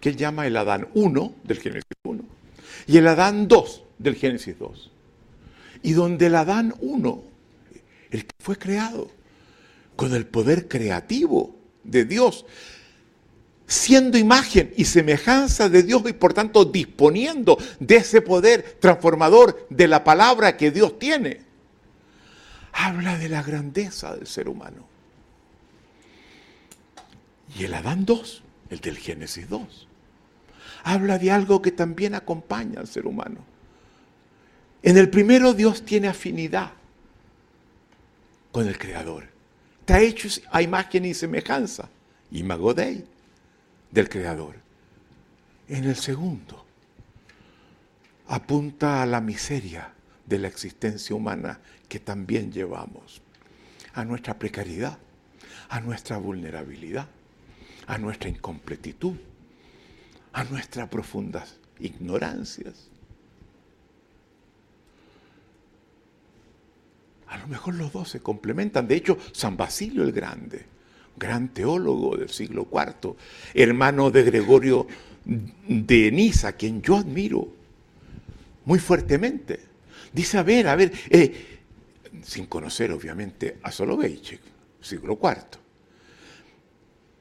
que 0.00 0.10
él 0.10 0.16
llama 0.16 0.46
el 0.46 0.56
Adán 0.56 0.88
1 0.94 1.34
del 1.44 1.58
Génesis 1.58 1.84
1 2.04 2.22
y 2.86 2.96
el 2.96 3.06
Adán 3.06 3.48
2 3.48 3.82
del 3.98 4.14
Génesis 4.14 4.58
2. 4.58 4.90
Y 5.82 5.92
donde 5.92 6.26
el 6.26 6.34
Adán 6.34 6.74
1, 6.80 7.22
el 8.10 8.24
que 8.24 8.34
fue 8.40 8.56
creado 8.56 9.10
con 9.96 10.14
el 10.14 10.26
poder 10.26 10.68
creativo 10.68 11.56
de 11.84 12.04
Dios, 12.04 12.46
siendo 13.66 14.16
imagen 14.16 14.72
y 14.76 14.86
semejanza 14.86 15.68
de 15.68 15.82
Dios 15.82 16.02
y 16.08 16.14
por 16.14 16.32
tanto 16.32 16.64
disponiendo 16.64 17.58
de 17.78 17.96
ese 17.96 18.22
poder 18.22 18.78
transformador 18.80 19.66
de 19.68 19.86
la 19.86 20.02
palabra 20.04 20.56
que 20.56 20.70
Dios 20.70 20.98
tiene, 20.98 21.42
habla 22.72 23.18
de 23.18 23.28
la 23.28 23.42
grandeza 23.42 24.16
del 24.16 24.26
ser 24.26 24.48
humano. 24.48 24.97
Y 27.56 27.64
el 27.64 27.74
Adán 27.74 28.04
2, 28.04 28.42
el 28.70 28.80
del 28.80 28.98
Génesis 28.98 29.48
2, 29.48 29.88
habla 30.84 31.18
de 31.18 31.30
algo 31.30 31.62
que 31.62 31.72
también 31.72 32.14
acompaña 32.14 32.80
al 32.80 32.88
ser 32.88 33.06
humano. 33.06 33.44
En 34.82 34.96
el 34.96 35.10
primero 35.10 35.54
Dios 35.54 35.84
tiene 35.84 36.08
afinidad 36.08 36.72
con 38.52 38.68
el 38.68 38.78
Creador. 38.78 39.28
Está 39.80 40.00
hecho 40.00 40.28
a 40.50 40.62
imagen 40.62 41.04
y 41.04 41.14
semejanza, 41.14 41.88
imago 42.30 42.74
Dei, 42.74 43.04
del 43.90 44.08
Creador. 44.08 44.56
En 45.68 45.84
el 45.84 45.96
segundo 45.96 46.64
apunta 48.28 49.02
a 49.02 49.06
la 49.06 49.20
miseria 49.20 49.92
de 50.26 50.38
la 50.38 50.48
existencia 50.48 51.16
humana 51.16 51.60
que 51.88 51.98
también 51.98 52.52
llevamos, 52.52 53.22
a 53.94 54.04
nuestra 54.04 54.38
precariedad, 54.38 54.98
a 55.70 55.80
nuestra 55.80 56.18
vulnerabilidad 56.18 57.08
a 57.88 57.96
nuestra 57.96 58.28
incompletitud, 58.28 59.16
a 60.34 60.44
nuestras 60.44 60.88
profundas 60.88 61.56
ignorancias. 61.80 62.88
A 67.28 67.38
lo 67.38 67.46
mejor 67.48 67.74
los 67.74 67.92
dos 67.92 68.10
se 68.10 68.20
complementan. 68.20 68.86
De 68.86 68.94
hecho, 68.94 69.18
San 69.32 69.56
Basilio 69.56 70.02
el 70.02 70.12
Grande, 70.12 70.64
gran 71.16 71.48
teólogo 71.48 72.16
del 72.16 72.28
siglo 72.28 72.68
IV, 72.70 73.16
hermano 73.54 74.10
de 74.10 74.22
Gregorio 74.22 74.86
de 75.24 76.12
Niza, 76.12 76.52
quien 76.52 76.82
yo 76.82 76.96
admiro 76.96 77.48
muy 78.66 78.78
fuertemente, 78.78 79.60
dice, 80.12 80.36
a 80.36 80.42
ver, 80.42 80.68
a 80.68 80.76
ver, 80.76 80.92
eh, 81.08 81.58
sin 82.22 82.46
conocer 82.46 82.92
obviamente 82.92 83.58
a 83.62 83.72
Soloveitchik, 83.72 84.40
siglo 84.80 85.18
IV, 85.22 85.67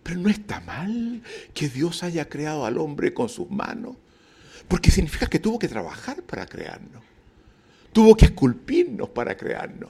pero 0.08 0.22
no 0.22 0.30
está 0.30 0.62
mal 0.62 1.22
que 1.54 1.68
Dios 1.68 2.02
haya 2.02 2.30
creado 2.30 2.66
al 2.66 2.78
hombre 2.78 3.14
con 3.14 3.28
sus 3.28 3.52
manos, 3.52 3.98
porque 4.70 4.90
significa 4.90 5.28
que 5.28 5.38
tuvo 5.38 5.60
que 5.60 5.68
trabajar 5.68 6.24
para 6.24 6.46
crearnos, 6.46 7.04
tuvo 7.92 8.16
que 8.16 8.24
esculpirnos 8.24 9.10
para 9.10 9.36
crearnos. 9.36 9.90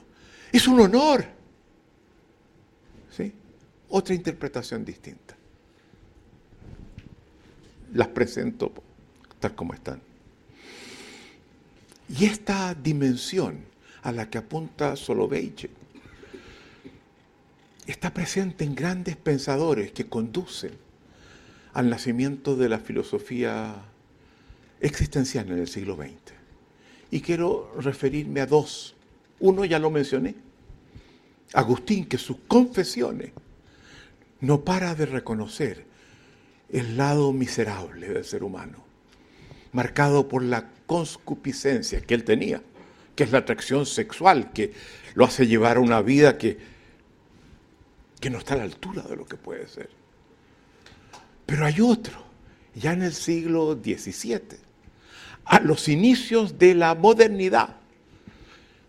Es 0.50 0.66
un 0.66 0.80
honor. 0.80 1.24
¿Sí? 3.16 3.32
Otra 3.90 4.12
interpretación 4.12 4.84
distinta. 4.84 5.36
Las 7.94 8.08
presento 8.08 8.72
tal 9.38 9.54
como 9.54 9.72
están. 9.72 10.00
Y 12.08 12.24
esta 12.24 12.74
dimensión 12.74 13.60
a 14.02 14.10
la 14.10 14.28
que 14.28 14.38
apunta 14.38 14.96
Soloveitchik 14.96 15.70
está 17.92 18.12
presente 18.12 18.64
en 18.64 18.74
grandes 18.74 19.16
pensadores 19.16 19.92
que 19.92 20.06
conducen 20.06 20.72
al 21.72 21.88
nacimiento 21.88 22.56
de 22.56 22.68
la 22.68 22.78
filosofía 22.78 23.76
existencial 24.80 25.50
en 25.50 25.58
el 25.58 25.68
siglo 25.68 25.96
XX. 25.96 26.34
Y 27.10 27.20
quiero 27.20 27.72
referirme 27.78 28.40
a 28.40 28.46
dos. 28.46 28.94
Uno 29.40 29.64
ya 29.64 29.78
lo 29.78 29.90
mencioné. 29.90 30.34
Agustín, 31.54 32.06
que 32.06 32.18
sus 32.18 32.36
confesiones 32.46 33.30
no 34.40 34.64
para 34.64 34.94
de 34.94 35.06
reconocer 35.06 35.84
el 36.70 36.96
lado 36.96 37.32
miserable 37.32 38.08
del 38.08 38.24
ser 38.24 38.44
humano, 38.44 38.84
marcado 39.72 40.28
por 40.28 40.42
la 40.42 40.68
conscupiscencia 40.86 42.02
que 42.02 42.14
él 42.14 42.24
tenía, 42.24 42.62
que 43.16 43.24
es 43.24 43.32
la 43.32 43.38
atracción 43.38 43.86
sexual, 43.86 44.52
que 44.52 44.72
lo 45.14 45.24
hace 45.24 45.46
llevar 45.46 45.78
a 45.78 45.80
una 45.80 46.02
vida 46.02 46.38
que 46.38 46.58
que 48.18 48.30
no 48.30 48.38
está 48.38 48.54
a 48.54 48.58
la 48.58 48.64
altura 48.64 49.02
de 49.02 49.16
lo 49.16 49.26
que 49.26 49.36
puede 49.36 49.68
ser. 49.68 49.90
Pero 51.46 51.64
hay 51.64 51.80
otro, 51.80 52.22
ya 52.74 52.92
en 52.92 53.02
el 53.02 53.12
siglo 53.12 53.74
XVII, 53.74 54.58
a 55.44 55.60
los 55.60 55.88
inicios 55.88 56.58
de 56.58 56.74
la 56.74 56.94
modernidad, 56.94 57.76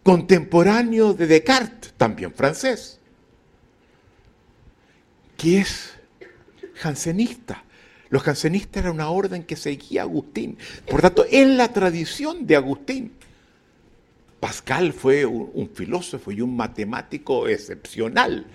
contemporáneo 0.04 1.14
de 1.14 1.28
Descartes, 1.28 1.94
también 1.96 2.34
francés, 2.34 3.00
que 5.38 5.60
es 5.60 5.94
jansenista. 6.76 7.64
Los 8.10 8.24
jansenistas 8.24 8.84
eran 8.84 8.96
una 8.96 9.10
orden 9.10 9.44
que 9.44 9.56
seguía 9.56 10.02
a 10.02 10.04
Agustín. 10.06 10.58
Por 10.90 11.02
tanto, 11.02 11.26
en 11.30 11.58
la 11.58 11.72
tradición 11.72 12.46
de 12.48 12.56
Agustín, 12.56 13.14
Pascal 14.40 14.94
fue 14.94 15.26
un 15.26 15.70
filósofo 15.74 16.32
y 16.32 16.42
un 16.42 16.56
matemático 16.56 17.48
excepcional 17.48 18.48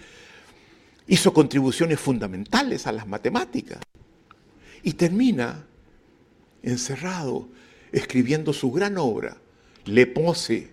hizo 1.07 1.33
contribuciones 1.33 2.01
fundamentales 2.01 2.87
a 2.87 2.93
las 2.93 3.07
matemáticas 3.07 3.81
y 4.83 4.95
termina 4.95 5.65
encerrado 6.63 7.49
escribiendo 7.93 8.53
su 8.53 8.73
gran 8.73 8.99
obra, 8.99 9.37
Le 9.85 10.07
Pose, 10.07 10.71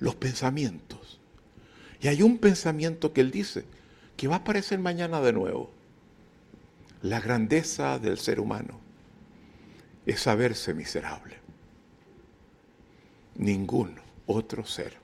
los 0.00 0.14
pensamientos. 0.14 1.20
Y 2.00 2.08
hay 2.08 2.22
un 2.22 2.38
pensamiento 2.38 3.12
que 3.12 3.20
él 3.20 3.30
dice 3.30 3.64
que 4.16 4.28
va 4.28 4.36
a 4.36 4.38
aparecer 4.38 4.78
mañana 4.78 5.20
de 5.20 5.32
nuevo. 5.32 5.70
La 7.02 7.20
grandeza 7.20 7.98
del 7.98 8.18
ser 8.18 8.40
humano 8.40 8.80
es 10.06 10.20
saberse 10.20 10.74
miserable. 10.74 11.36
Ningún 13.36 13.94
otro 14.26 14.64
ser 14.64 15.01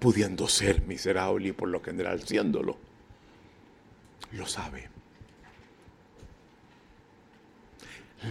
pudiendo 0.00 0.48
ser 0.48 0.82
miserable 0.82 1.48
y 1.48 1.52
por 1.52 1.68
lo 1.68 1.82
general 1.82 2.26
siéndolo, 2.26 2.78
lo 4.32 4.46
sabe. 4.46 4.88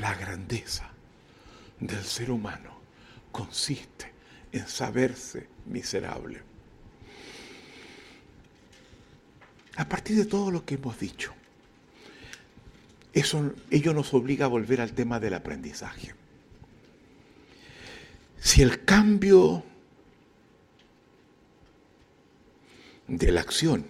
La 0.01 0.15
grandeza 0.15 0.89
del 1.79 2.03
ser 2.03 2.31
humano 2.31 2.79
consiste 3.31 4.11
en 4.51 4.67
saberse 4.67 5.47
miserable. 5.67 6.41
A 9.77 9.87
partir 9.87 10.17
de 10.17 10.25
todo 10.25 10.51
lo 10.51 10.65
que 10.65 10.75
hemos 10.75 10.99
dicho, 10.99 11.33
eso, 13.13 13.53
ello 13.69 13.93
nos 13.93 14.13
obliga 14.13 14.45
a 14.45 14.49
volver 14.49 14.81
al 14.81 14.93
tema 14.93 15.19
del 15.19 15.35
aprendizaje. 15.35 16.13
Si 18.39 18.61
el 18.61 18.85
cambio 18.85 19.63
de 23.09 23.31
la 23.31 23.41
acción 23.41 23.85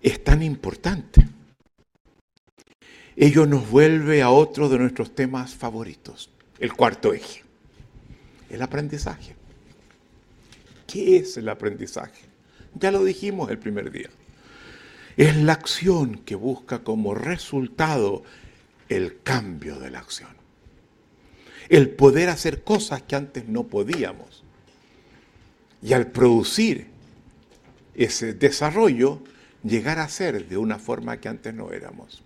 es 0.00 0.22
tan 0.24 0.42
importante, 0.42 1.26
ello 3.14 3.46
nos 3.46 3.70
vuelve 3.70 4.22
a 4.22 4.30
otro 4.30 4.68
de 4.68 4.78
nuestros 4.78 5.14
temas 5.14 5.54
favoritos, 5.54 6.30
el 6.58 6.72
cuarto 6.72 7.12
eje, 7.12 7.44
el 8.50 8.62
aprendizaje. 8.62 9.36
¿Qué 10.86 11.18
es 11.18 11.36
el 11.36 11.48
aprendizaje? 11.48 12.22
Ya 12.74 12.90
lo 12.90 13.04
dijimos 13.04 13.50
el 13.50 13.58
primer 13.58 13.90
día. 13.90 14.10
Es 15.16 15.36
la 15.36 15.52
acción 15.52 16.16
que 16.16 16.34
busca 16.34 16.82
como 16.82 17.14
resultado 17.14 18.24
el 18.88 19.22
cambio 19.22 19.78
de 19.78 19.90
la 19.90 20.00
acción. 20.00 20.30
El 21.68 21.90
poder 21.90 22.28
hacer 22.28 22.64
cosas 22.64 23.02
que 23.02 23.14
antes 23.14 23.46
no 23.46 23.64
podíamos. 23.68 24.42
Y 25.82 25.92
al 25.92 26.08
producir 26.08 26.91
ese 27.94 28.34
desarrollo, 28.34 29.22
llegar 29.62 29.98
a 29.98 30.08
ser 30.08 30.48
de 30.48 30.56
una 30.56 30.78
forma 30.78 31.18
que 31.18 31.28
antes 31.28 31.54
no 31.54 31.72
éramos. 31.72 32.22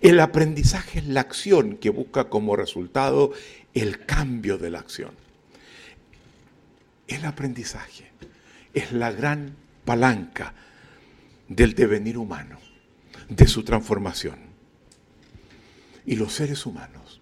El 0.00 0.20
aprendizaje 0.20 0.98
es 0.98 1.06
la 1.06 1.20
acción 1.20 1.76
que 1.76 1.90
busca 1.90 2.28
como 2.28 2.56
resultado 2.56 3.32
el 3.74 4.04
cambio 4.04 4.58
de 4.58 4.70
la 4.70 4.80
acción. 4.80 5.12
El 7.06 7.24
aprendizaje 7.24 8.10
es 8.72 8.92
la 8.92 9.12
gran 9.12 9.56
palanca 9.84 10.54
del 11.48 11.74
devenir 11.74 12.18
humano, 12.18 12.58
de 13.28 13.46
su 13.46 13.62
transformación. 13.62 14.38
Y 16.06 16.16
los 16.16 16.34
seres 16.34 16.66
humanos, 16.66 17.20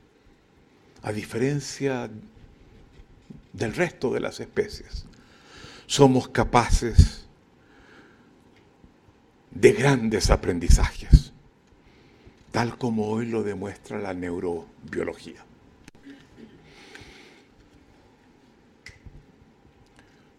a 1.02 1.12
diferencia 1.12 2.10
del 3.52 3.74
resto 3.74 4.12
de 4.12 4.20
las 4.20 4.40
especies, 4.40 5.04
somos 5.92 6.28
capaces 6.28 7.26
de 9.50 9.72
grandes 9.72 10.30
aprendizajes, 10.30 11.34
tal 12.50 12.78
como 12.78 13.08
hoy 13.08 13.26
lo 13.26 13.42
demuestra 13.42 13.98
la 13.98 14.14
neurobiología. 14.14 15.44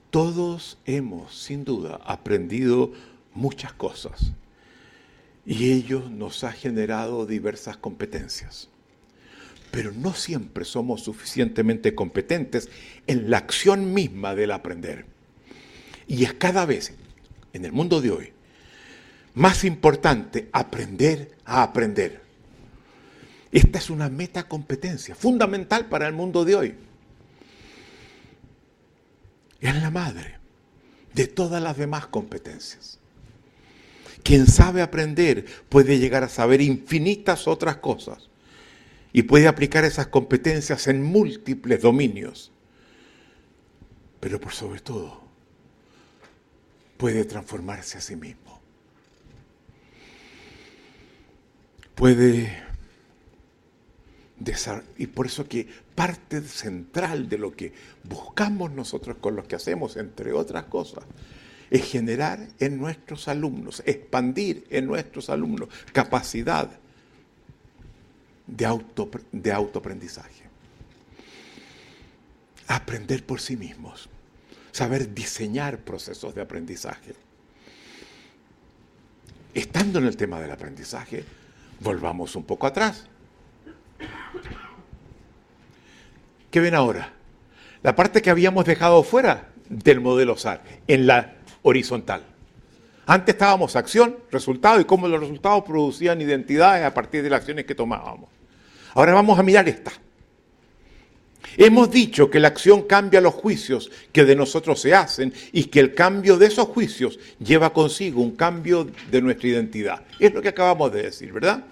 Todos 0.10 0.80
hemos, 0.86 1.38
sin 1.38 1.64
duda, 1.64 2.00
aprendido 2.04 2.92
muchas 3.36 3.74
cosas 3.74 4.32
y 5.46 5.72
ello 5.72 6.10
nos 6.10 6.44
ha 6.44 6.52
generado 6.52 7.28
diversas 7.28 7.78
competencias. 7.78 8.70
Pero 9.70 9.92
no 9.92 10.16
siempre 10.16 10.66
somos 10.66 11.04
suficientemente 11.04 11.94
competentes 11.94 12.70
en 13.06 13.30
la 13.30 13.38
acción 13.38 13.94
misma 13.94 14.34
del 14.34 14.50
aprender. 14.50 15.14
Y 16.14 16.26
es 16.26 16.34
cada 16.34 16.68
vez, 16.68 16.94
en 17.54 17.66
el 17.66 17.72
mundo 17.72 18.00
de 18.00 18.12
hoy, 18.12 18.34
más 19.34 19.64
importante 19.64 20.48
aprender 20.54 21.36
a 21.44 21.64
aprender. 21.64 22.22
Esta 23.52 23.80
es 23.80 23.90
una 23.90 24.10
meta 24.10 24.48
competencia 24.48 25.16
fundamental 25.16 25.88
para 25.88 26.06
el 26.06 26.14
mundo 26.14 26.46
de 26.46 26.56
hoy. 26.56 26.76
Es 29.60 29.76
la 29.82 29.90
madre 29.90 30.38
de 31.16 31.26
todas 31.26 31.64
las 31.64 31.78
demás 31.78 32.06
competencias. 32.06 33.00
Quien 34.22 34.46
sabe 34.46 34.84
aprender 34.84 35.48
puede 35.68 35.98
llegar 35.98 36.24
a 36.24 36.30
saber 36.30 36.62
infinitas 36.62 37.48
otras 37.48 37.78
cosas 37.78 38.30
y 39.14 39.24
puede 39.24 39.48
aplicar 39.48 39.84
esas 39.84 40.06
competencias 40.06 40.86
en 40.88 41.02
múltiples 41.02 41.82
dominios. 41.82 42.52
Pero 44.20 44.40
por 44.40 44.54
sobre 44.54 44.80
todo, 44.80 45.23
puede 47.04 47.26
transformarse 47.26 47.98
a 47.98 48.02
sí 48.02 48.16
mismo. 48.16 48.62
Puede 51.96 52.64
y 54.98 55.08
por 55.08 55.26
eso 55.26 55.46
que 55.46 55.68
parte 55.96 56.40
central 56.40 57.28
de 57.28 57.38
lo 57.38 57.52
que 57.58 57.74
buscamos 58.06 58.72
nosotros 58.72 59.18
con 59.20 59.36
lo 59.36 59.46
que 59.46 59.58
hacemos, 59.58 59.98
entre 59.98 60.32
otras 60.32 60.64
cosas, 60.68 61.04
es 61.70 61.84
generar 61.84 62.48
en 62.60 62.78
nuestros 62.78 63.28
alumnos, 63.28 63.84
expandir 63.86 64.66
en 64.70 64.86
nuestros 64.86 65.30
alumnos 65.30 65.68
capacidad 65.92 66.72
de, 68.48 68.66
auto, 68.66 69.12
de 69.34 69.52
autoaprendizaje. 69.52 70.46
Aprender 72.68 73.26
por 73.26 73.42
sí 73.42 73.58
mismos, 73.58 74.08
saber 74.74 75.14
diseñar 75.14 75.78
procesos 75.78 76.36
de 76.36 76.42
aprendizaje. 76.42 77.14
Estando 79.54 80.00
en 80.00 80.06
el 80.06 80.18
tema 80.18 80.42
del 80.42 80.52
aprendizaje, 80.52 81.24
volvamos 81.80 82.36
un 82.36 82.44
poco 82.44 82.66
atrás. 82.66 83.06
¿Qué 86.50 86.60
ven 86.60 86.74
ahora? 86.74 87.14
La 87.84 87.96
parte 87.96 88.22
que 88.22 88.32
habíamos 88.32 88.66
dejado 88.66 89.04
fuera 89.04 89.50
del 89.70 90.02
modelo 90.02 90.38
SAR, 90.38 90.62
en 90.88 91.06
la 91.06 91.36
horizontal. 91.62 92.24
Antes 93.06 93.36
estábamos 93.36 93.76
acción, 93.76 94.18
resultado 94.32 94.80
y 94.80 94.86
cómo 94.86 95.08
los 95.08 95.20
resultados 95.20 95.64
producían 95.66 96.20
identidades 96.20 96.84
a 96.84 96.94
partir 96.94 97.22
de 97.22 97.30
las 97.30 97.42
acciones 97.42 97.66
que 97.66 97.76
tomábamos. 97.76 98.30
Ahora 98.96 99.14
vamos 99.14 99.38
a 99.38 99.44
mirar 99.44 99.68
esta. 99.70 99.92
Hemos 101.58 101.92
dicho 101.92 102.30
que 102.30 102.40
la 102.40 102.48
acción 102.48 102.84
cambia 102.84 103.22
los 103.22 103.34
juicios 103.34 103.92
que 104.12 104.26
de 104.26 104.36
nosotros 104.36 104.80
se 104.80 104.94
hacen 104.94 105.34
y 105.52 105.66
que 105.66 105.80
el 105.80 105.94
cambio 105.94 106.38
de 106.38 106.48
esos 106.48 106.68
juicios 106.68 107.20
lleva 107.40 107.74
consigo 107.74 108.22
un 108.22 108.32
cambio 108.32 108.88
de 109.12 109.22
nuestra 109.22 109.50
identidad. 109.50 110.02
Es 110.20 110.34
lo 110.34 110.42
que 110.42 110.50
acabamos 110.50 110.92
de 110.92 111.04
decir, 111.04 111.32
¿verdad? 111.32 111.64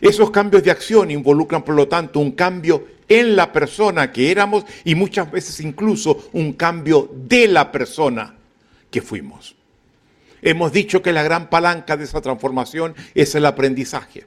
Esos 0.00 0.30
cambios 0.30 0.64
de 0.64 0.70
acción 0.70 1.10
involucran, 1.10 1.62
por 1.62 1.76
lo 1.76 1.86
tanto, 1.86 2.18
un 2.18 2.32
cambio 2.32 2.86
en 3.08 3.36
la 3.36 3.52
persona 3.52 4.10
que 4.10 4.30
éramos 4.30 4.64
y 4.84 4.94
muchas 4.94 5.30
veces 5.30 5.60
incluso 5.60 6.28
un 6.32 6.54
cambio 6.54 7.10
de 7.14 7.46
la 7.46 7.70
persona 7.70 8.34
que 8.90 9.00
fuimos. 9.00 9.54
Hemos 10.42 10.72
dicho 10.72 11.00
que 11.00 11.12
la 11.12 11.22
gran 11.22 11.48
palanca 11.48 11.96
de 11.96 12.04
esa 12.04 12.20
transformación 12.20 12.94
es 13.14 13.34
el 13.36 13.46
aprendizaje. 13.46 14.26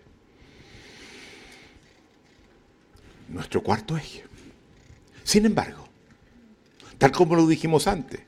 Nuestro 3.29 3.61
cuarto 3.63 3.97
eje. 3.97 4.23
Sin 5.23 5.45
embargo, 5.45 5.87
tal 6.97 7.11
como 7.11 7.35
lo 7.35 7.47
dijimos 7.47 7.87
antes, 7.87 8.21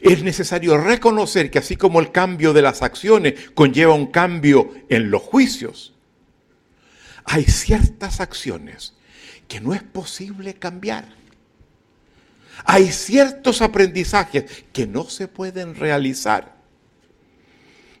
es 0.00 0.22
necesario 0.22 0.78
reconocer 0.78 1.50
que 1.50 1.58
así 1.58 1.76
como 1.76 2.00
el 2.00 2.10
cambio 2.10 2.52
de 2.52 2.62
las 2.62 2.82
acciones 2.82 3.50
conlleva 3.54 3.94
un 3.94 4.06
cambio 4.06 4.72
en 4.88 5.10
los 5.10 5.22
juicios, 5.22 5.94
hay 7.24 7.44
ciertas 7.44 8.20
acciones 8.20 8.94
que 9.48 9.60
no 9.60 9.74
es 9.74 9.82
posible 9.82 10.54
cambiar. 10.54 11.06
Hay 12.64 12.92
ciertos 12.92 13.62
aprendizajes 13.62 14.64
que 14.72 14.86
no 14.86 15.08
se 15.08 15.28
pueden 15.28 15.74
realizar 15.74 16.56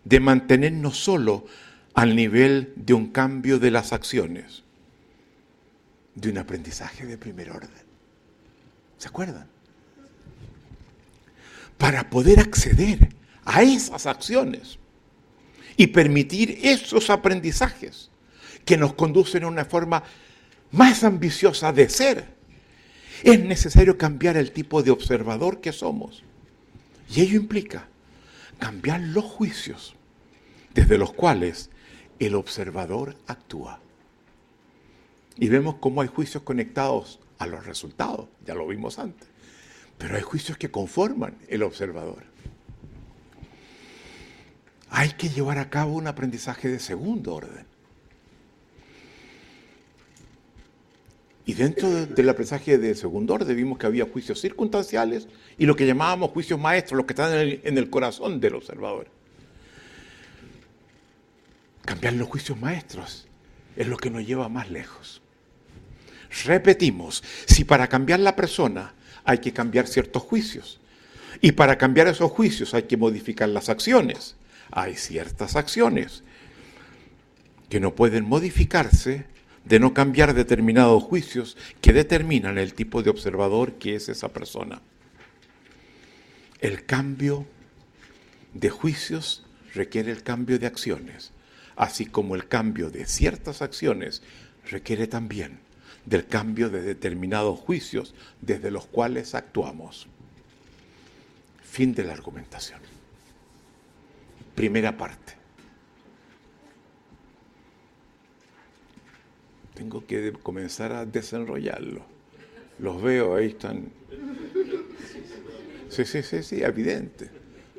de 0.04 0.20
mantenernos 0.20 0.98
solo 0.98 1.46
al 1.94 2.16
nivel 2.16 2.72
de 2.76 2.94
un 2.94 3.08
cambio 3.08 3.58
de 3.58 3.70
las 3.70 3.92
acciones, 3.92 4.64
de 6.14 6.30
un 6.30 6.38
aprendizaje 6.38 7.06
de 7.06 7.18
primer 7.18 7.50
orden. 7.50 7.70
¿Se 8.98 9.08
acuerdan? 9.08 9.48
Para 11.78 12.10
poder 12.10 12.40
acceder 12.40 13.08
a 13.44 13.62
esas 13.62 14.06
acciones 14.06 14.78
y 15.76 15.88
permitir 15.88 16.60
esos 16.62 17.10
aprendizajes 17.10 18.10
que 18.64 18.76
nos 18.76 18.94
conducen 18.94 19.44
a 19.44 19.48
una 19.48 19.64
forma 19.64 20.04
más 20.70 21.02
ambiciosa 21.02 21.72
de 21.72 21.88
ser, 21.88 22.26
es 23.22 23.40
necesario 23.40 23.98
cambiar 23.98 24.36
el 24.36 24.52
tipo 24.52 24.82
de 24.82 24.90
observador 24.90 25.60
que 25.60 25.72
somos. 25.72 26.22
Y 27.10 27.20
ello 27.20 27.36
implica 27.36 27.88
cambiar 28.58 29.00
los 29.00 29.24
juicios 29.24 29.94
desde 30.74 30.98
los 30.98 31.12
cuales 31.12 31.70
el 32.18 32.34
observador 32.34 33.16
actúa. 33.26 33.81
Y 35.38 35.48
vemos 35.48 35.76
cómo 35.80 36.02
hay 36.02 36.08
juicios 36.08 36.42
conectados 36.42 37.20
a 37.38 37.46
los 37.46 37.66
resultados, 37.66 38.28
ya 38.46 38.54
lo 38.54 38.66
vimos 38.66 38.98
antes. 38.98 39.28
Pero 39.98 40.16
hay 40.16 40.22
juicios 40.22 40.58
que 40.58 40.70
conforman 40.70 41.36
el 41.48 41.62
observador. 41.62 42.24
Hay 44.90 45.10
que 45.12 45.30
llevar 45.30 45.58
a 45.58 45.70
cabo 45.70 45.94
un 45.94 46.06
aprendizaje 46.06 46.68
de 46.68 46.78
segundo 46.78 47.34
orden. 47.34 47.64
Y 51.44 51.54
dentro 51.54 52.06
del 52.06 52.28
aprendizaje 52.28 52.78
de 52.78 52.94
segundo 52.94 53.34
orden 53.34 53.56
vimos 53.56 53.78
que 53.78 53.86
había 53.86 54.04
juicios 54.04 54.40
circunstanciales 54.40 55.26
y 55.58 55.66
lo 55.66 55.74
que 55.74 55.86
llamábamos 55.86 56.30
juicios 56.30 56.60
maestros, 56.60 56.98
los 56.98 57.06
que 57.06 57.14
están 57.14 57.32
en 57.32 57.78
el, 57.78 57.90
corazón 57.90 58.38
del 58.38 58.54
observador. 58.54 59.08
Cambiar 61.84 62.12
los 62.12 62.28
juicios 62.28 62.60
maestros 62.60 63.26
es 63.76 63.88
lo 63.88 63.96
que 63.96 64.10
nos 64.10 64.26
lleva 64.26 64.48
más 64.48 64.70
lejos. 64.70 65.21
Repetimos, 66.44 67.22
si 67.46 67.64
para 67.64 67.88
cambiar 67.88 68.20
la 68.20 68.34
persona 68.34 68.94
hay 69.24 69.38
que 69.38 69.52
cambiar 69.52 69.86
ciertos 69.86 70.22
juicios 70.22 70.80
y 71.40 71.52
para 71.52 71.76
cambiar 71.76 72.08
esos 72.08 72.30
juicios 72.30 72.74
hay 72.74 72.84
que 72.84 72.96
modificar 72.96 73.48
las 73.48 73.68
acciones, 73.68 74.36
hay 74.70 74.96
ciertas 74.96 75.56
acciones 75.56 76.24
que 77.68 77.80
no 77.80 77.94
pueden 77.94 78.24
modificarse 78.24 79.26
de 79.64 79.78
no 79.78 79.94
cambiar 79.94 80.34
determinados 80.34 81.02
juicios 81.02 81.56
que 81.80 81.92
determinan 81.92 82.58
el 82.58 82.74
tipo 82.74 83.02
de 83.02 83.10
observador 83.10 83.74
que 83.74 83.94
es 83.94 84.08
esa 84.08 84.28
persona. 84.32 84.80
El 86.60 86.84
cambio 86.84 87.46
de 88.54 88.70
juicios 88.70 89.44
requiere 89.74 90.10
el 90.10 90.22
cambio 90.22 90.58
de 90.58 90.66
acciones, 90.66 91.32
así 91.76 92.06
como 92.06 92.34
el 92.34 92.48
cambio 92.48 92.90
de 92.90 93.06
ciertas 93.06 93.62
acciones 93.62 94.22
requiere 94.70 95.06
también 95.06 95.61
del 96.04 96.26
cambio 96.26 96.68
de 96.68 96.82
determinados 96.82 97.58
juicios 97.58 98.14
desde 98.40 98.70
los 98.70 98.86
cuales 98.86 99.34
actuamos. 99.34 100.06
Fin 101.62 101.94
de 101.94 102.04
la 102.04 102.12
argumentación. 102.12 102.80
Primera 104.54 104.96
parte. 104.96 105.34
Tengo 109.74 110.04
que 110.06 110.32
comenzar 110.42 110.92
a 110.92 111.06
desenrollarlo. 111.06 112.04
Los 112.78 113.00
veo, 113.00 113.36
ahí 113.36 113.48
están. 113.48 113.90
Sí, 115.88 116.04
sí, 116.04 116.22
sí, 116.22 116.42
sí, 116.42 116.62
evidente. 116.62 117.30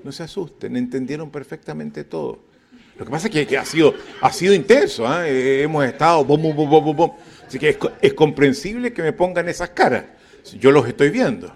No 0.04 0.12
se 0.12 0.24
asusten, 0.24 0.76
entendieron 0.76 1.30
perfectamente 1.30 2.04
todo. 2.04 2.40
Lo 2.98 3.06
que 3.06 3.12
pasa 3.12 3.28
es 3.28 3.48
que, 3.48 3.58
ha, 3.58 3.66
sido, 3.66 3.94
ha 4.22 4.32
sido 4.32 4.54
intenso, 4.54 5.06
¿eh? 5.24 5.64
hemos 5.64 5.84
estado 5.86 6.24
Así 7.48 7.60
que 7.60 7.78
es, 8.02 8.14
comprensible 8.14 8.94
que 8.94 9.02
me 9.02 9.14
pongan 9.14 9.48
esas 9.50 9.70
caras. 9.70 10.06
Yo 10.60 10.72
los 10.72 10.88
estoy 10.88 11.10
viendo. 11.10 11.54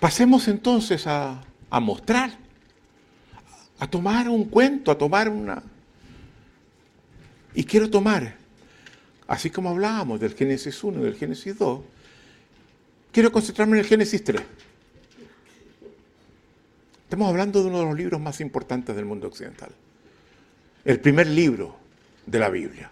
Pasemos 0.00 0.48
entonces 0.48 1.06
a, 1.06 1.42
a 1.70 1.80
mostrar, 1.80 2.36
a 3.78 3.86
tomar 3.86 4.28
un 4.28 4.46
cuento, 4.46 4.90
a 4.90 4.98
tomar 4.98 5.28
una... 5.28 5.62
Y 7.54 7.64
quiero 7.64 7.90
tomar, 7.90 8.34
así 9.26 9.50
como 9.50 9.70
hablábamos 9.70 10.18
del 10.18 10.34
Génesis 10.34 10.82
1 10.82 11.00
y 11.00 11.04
del 11.04 11.16
Génesis 11.16 11.58
2, 11.58 11.80
quiero 13.12 13.30
concentrarme 13.30 13.74
en 13.76 13.80
el 13.80 13.86
Génesis 13.86 14.24
3. 14.24 14.42
Estamos 17.04 17.28
hablando 17.28 17.62
de 17.62 17.68
uno 17.68 17.80
de 17.80 17.84
los 17.84 17.94
libros 17.94 18.20
más 18.20 18.40
importantes 18.40 18.96
del 18.96 19.04
mundo 19.04 19.26
occidental. 19.26 19.70
El 20.82 20.98
primer 20.98 21.26
libro 21.26 21.76
de 22.24 22.38
la 22.38 22.48
Biblia. 22.48 22.90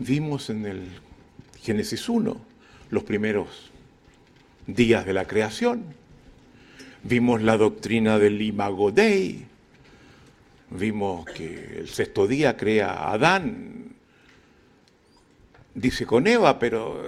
Vimos 0.00 0.48
en 0.48 0.64
el 0.64 0.86
Génesis 1.60 2.08
1 2.08 2.40
los 2.90 3.02
primeros 3.02 3.48
días 4.64 5.04
de 5.04 5.12
la 5.12 5.24
creación. 5.24 5.82
Vimos 7.02 7.42
la 7.42 7.56
doctrina 7.56 8.16
del 8.16 8.40
imago 8.40 8.92
Dei. 8.92 9.44
Vimos 10.70 11.26
que 11.26 11.78
el 11.80 11.88
sexto 11.88 12.28
día 12.28 12.56
crea 12.56 12.92
a 12.92 13.14
Adán, 13.14 13.96
dice 15.74 16.06
con 16.06 16.28
Eva, 16.28 16.60
pero 16.60 17.02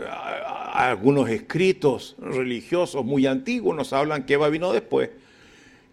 algunos 0.72 1.30
escritos 1.30 2.16
religiosos 2.18 3.04
muy 3.04 3.24
antiguos 3.24 3.76
nos 3.76 3.92
hablan 3.92 4.26
que 4.26 4.34
Eva 4.34 4.48
vino 4.48 4.72
después, 4.72 5.10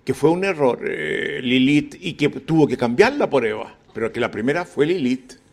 que 0.04 0.16
fue 0.16 0.32
un 0.32 0.44
error 0.44 0.80
eh, 0.84 1.42
Lilith 1.44 1.96
y 2.02 2.14
que 2.14 2.30
tuvo 2.30 2.68
que 2.68 2.76
cambiarla 2.76 3.30
por 3.30 3.46
Eva, 3.46 3.76
pero 3.94 4.12
que 4.12 4.20
la 4.20 4.32
primera 4.32 4.66
fue 4.66 4.88
Lilith. 4.88 5.47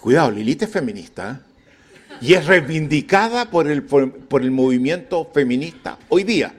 Cuidado, 0.00 0.30
Lilith 0.30 0.62
es 0.62 0.70
feminista 0.70 1.42
y 2.20 2.34
es 2.34 2.46
reivindicada 2.46 3.50
por 3.50 3.68
el, 3.68 3.82
por 3.82 4.42
el 4.42 4.50
movimiento 4.50 5.28
feminista 5.32 5.98
hoy 6.08 6.24
día. 6.24 6.54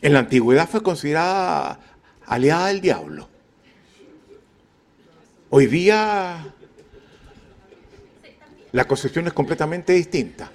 En 0.00 0.12
la 0.12 0.20
antigüedad 0.20 0.68
fue 0.68 0.82
considerada 0.82 1.80
aliada 2.26 2.68
del 2.68 2.80
diablo. 2.80 3.28
Hoy 5.50 5.66
día 5.66 6.54
la 8.72 8.84
concepción 8.84 9.26
es 9.26 9.32
completamente 9.32 9.92
distinta. 9.92 10.50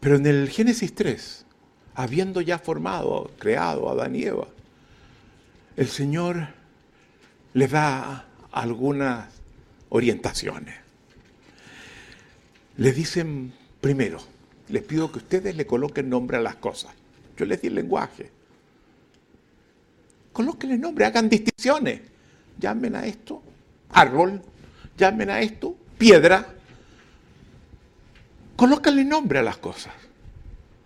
Pero 0.00 0.16
en 0.16 0.26
el 0.26 0.48
Génesis 0.48 0.94
3, 0.94 1.44
habiendo 1.94 2.40
ya 2.40 2.58
formado, 2.58 3.30
creado 3.38 3.88
a 3.88 3.92
Adán 3.92 4.16
y 4.16 4.22
Eva, 4.22 4.46
el 5.80 5.88
Señor 5.88 6.46
les 7.54 7.70
da 7.70 8.26
algunas 8.52 9.28
orientaciones. 9.88 10.76
Les 12.76 12.94
dicen, 12.94 13.54
primero, 13.80 14.20
les 14.68 14.82
pido 14.82 15.10
que 15.10 15.20
ustedes 15.20 15.56
le 15.56 15.66
coloquen 15.66 16.10
nombre 16.10 16.36
a 16.36 16.40
las 16.40 16.56
cosas. 16.56 16.92
Yo 17.34 17.46
les 17.46 17.62
di 17.62 17.68
el 17.68 17.76
lenguaje. 17.76 18.30
Colóquenle 20.34 20.76
nombre, 20.76 21.06
hagan 21.06 21.30
distinciones 21.30 22.02
llamen 22.58 22.94
a 22.94 23.06
esto 23.06 23.42
árbol, 23.88 24.42
llamen 24.98 25.30
a 25.30 25.40
esto 25.40 25.74
piedra. 25.96 26.46
Colócale 28.54 29.02
nombre 29.02 29.38
a 29.38 29.42
las 29.42 29.56
cosas. 29.56 29.94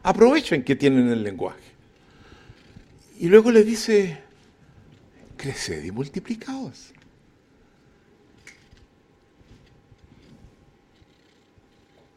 Aprovechen 0.04 0.62
que 0.62 0.76
tienen 0.76 1.08
el 1.08 1.24
lenguaje. 1.24 1.58
Y 3.18 3.26
luego 3.26 3.50
le 3.50 3.64
dice, 3.64 4.23
creced 5.44 5.84
y 5.84 5.90
multiplicaos. 5.90 6.94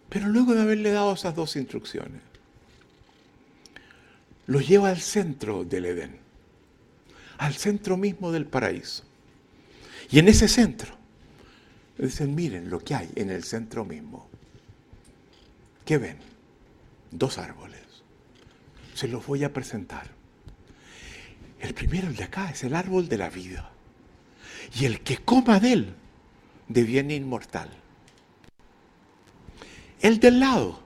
Pero 0.07 0.29
luego 0.29 0.55
de 0.55 0.61
haberle 0.61 0.91
dado 0.91 1.11
esas 1.13 1.35
dos 1.35 1.57
instrucciones, 1.57 2.21
lo 4.45 4.61
lleva 4.61 4.87
al 4.87 5.01
centro 5.01 5.65
del 5.65 5.87
Edén, 5.87 6.17
al 7.37 7.53
centro 7.55 7.97
mismo 7.97 8.31
del 8.31 8.45
paraíso. 8.45 9.03
Y 10.09 10.19
en 10.19 10.29
ese 10.29 10.47
centro, 10.47 10.95
dicen, 11.97 12.33
miren 12.33 12.69
lo 12.69 12.79
que 12.79 12.95
hay 12.95 13.09
en 13.15 13.29
el 13.29 13.43
centro 13.43 13.83
mismo. 13.83 14.29
¿Qué 15.83 15.97
ven? 15.97 16.17
Dos 17.11 17.37
árboles. 17.39 17.81
Se 18.93 19.09
los 19.09 19.27
voy 19.27 19.43
a 19.43 19.51
presentar. 19.51 20.16
El 21.59 21.73
primero, 21.73 22.07
el 22.07 22.15
de 22.15 22.23
acá, 22.23 22.49
es 22.49 22.63
el 22.63 22.75
árbol 22.75 23.09
de 23.09 23.17
la 23.17 23.29
vida. 23.29 23.71
Y 24.75 24.85
el 24.85 25.01
que 25.01 25.17
coma 25.17 25.59
de 25.59 25.73
él 25.73 25.95
deviene 26.67 27.15
inmortal. 27.15 27.69
El 30.01 30.19
del 30.19 30.39
lado 30.39 30.79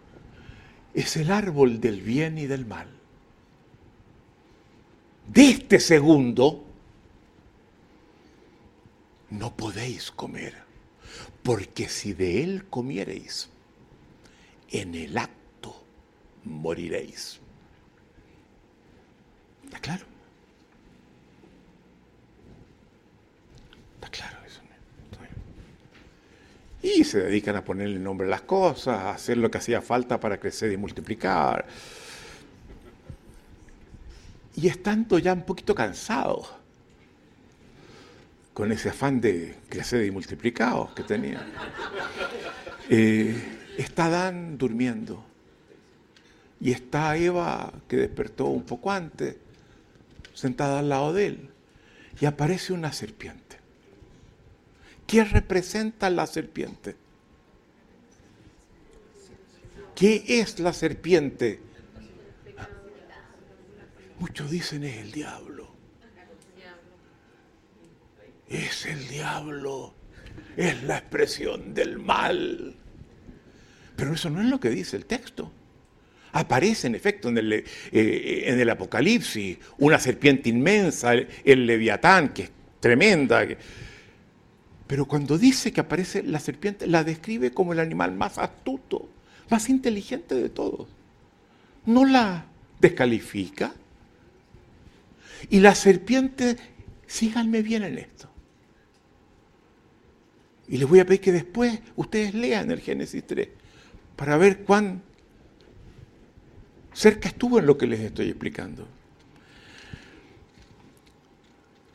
es 0.94 1.18
el 1.18 1.32
árbol 1.32 1.82
del 1.82 2.02
bien 2.02 2.38
y 2.38 2.46
del 2.46 2.66
mal. 2.66 2.88
De 5.28 5.50
este 5.50 5.80
segundo 5.80 6.66
no 9.30 9.56
podéis 9.56 10.12
comer, 10.12 10.56
porque 11.44 11.88
si 11.88 12.14
de 12.14 12.44
él 12.44 12.66
comiereis, 12.70 13.50
en 14.70 14.96
el 14.96 15.18
acto 15.18 15.84
moriréis. 16.44 17.40
¿Está 19.64 19.80
claro? 19.80 20.06
Está 23.96 24.10
claro 24.10 24.38
eso. 24.46 24.62
Y 26.84 27.04
se 27.04 27.20
dedican 27.22 27.56
a 27.56 27.64
ponerle 27.64 28.00
nombre 28.00 28.28
a 28.28 28.30
las 28.32 28.42
cosas, 28.42 28.98
a 28.98 29.12
hacer 29.12 29.38
lo 29.38 29.52
que 29.52 29.60
hacía 29.60 29.82
falta 29.82 30.20
para 30.20 30.40
crecer 30.40 30.72
y 30.72 30.78
multiplicar. 30.78 31.66
Y 34.56 34.68
estando 34.68 35.20
ya 35.20 35.34
un 35.34 35.44
poquito 35.44 35.76
cansados 35.76 36.50
con 38.54 38.72
ese 38.72 38.90
afán 38.90 39.22
de 39.22 39.58
crecer 39.70 40.06
y 40.06 40.12
multiplicados 40.12 40.92
que 40.94 41.04
tenía. 41.04 41.46
Eh, 42.90 43.36
está 43.78 44.10
Dan 44.10 44.58
durmiendo 44.58 45.24
y 46.60 46.72
está 46.72 47.18
Eva, 47.18 47.74
que 47.88 47.98
despertó 47.98 48.46
un 48.46 48.64
poco 48.64 48.92
antes, 48.92 49.36
sentada 50.34 50.80
al 50.80 50.90
lado 50.90 51.12
de 51.12 51.26
él, 51.26 51.50
y 52.20 52.26
aparece 52.26 52.72
una 52.72 52.94
serpiente. 52.94 53.51
¿Qué 55.12 55.26
representa 55.26 56.10
la 56.10 56.26
serpiente? 56.26 56.96
¿Qué 59.94 60.24
es 60.26 60.58
la 60.60 60.72
serpiente 60.72 61.60
Muchos 64.20 64.50
dicen 64.52 64.84
es 64.84 64.98
el 64.98 65.12
diablo. 65.12 65.68
Es 68.48 68.86
el 68.86 69.08
diablo. 69.08 69.96
Es 70.56 70.84
la 70.84 71.00
expresión 71.00 71.74
del 71.74 71.98
mal. 71.98 72.76
Pero 73.98 74.14
eso 74.14 74.30
no 74.30 74.42
es 74.42 74.48
lo 74.48 74.60
que 74.60 74.70
dice 74.70 74.96
el 74.96 75.08
texto. 75.08 75.52
Aparece 76.34 76.88
en 76.88 76.96
efecto 76.96 77.30
en 77.30 77.38
el, 77.40 77.52
eh, 77.54 78.44
el 78.46 78.70
Apocalipsis 78.70 79.58
una 79.80 80.00
serpiente 80.00 80.50
inmensa, 80.50 81.16
el, 81.16 81.66
leviatán, 81.66 82.30
que 82.30 82.44
es 82.44 82.52
tremenda. 82.80 83.46
Pero 84.92 85.06
cuando 85.06 85.38
dice 85.38 85.72
que 85.72 85.80
aparece 85.80 86.22
la 86.22 86.42
serpiente, 86.42 86.86
la 86.86 87.06
describe 87.06 87.54
como 87.54 87.72
el 87.72 87.80
animal 87.80 88.12
más 88.12 88.38
astuto, 88.38 89.08
más 89.50 89.70
inteligente 89.70 90.36
de 90.36 90.50
todos. 90.50 90.90
No 91.86 92.04
la 92.04 92.48
descalifica. 92.78 93.74
Y 95.50 95.62
la 95.62 95.76
serpiente, 95.76 96.58
síganme 97.08 97.62
bien 97.62 97.84
en 97.84 98.00
esto. 98.00 98.30
Y 100.68 100.78
les 100.78 100.90
voy 100.90 101.00
a 101.00 101.06
pedir 101.06 101.22
que 101.22 101.32
después 101.32 101.80
ustedes 101.96 102.34
lean 102.34 102.70
el 102.70 102.82
Génesis 102.82 103.26
3 103.26 103.48
para 104.18 104.36
ver 104.36 104.66
cuán 104.66 105.04
cerca 106.92 107.30
estuvo 107.30 107.60
en 107.60 107.66
lo 107.66 107.78
que 107.78 107.88
les 107.88 108.02
estoy 108.02 108.28
explicando. 108.28 108.86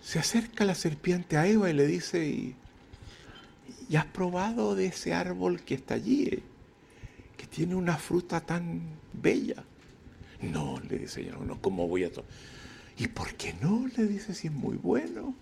Se 0.00 0.18
acerca 0.18 0.64
la 0.64 0.74
serpiente 0.74 1.36
a 1.36 1.46
Eva 1.46 1.68
y 1.68 1.74
le 1.74 1.86
dice, 1.86 2.26
¿y, 2.26 2.56
has 3.94 4.06
probado 4.06 4.74
de 4.74 4.86
ese 4.86 5.14
árbol 5.14 5.60
que 5.60 5.74
está 5.74 5.94
allí, 5.94 6.24
eh? 6.24 6.42
que 7.36 7.46
tiene 7.46 7.76
una 7.76 7.96
fruta 7.96 8.40
tan 8.40 8.82
bella? 9.12 9.62
No, 10.42 10.80
le 10.88 10.98
dice 10.98 11.20
ella, 11.20 11.36
no, 11.40 11.60
¿cómo 11.60 11.86
voy 11.86 12.04
a 12.04 12.12
tomar? 12.12 12.30
¿Y 12.98 13.08
por 13.08 13.34
qué 13.34 13.54
no? 13.60 13.86
Le 13.96 14.06
dice, 14.06 14.34
si 14.34 14.48
es 14.48 14.52
muy 14.52 14.76
bueno. 14.76 15.34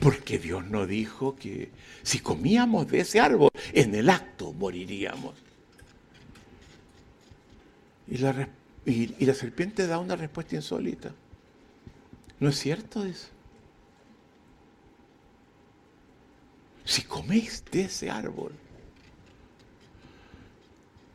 Porque 0.00 0.38
Dios 0.38 0.66
no 0.66 0.86
dijo 0.86 1.36
que 1.36 1.70
si 2.02 2.20
comíamos 2.20 2.88
de 2.88 3.00
ese 3.00 3.20
árbol, 3.20 3.50
en 3.72 3.94
el 3.94 4.10
acto 4.10 4.52
moriríamos. 4.52 5.34
Y 8.08 8.18
la, 8.18 8.48
y, 8.84 9.24
la 9.24 9.34
serpiente 9.34 9.86
da 9.86 9.98
una 9.98 10.16
respuesta 10.16 10.56
insólita. 10.56 11.12
¿No 12.40 12.48
es 12.48 12.58
cierto 12.58 13.04
eso? 13.04 13.28
Si 16.86 17.02
coméis 17.02 17.64
de 17.72 17.82
ese 17.82 18.10
árbol, 18.10 18.52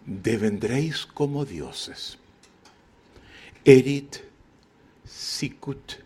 devendréis 0.06 1.06
como 1.06 1.46
dioses. 1.46 2.18
Erit 3.64 4.20
sicut 5.06 6.04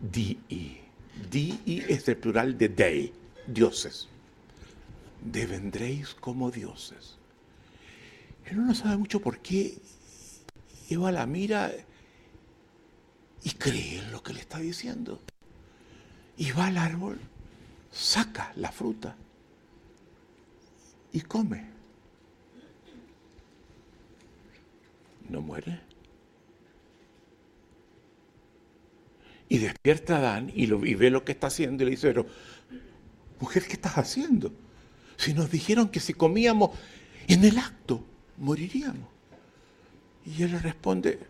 dii. 0.00 0.82
Dii 1.30 1.84
es 1.88 2.08
el 2.08 2.16
plural 2.16 2.58
de 2.58 2.68
dei, 2.68 3.12
dioses. 3.46 4.08
Devendréis 5.22 6.12
como 6.14 6.50
dioses. 6.50 7.16
No 8.52 8.74
sabe 8.74 8.96
mucho 8.96 9.20
por 9.20 9.38
qué 9.38 9.78
Eva 10.90 11.12
la 11.12 11.26
mira 11.26 11.72
y 13.42 13.50
cree 13.52 13.98
en 13.98 14.10
lo 14.10 14.22
que 14.22 14.34
le 14.34 14.40
está 14.40 14.58
diciendo. 14.58 15.20
Y 16.36 16.50
va 16.50 16.66
al 16.66 16.76
árbol, 16.76 17.18
saca 17.96 18.52
la 18.56 18.70
fruta 18.70 19.16
y 21.12 21.20
come. 21.22 21.64
No 25.28 25.40
muere. 25.40 25.80
Y 29.48 29.58
despierta 29.58 30.16
a 30.16 30.18
Adán 30.18 30.52
y, 30.54 30.66
lo, 30.66 30.84
y 30.84 30.94
ve 30.94 31.10
lo 31.10 31.24
que 31.24 31.32
está 31.32 31.46
haciendo 31.46 31.82
y 31.82 31.86
le 31.86 31.90
dice, 31.92 32.08
pero, 32.08 32.26
mujer, 33.40 33.64
¿qué 33.66 33.74
estás 33.74 33.96
haciendo? 33.96 34.52
Si 35.16 35.32
nos 35.32 35.50
dijeron 35.50 35.88
que 35.88 36.00
si 36.00 36.12
comíamos 36.12 36.70
en 37.28 37.44
el 37.44 37.58
acto, 37.58 38.04
moriríamos. 38.36 39.08
Y 40.26 40.42
él 40.42 40.52
le 40.52 40.58
responde, 40.58 41.20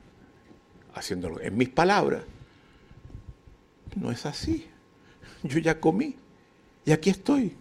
haciéndolo 0.94 1.40
en 1.40 1.56
mis 1.56 1.68
palabras, 1.68 2.24
no 3.94 4.10
es 4.10 4.26
así. 4.26 4.66
Yo 5.42 5.58
ya 5.58 5.78
comí 5.78 6.16
y 6.86 6.92
aquí 6.92 7.10
estoy. 7.10 7.54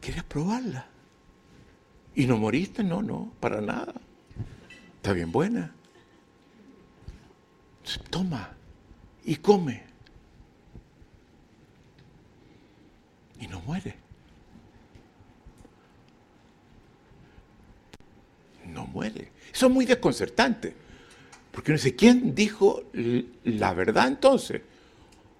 ¿Quieres 0.00 0.22
probarla? 0.22 0.86
¿Y 2.14 2.26
no 2.26 2.36
moriste? 2.36 2.84
No, 2.84 3.02
no, 3.02 3.32
para 3.40 3.60
nada. 3.60 3.94
Está 4.96 5.12
bien 5.12 5.32
buena. 5.32 5.74
Toma 8.10 8.54
y 9.24 9.36
come. 9.36 9.82
Y 13.40 13.48
no 13.48 13.60
muere. 13.62 14.04
no 18.74 18.86
muere. 18.86 19.30
Eso 19.52 19.66
es 19.66 19.72
muy 19.72 19.86
desconcertante. 19.86 20.74
Porque 21.52 21.70
uno 21.70 21.78
dice, 21.78 21.94
¿quién 21.94 22.34
dijo 22.34 22.82
la 23.44 23.72
verdad 23.72 24.08
entonces? 24.08 24.60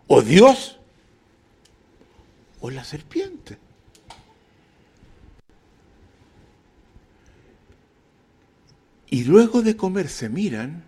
¿O 0.07 0.22
Dios? 0.22 0.78
¿O 2.64 2.70
la 2.70 2.82
serpiente? 2.82 3.58
Y 9.10 9.24
luego 9.24 9.60
de 9.60 9.76
comer 9.76 10.08
se 10.08 10.30
miran 10.30 10.82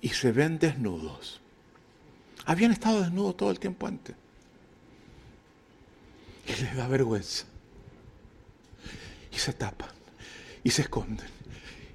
y 0.00 0.08
se 0.08 0.32
ven 0.32 0.58
desnudos. 0.58 1.40
Habían 2.44 2.72
estado 2.72 3.02
desnudos 3.02 3.36
todo 3.36 3.52
el 3.52 3.60
tiempo 3.60 3.86
antes. 3.86 4.16
Y 6.48 6.60
les 6.60 6.74
da 6.74 6.88
vergüenza. 6.88 7.44
Y 9.30 9.38
se 9.38 9.52
tapan 9.52 9.90
y 10.64 10.70
se 10.70 10.82
esconden. 10.82 11.28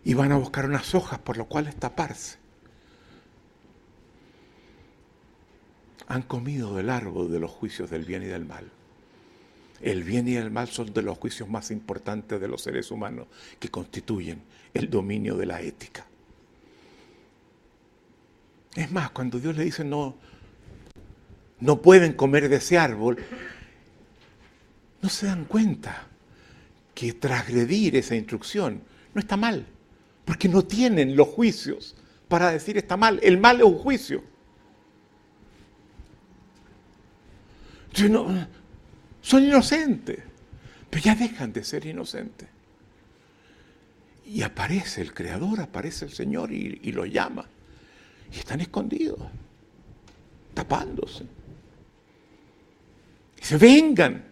Y 0.05 0.13
van 0.13 0.31
a 0.31 0.38
buscar 0.38 0.67
unas 0.67 0.95
hojas 0.95 1.19
por 1.19 1.36
lo 1.36 1.49
cual 1.49 1.75
taparse. 1.75 2.42
Han 6.08 6.24
comido 6.24 6.76
del 6.76 6.89
árbol 6.89 7.32
de 7.32 7.39
los 7.39 7.51
juicios 7.51 7.89
del 7.89 8.06
bien 8.06 8.24
y 8.24 8.28
del 8.28 8.45
mal. 8.45 8.70
El 9.82 10.04
bien 10.04 10.28
y 10.28 10.36
el 10.36 10.51
mal 10.51 10.70
son 10.70 10.93
de 10.93 11.01
los 11.01 11.18
juicios 11.18 11.49
más 11.49 11.70
importantes 11.72 12.39
de 12.39 12.47
los 12.47 12.62
seres 12.62 12.89
humanos 12.89 13.28
que 13.60 13.70
constituyen 13.70 14.41
el 14.74 14.89
dominio 14.89 15.36
de 15.36 15.45
la 15.45 15.62
ética. 15.62 16.06
Es 18.76 18.91
más, 18.91 19.12
cuando 19.12 19.39
Dios 19.39 19.56
le 19.56 19.66
dice 19.66 19.84
no, 19.84 20.16
no 21.60 21.82
pueden 21.82 22.14
comer 22.14 22.49
de 22.49 22.56
ese 22.56 22.78
árbol, 22.78 23.18
no 25.01 25.10
se 25.10 25.28
dan 25.28 25.45
cuenta 25.45 26.08
que 26.95 27.14
transgredir 27.14 27.95
esa 27.95 28.16
instrucción 28.16 28.82
no 29.14 29.20
está 29.20 29.38
mal, 29.38 29.66
porque 30.26 30.47
no 30.47 30.64
tienen 30.64 31.16
los 31.16 31.28
juicios 31.28 31.95
para 32.28 32.51
decir 32.51 32.78
está 32.78 32.97
mal. 32.97 33.20
El 33.22 33.38
mal 33.38 33.58
es 33.58 33.66
un 33.66 33.78
juicio. 33.78 34.24
Son 37.93 39.43
inocentes, 39.43 40.19
pero 40.89 41.03
ya 41.03 41.15
dejan 41.15 41.53
de 41.53 41.63
ser 41.63 41.85
inocentes. 41.85 42.49
Y 44.25 44.41
aparece 44.41 45.01
el 45.01 45.13
Creador, 45.13 45.61
aparece 45.61 46.05
el 46.05 46.11
Señor 46.11 46.51
y, 46.51 46.79
y 46.83 46.91
los 46.91 47.09
llama. 47.09 47.45
Y 48.31 48.39
están 48.39 48.61
escondidos, 48.61 49.19
tapándose. 50.53 51.23
Y 53.41 53.45
se 53.45 53.57
vengan. 53.57 54.23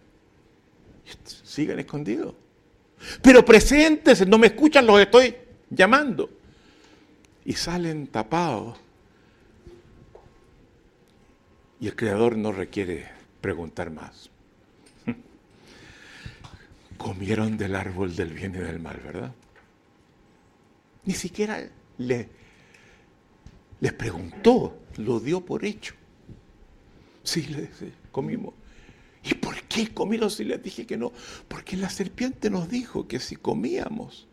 Y 1.06 1.10
siguen 1.46 1.80
escondidos. 1.80 2.34
Pero 3.22 3.44
presentes, 3.44 4.26
no 4.28 4.38
me 4.38 4.48
escuchan, 4.48 4.86
los 4.86 5.00
estoy 5.00 5.36
llamando. 5.70 6.30
Y 7.46 7.54
salen 7.54 8.08
tapados. 8.08 8.78
Y 11.80 11.88
el 11.88 11.96
Creador 11.96 12.38
no 12.38 12.52
requiere 12.52 13.21
preguntar 13.42 13.92
más. 13.92 14.30
Comieron 16.98 17.58
del 17.58 17.76
árbol 17.76 18.16
del 18.16 18.34
bien 18.34 18.56
y 18.56 18.60
del 18.60 18.80
mal, 18.80 19.02
¿verdad? 19.04 19.34
Ni 21.06 21.14
siquiera 21.14 21.68
le, 21.98 22.30
les 23.80 23.94
preguntó, 23.94 24.78
lo 24.98 25.20
dio 25.20 25.44
por 25.44 25.66
hecho. 25.66 25.96
Sí, 27.24 27.44
le 27.48 27.70
comimos. 28.12 28.54
¿Y 29.24 29.36
por 29.36 29.62
qué 29.64 29.94
comieron 29.94 30.32
si 30.32 30.44
les 30.44 30.62
dije 30.62 30.86
que 30.86 30.98
no? 30.98 31.12
Porque 31.48 31.78
la 31.78 31.90
serpiente 31.90 32.50
nos 32.50 32.70
dijo 32.70 33.08
que 33.08 33.20
si 33.20 33.36
comíamos, 33.36 34.28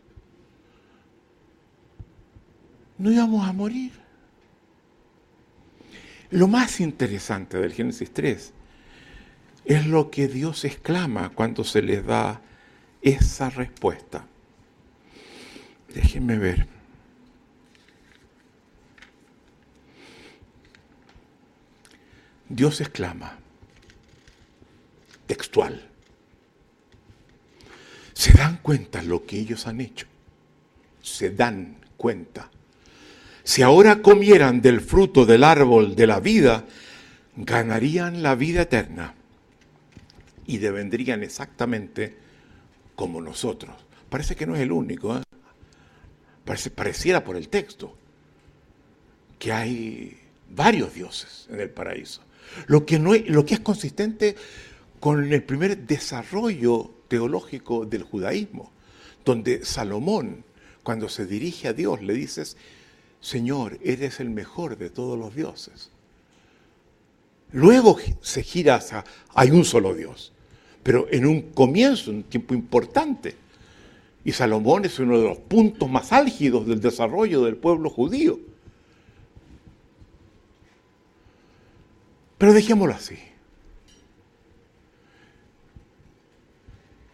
no 2.96 3.10
íbamos 3.10 3.46
a 3.46 3.52
morir. 3.52 3.92
Lo 6.30 6.48
más 6.48 6.80
interesante 6.80 7.58
del 7.58 7.72
Génesis 7.72 8.12
3 8.12 8.52
es 9.68 9.86
lo 9.86 10.10
que 10.10 10.28
Dios 10.28 10.64
exclama 10.64 11.28
cuando 11.28 11.62
se 11.62 11.82
les 11.82 12.04
da 12.04 12.40
esa 13.02 13.50
respuesta. 13.50 14.24
Déjenme 15.94 16.38
ver. 16.38 16.66
Dios 22.48 22.80
exclama, 22.80 23.36
textual. 25.26 25.86
Se 28.14 28.32
dan 28.32 28.56
cuenta 28.62 29.02
lo 29.02 29.26
que 29.26 29.38
ellos 29.38 29.66
han 29.66 29.82
hecho. 29.82 30.06
Se 31.02 31.28
dan 31.28 31.76
cuenta. 31.98 32.50
Si 33.44 33.60
ahora 33.60 34.00
comieran 34.00 34.62
del 34.62 34.80
fruto 34.80 35.26
del 35.26 35.44
árbol 35.44 35.94
de 35.94 36.06
la 36.06 36.20
vida, 36.20 36.64
ganarían 37.36 38.22
la 38.22 38.34
vida 38.34 38.62
eterna 38.62 39.14
y 40.48 40.56
devendrían 40.56 41.22
exactamente 41.22 42.16
como 42.96 43.20
nosotros. 43.20 43.76
Parece 44.08 44.34
que 44.34 44.46
no 44.46 44.56
es 44.56 44.62
el 44.62 44.72
único, 44.72 45.16
¿eh? 45.16 45.22
Parece, 46.44 46.70
pareciera 46.70 47.22
por 47.22 47.36
el 47.36 47.50
texto 47.50 47.94
que 49.38 49.52
hay 49.52 50.18
varios 50.48 50.94
dioses 50.94 51.46
en 51.50 51.60
el 51.60 51.68
paraíso. 51.68 52.22
Lo 52.66 52.86
que, 52.86 52.98
no 52.98 53.14
es, 53.14 53.28
lo 53.28 53.44
que 53.44 53.54
es 53.54 53.60
consistente 53.60 54.34
con 54.98 55.30
el 55.30 55.42
primer 55.44 55.86
desarrollo 55.86 56.92
teológico 57.08 57.84
del 57.84 58.02
judaísmo, 58.02 58.72
donde 59.26 59.66
Salomón, 59.66 60.44
cuando 60.82 61.10
se 61.10 61.26
dirige 61.26 61.68
a 61.68 61.74
Dios, 61.74 62.02
le 62.02 62.14
dices, 62.14 62.56
Señor, 63.20 63.78
eres 63.82 64.18
el 64.20 64.30
mejor 64.30 64.78
de 64.78 64.88
todos 64.88 65.18
los 65.18 65.34
dioses. 65.34 65.90
Luego 67.52 67.98
se 68.22 68.42
gira 68.42 68.76
hacia, 68.76 69.04
hay 69.34 69.50
un 69.50 69.66
solo 69.66 69.94
Dios, 69.94 70.32
pero 70.88 71.06
en 71.10 71.26
un 71.26 71.42
comienzo, 71.52 72.10
un 72.10 72.22
tiempo 72.22 72.54
importante. 72.54 73.36
Y 74.24 74.32
Salomón 74.32 74.86
es 74.86 74.98
uno 74.98 75.18
de 75.18 75.28
los 75.28 75.36
puntos 75.36 75.86
más 75.86 76.14
álgidos 76.14 76.66
del 76.66 76.80
desarrollo 76.80 77.44
del 77.44 77.58
pueblo 77.58 77.90
judío. 77.90 78.40
Pero 82.38 82.54
dejémoslo 82.54 82.94
así. 82.94 83.18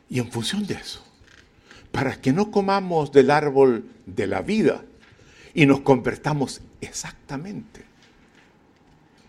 Y 0.08 0.20
en 0.20 0.30
función 0.30 0.64
de 0.68 0.74
eso, 0.74 1.04
para 1.90 2.20
que 2.20 2.32
no 2.32 2.52
comamos 2.52 3.10
del 3.10 3.32
árbol 3.32 3.86
de 4.06 4.28
la 4.28 4.42
vida 4.42 4.84
y 5.52 5.66
nos 5.66 5.80
convertamos 5.80 6.60
exactamente 6.80 7.84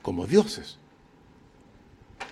como 0.03 0.27
dioses, 0.27 0.77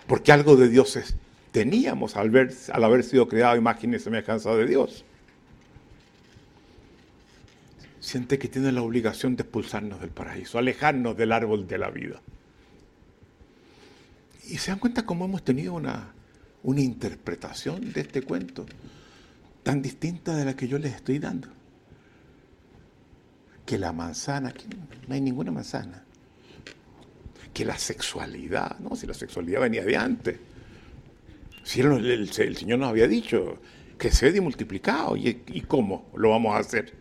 porque 0.06 0.32
algo 0.32 0.56
de 0.56 0.70
dioses 0.70 1.16
teníamos 1.54 2.18
al, 2.18 2.32
ver, 2.32 2.52
al 2.74 2.84
haber 2.84 3.04
sido 3.04 3.28
creado 3.30 3.56
imagen 3.56 3.94
y 3.94 4.00
semejanza 4.00 4.54
de 4.56 4.66
Dios. 4.66 5.06
Siente 8.00 8.38
que 8.40 8.50
tiene 8.50 8.72
la 8.72 8.82
obligación 8.82 9.36
de 9.38 9.44
expulsarnos 9.44 10.02
del 10.02 10.10
paraíso, 10.10 10.58
alejarnos 10.58 11.16
del 11.16 11.32
árbol 11.32 11.68
de 11.68 11.78
la 11.78 11.92
vida. 11.92 12.20
Y 14.50 14.58
se 14.58 14.72
dan 14.72 14.80
cuenta 14.80 15.06
cómo 15.06 15.26
hemos 15.26 15.44
tenido 15.44 15.76
una, 15.76 16.12
una 16.64 16.82
interpretación 16.82 17.94
de 17.94 18.02
este 18.02 18.24
cuento 18.24 18.66
tan 19.62 19.82
distinta 19.82 20.36
de 20.36 20.46
la 20.46 20.56
que 20.56 20.68
yo 20.68 20.80
les 20.80 20.96
estoy 20.96 21.20
dando. 21.20 21.50
Que 23.64 23.78
la 23.78 23.94
manzana, 23.94 24.50
aquí 24.50 24.66
no 25.08 25.14
hay 25.14 25.22
ninguna 25.22 25.52
manzana. 25.52 26.04
Que 27.54 27.64
la 27.64 27.78
sexualidad, 27.78 28.80
no, 28.80 28.96
si 28.96 29.06
la 29.06 29.14
sexualidad 29.14 29.62
venía 29.62 29.86
de 29.86 29.96
antes. 29.96 30.40
Si 31.64 31.82
el, 31.82 32.32
Señor 32.32 32.80
nos 32.80 32.90
había 32.90 33.08
dicho 33.08 33.58
que 33.98 34.12
se 34.12 34.30
y 34.30 34.40
multiplicado, 34.42 35.16
¿y, 35.16 35.42
¿y 35.48 35.62
cómo 35.62 36.10
lo 36.16 36.32
vamos 36.32 36.56
a 36.56 36.60
hacer? 36.60 36.94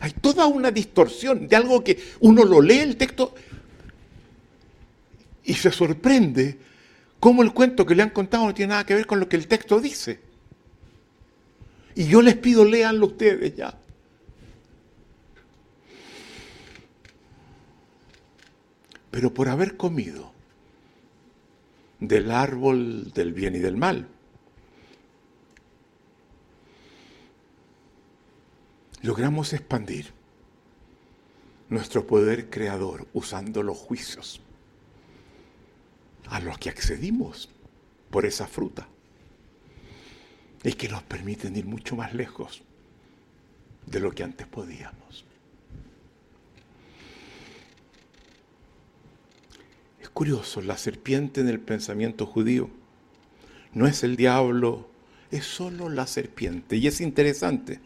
Hay 0.00 0.12
toda 0.12 0.46
una 0.46 0.70
distorsión 0.70 1.48
de 1.48 1.56
algo 1.56 1.82
que 1.82 1.98
uno 2.20 2.44
lo 2.44 2.60
lee 2.60 2.78
el 2.78 2.96
texto 2.96 3.34
y 5.44 5.54
se 5.54 5.70
sorprende 5.70 6.58
cómo 7.18 7.42
el 7.42 7.52
cuento 7.52 7.84
que 7.84 7.94
le 7.94 8.02
han 8.02 8.10
contado 8.10 8.46
no 8.46 8.54
tiene 8.54 8.70
nada 8.70 8.86
que 8.86 8.94
ver 8.94 9.06
con 9.06 9.20
lo 9.20 9.28
que 9.28 9.36
el 9.36 9.46
texto 9.46 9.80
dice. 9.80 10.20
Y 11.94 12.06
yo 12.06 12.22
les 12.22 12.36
pido, 12.36 12.64
léanlo 12.64 13.06
ustedes 13.06 13.56
ya. 13.56 13.76
Pero 19.10 19.34
por 19.34 19.48
haber 19.48 19.76
comido 19.76 20.29
del 22.00 22.30
árbol 22.30 23.12
del 23.12 23.32
bien 23.32 23.54
y 23.54 23.58
del 23.58 23.76
mal, 23.76 24.08
logramos 29.02 29.52
expandir 29.52 30.12
nuestro 31.68 32.06
poder 32.06 32.50
creador 32.50 33.06
usando 33.12 33.62
los 33.62 33.78
juicios 33.78 34.40
a 36.28 36.40
los 36.40 36.58
que 36.58 36.68
accedimos 36.68 37.48
por 38.10 38.26
esa 38.26 38.46
fruta 38.46 38.88
y 40.62 40.72
que 40.72 40.88
nos 40.88 41.02
permiten 41.02 41.56
ir 41.56 41.66
mucho 41.66 41.96
más 41.96 42.14
lejos 42.14 42.62
de 43.86 44.00
lo 44.00 44.12
que 44.12 44.24
antes 44.24 44.46
podíamos. 44.46 45.24
Curioso, 50.20 50.60
la 50.60 50.76
serpiente 50.76 51.40
en 51.40 51.48
el 51.48 51.60
pensamiento 51.60 52.26
judío 52.26 52.68
no 53.72 53.86
es 53.86 54.04
el 54.04 54.16
diablo, 54.16 54.86
es 55.30 55.46
solo 55.46 55.88
la 55.88 56.06
serpiente. 56.06 56.76
Y 56.76 56.86
es 56.86 57.00
interesante, 57.00 57.80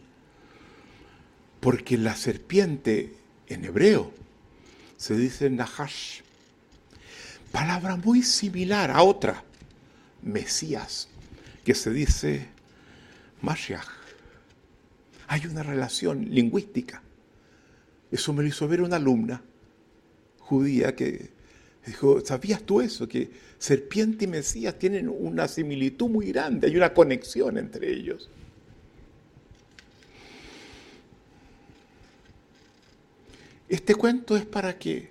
porque 1.61 1.97
la 1.97 2.13
serpiente 2.13 3.13
en 3.47 3.63
hebreo 3.63 4.11
se 4.97 5.15
dice 5.15 5.49
Nahash, 5.49 6.23
palabra 7.53 7.95
muy 7.95 8.21
similar 8.21 8.91
a 8.91 9.01
otra, 9.01 9.41
Mesías, 10.21 11.07
que 11.63 11.73
se 11.73 11.91
dice 11.91 12.49
Mashiach. 13.43 13.87
Hay 15.27 15.45
una 15.45 15.63
relación 15.63 16.25
lingüística. 16.31 17.01
Eso 18.11 18.33
me 18.33 18.43
lo 18.43 18.49
hizo 18.49 18.67
ver 18.67 18.81
una 18.81 18.97
alumna 18.97 19.41
judía 20.39 20.97
que 20.97 21.33
dijo, 21.85 22.23
¿sabías 22.25 22.63
tú 22.63 22.81
eso? 22.81 23.07
Que 23.07 23.29
serpiente 23.57 24.25
y 24.25 24.27
Mesías 24.27 24.77
tienen 24.77 25.09
una 25.09 25.47
similitud 25.47 26.09
muy 26.09 26.31
grande, 26.31 26.67
hay 26.67 26.77
una 26.77 26.93
conexión 26.93 27.57
entre 27.57 27.91
ellos. 27.91 28.29
Este 33.67 33.95
cuento 33.95 34.37
es 34.37 34.45
para 34.45 34.77
que 34.77 35.09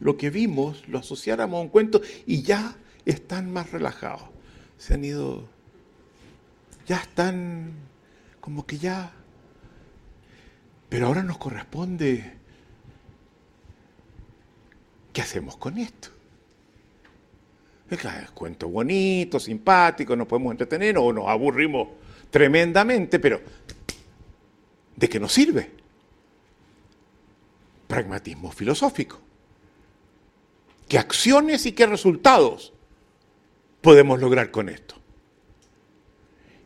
lo 0.00 0.16
que 0.16 0.30
vimos 0.30 0.86
lo 0.88 0.98
asociáramos 0.98 1.58
a 1.58 1.62
un 1.62 1.68
cuento 1.68 2.00
y 2.26 2.42
ya 2.42 2.76
están 3.04 3.52
más 3.52 3.70
relajados. 3.70 4.28
Se 4.78 4.94
han 4.94 5.04
ido, 5.04 5.48
ya 6.86 6.96
están 6.96 7.72
como 8.40 8.66
que 8.66 8.78
ya... 8.78 9.12
Pero 10.88 11.06
ahora 11.06 11.22
nos 11.22 11.38
corresponde, 11.38 12.34
¿qué 15.14 15.22
hacemos 15.22 15.56
con 15.56 15.78
esto? 15.78 16.10
Es 17.88 18.30
cuento 18.32 18.68
bonito, 18.68 19.40
simpático, 19.40 20.14
nos 20.14 20.26
podemos 20.26 20.50
entretener 20.50 20.98
o 20.98 21.10
nos 21.10 21.26
aburrimos 21.28 21.88
tremendamente, 22.30 23.18
pero 23.18 23.40
¿de 24.94 25.08
qué 25.08 25.18
nos 25.18 25.32
sirve? 25.32 25.70
Pragmatismo 27.86 28.52
filosófico 28.52 29.24
qué 30.88 30.98
acciones 30.98 31.66
y 31.66 31.72
qué 31.72 31.86
resultados 31.86 32.72
podemos 33.80 34.20
lograr 34.20 34.50
con 34.50 34.68
esto. 34.68 34.96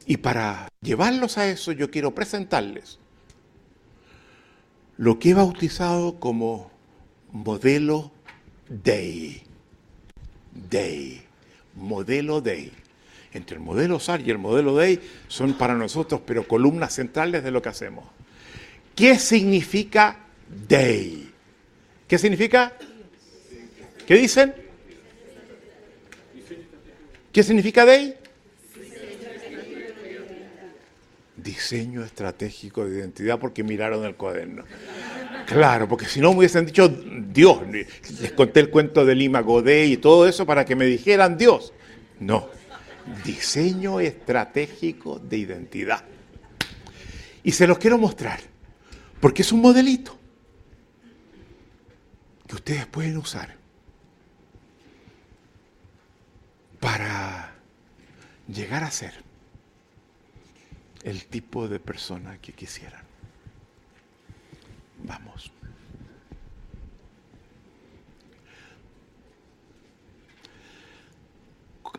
Y 0.06 0.18
para 0.18 0.68
llevarlos 0.80 1.38
a 1.38 1.48
eso 1.48 1.72
yo 1.72 1.90
quiero 1.90 2.14
presentarles 2.14 2.98
lo 4.96 5.18
que 5.18 5.30
he 5.30 5.34
bautizado 5.34 6.18
como 6.18 6.70
modelo 7.30 8.10
DEI. 8.68 9.42
DEI. 10.70 11.22
Modelo 11.74 12.40
DEI. 12.40 12.72
Entre 13.32 13.56
el 13.56 13.62
modelo 13.62 14.00
SAR 14.00 14.20
y 14.22 14.30
el 14.30 14.38
modelo 14.38 14.76
DEI 14.76 15.00
son 15.28 15.54
para 15.54 15.74
nosotros, 15.74 16.22
pero 16.24 16.46
columnas 16.46 16.94
centrales 16.94 17.44
de 17.44 17.50
lo 17.50 17.60
que 17.60 17.68
hacemos. 17.68 18.04
¿Qué 18.94 19.18
significa 19.18 20.18
DEI? 20.68 21.30
¿Qué 22.06 22.18
significa? 22.18 22.72
¿Qué 24.06 24.16
dicen? 24.16 24.54
¿Qué 27.32 27.42
significa 27.42 27.84
DEI? 27.84 28.14
Diseño 31.36 32.02
estratégico 32.02 32.86
de 32.86 32.98
identidad 32.98 33.38
porque 33.38 33.62
miraron 33.62 34.04
el 34.04 34.16
cuaderno. 34.16 34.64
Claro, 35.48 35.88
porque 35.88 36.04
si 36.04 36.20
no 36.20 36.32
me 36.32 36.40
hubiesen 36.40 36.66
dicho 36.66 36.88
Dios, 36.88 37.62
les 38.20 38.32
conté 38.32 38.60
el 38.60 38.68
cuento 38.68 39.06
de 39.06 39.14
Lima 39.14 39.40
Godet 39.40 39.88
y 39.88 39.96
todo 39.96 40.28
eso 40.28 40.44
para 40.44 40.66
que 40.66 40.76
me 40.76 40.84
dijeran 40.84 41.38
Dios. 41.38 41.72
No, 42.20 42.50
diseño 43.24 43.98
estratégico 43.98 45.18
de 45.18 45.38
identidad. 45.38 46.04
Y 47.42 47.52
se 47.52 47.66
los 47.66 47.78
quiero 47.78 47.96
mostrar, 47.96 48.40
porque 49.20 49.40
es 49.40 49.50
un 49.50 49.62
modelito 49.62 50.18
que 52.46 52.54
ustedes 52.54 52.84
pueden 52.84 53.16
usar 53.16 53.56
para 56.78 57.54
llegar 58.48 58.84
a 58.84 58.90
ser 58.90 59.14
el 61.04 61.24
tipo 61.24 61.68
de 61.68 61.80
persona 61.80 62.36
que 62.36 62.52
quisieran. 62.52 63.07
Vamos. 65.04 65.50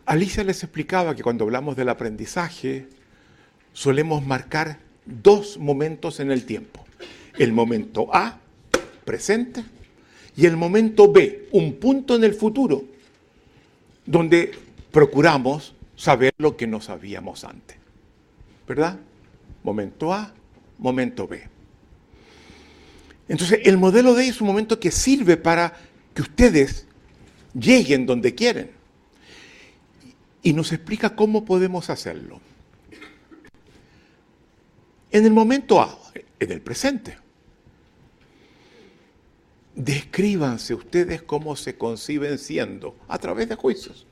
Alicia 0.06 0.42
les 0.42 0.62
explicaba 0.62 1.14
que 1.14 1.22
cuando 1.22 1.44
hablamos 1.44 1.76
del 1.76 1.88
aprendizaje 1.88 2.88
solemos 3.72 4.26
marcar 4.26 4.78
dos 5.06 5.58
momentos 5.58 6.20
en 6.20 6.30
el 6.30 6.44
tiempo. 6.44 6.84
El 7.38 7.52
momento 7.52 8.08
A, 8.12 8.38
presente, 9.04 9.64
y 10.36 10.46
el 10.46 10.56
momento 10.56 11.12
B, 11.12 11.48
un 11.52 11.74
punto 11.74 12.16
en 12.16 12.24
el 12.24 12.34
futuro, 12.34 12.84
donde 14.06 14.52
procuramos 14.90 15.74
saber 15.96 16.32
lo 16.38 16.56
que 16.56 16.66
no 16.66 16.80
sabíamos 16.80 17.44
antes. 17.44 17.76
¿Verdad? 18.66 18.98
Momento 19.62 20.12
A, 20.12 20.32
momento 20.78 21.28
B. 21.28 21.59
Entonces, 23.30 23.60
el 23.62 23.78
modelo 23.78 24.14
D 24.14 24.26
es 24.26 24.40
un 24.40 24.48
momento 24.48 24.80
que 24.80 24.90
sirve 24.90 25.36
para 25.36 25.72
que 26.12 26.20
ustedes 26.20 26.84
lleguen 27.54 28.04
donde 28.04 28.34
quieren. 28.34 28.72
Y 30.42 30.52
nos 30.52 30.72
explica 30.72 31.14
cómo 31.14 31.44
podemos 31.44 31.90
hacerlo. 31.90 32.40
En 35.12 35.24
el 35.24 35.32
momento 35.32 35.80
A, 35.80 35.96
en 36.40 36.50
el 36.50 36.60
presente, 36.60 37.18
descríbanse 39.76 40.74
ustedes 40.74 41.22
cómo 41.22 41.54
se 41.54 41.78
conciben 41.78 42.36
siendo 42.36 42.96
a 43.06 43.16
través 43.18 43.48
de 43.48 43.54
juicios. 43.54 44.08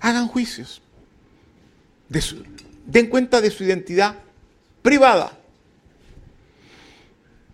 Hagan 0.00 0.26
juicios. 0.26 0.80
den 2.86 3.08
cuenta 3.08 3.42
de 3.42 3.50
su 3.50 3.62
identidad 3.62 4.16
privada. 4.80 5.35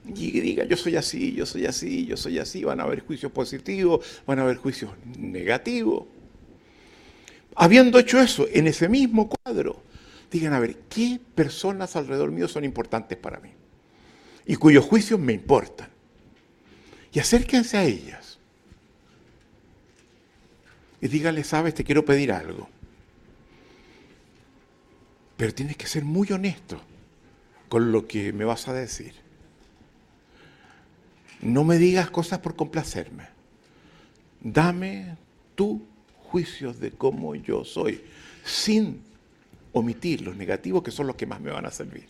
Y 0.04 0.40
digan, 0.40 0.68
yo 0.68 0.76
soy 0.76 0.96
así, 0.96 1.32
yo 1.32 1.46
soy 1.46 1.66
así, 1.66 2.06
yo 2.06 2.16
soy 2.16 2.38
así. 2.38 2.64
Van 2.64 2.80
a 2.80 2.84
haber 2.84 3.00
juicios 3.00 3.30
positivos, 3.30 4.04
van 4.26 4.40
a 4.40 4.42
haber 4.42 4.56
juicios 4.56 4.90
negativos. 5.16 6.06
Habiendo 7.54 7.98
hecho 7.98 8.20
eso, 8.20 8.46
en 8.50 8.66
ese 8.66 8.88
mismo 8.88 9.28
cuadro, 9.28 9.82
digan, 10.30 10.54
a 10.54 10.60
ver, 10.60 10.76
¿qué 10.88 11.20
personas 11.34 11.94
alrededor 11.94 12.30
mío 12.30 12.48
son 12.48 12.64
importantes 12.64 13.16
para 13.18 13.38
mí? 13.40 13.50
Y 14.46 14.56
cuyos 14.56 14.84
juicios 14.84 15.20
me 15.20 15.34
importan. 15.34 15.88
Y 17.12 17.20
acérquense 17.20 17.76
a 17.76 17.84
ellas. 17.84 18.38
Y 21.00 21.08
díganle, 21.08 21.44
sabes, 21.44 21.74
te 21.74 21.84
quiero 21.84 22.04
pedir 22.04 22.32
algo. 22.32 22.68
Pero 25.36 25.54
tienes 25.54 25.76
que 25.76 25.86
ser 25.86 26.04
muy 26.04 26.30
honesto 26.32 26.80
con 27.68 27.92
lo 27.92 28.06
que 28.06 28.32
me 28.32 28.44
vas 28.44 28.68
a 28.68 28.72
decir. 28.72 29.21
No 31.43 31.64
me 31.64 31.77
digas 31.77 32.10
cosas 32.10 32.39
por 32.39 32.56
complacerme. 32.56 33.24
Dame 34.40 35.16
tu 35.55 35.82
juicios 36.31 36.81
de 36.81 36.93
cómo 36.93 37.35
yo 37.35 37.64
soy, 37.64 38.02
sin 38.44 39.02
omitir 39.73 40.23
los 40.23 40.36
negativos 40.36 40.82
que 40.82 40.90
son 40.90 41.06
los 41.06 41.16
que 41.16 41.27
más 41.27 41.40
me 41.40 41.51
van 41.51 41.66
a 41.66 41.70
servir. 41.70 42.06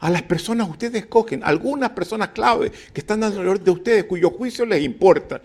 A 0.00 0.10
las 0.10 0.22
personas 0.22 0.68
ustedes 0.68 1.02
escogen, 1.02 1.42
algunas 1.44 1.90
personas 1.90 2.28
clave 2.30 2.72
que 2.92 3.00
están 3.00 3.22
alrededor 3.22 3.62
de 3.62 3.70
ustedes, 3.70 4.04
cuyos 4.04 4.32
juicios 4.32 4.66
les 4.68 4.82
importan. 4.82 5.40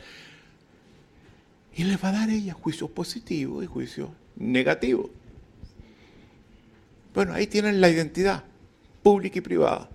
Y 1.75 1.83
les 1.83 2.03
va 2.03 2.09
a 2.09 2.11
dar 2.11 2.29
ella 2.29 2.53
juicios 2.53 2.89
positivos 2.91 3.63
y 3.63 3.67
juicios 3.67 4.09
negativos. 4.35 5.09
Bueno, 7.13 7.33
ahí 7.33 7.47
tienen 7.47 7.81
la 7.81 7.89
identidad 7.89 8.43
pública 9.01 9.39
y 9.39 9.41
privada. 9.41 9.89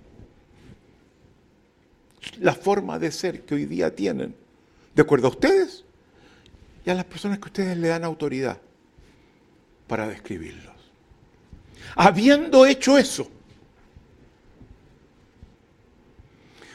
La 2.39 2.55
forma 2.55 2.99
de 2.99 3.11
ser 3.11 3.43
que 3.43 3.55
hoy 3.55 3.67
día 3.67 3.95
tienen, 3.95 4.35
de 4.95 5.03
acuerdo 5.03 5.29
a 5.29 5.31
ustedes 5.31 5.85
y 6.85 6.91
a 6.91 6.95
las 6.95 7.05
personas 7.05 7.39
que 7.39 7.47
ustedes 7.47 7.77
le 7.77 7.89
dan 7.89 8.05
autoridad 8.05 8.59
para 9.87 10.09
describirlos. 10.09 10.75
Habiendo 11.97 12.67
hecho 12.67 12.99
eso, 12.99 13.31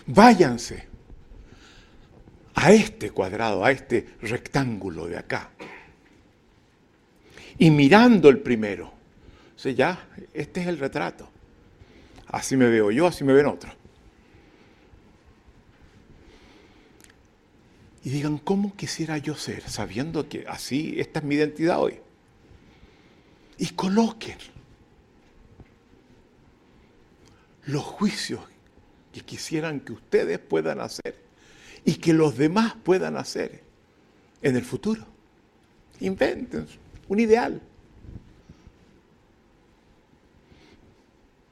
váyanse 0.06 0.88
a 2.56 2.72
este 2.72 3.12
cuadrado, 3.12 3.64
a 3.64 3.72
este 3.72 4.16
rectángulo 4.22 5.08
de 5.08 5.18
acá. 5.18 5.52
Y 7.58 7.70
mirando 7.72 8.30
el 8.30 8.40
primero, 8.40 8.88
o 9.56 9.60
sea, 9.60 9.72
ya, 9.72 10.08
este 10.34 10.62
es 10.62 10.68
el 10.68 10.80
retrato. 10.80 11.30
Así 12.28 12.58
me 12.58 12.68
veo 12.68 12.92
yo, 12.92 13.08
así 13.08 13.24
me 13.24 13.34
ven 13.34 13.46
otros. 13.46 13.74
Y 18.04 18.10
digan, 18.10 18.38
¿cómo 18.38 18.76
quisiera 18.76 19.18
yo 19.18 19.36
ser? 19.36 19.68
Sabiendo 19.70 20.28
que 20.28 20.46
así, 20.48 20.96
esta 20.98 21.20
es 21.20 21.26
mi 21.26 21.36
identidad 21.36 21.80
hoy. 21.80 22.00
Y 23.58 23.70
coloquen 23.70 24.38
los 27.66 27.84
juicios 27.84 28.42
que 29.14 29.22
quisieran 29.22 29.80
que 29.80 29.94
ustedes 29.94 30.38
puedan 30.40 30.82
hacer 30.82 31.24
y 31.86 31.96
que 31.96 32.14
los 32.14 32.38
demás 32.38 32.76
puedan 32.84 33.16
hacer 33.16 33.64
en 34.42 34.58
el 34.58 34.66
futuro. 34.66 35.06
Inventen 36.02 36.68
un 37.08 37.20
ideal. 37.20 37.62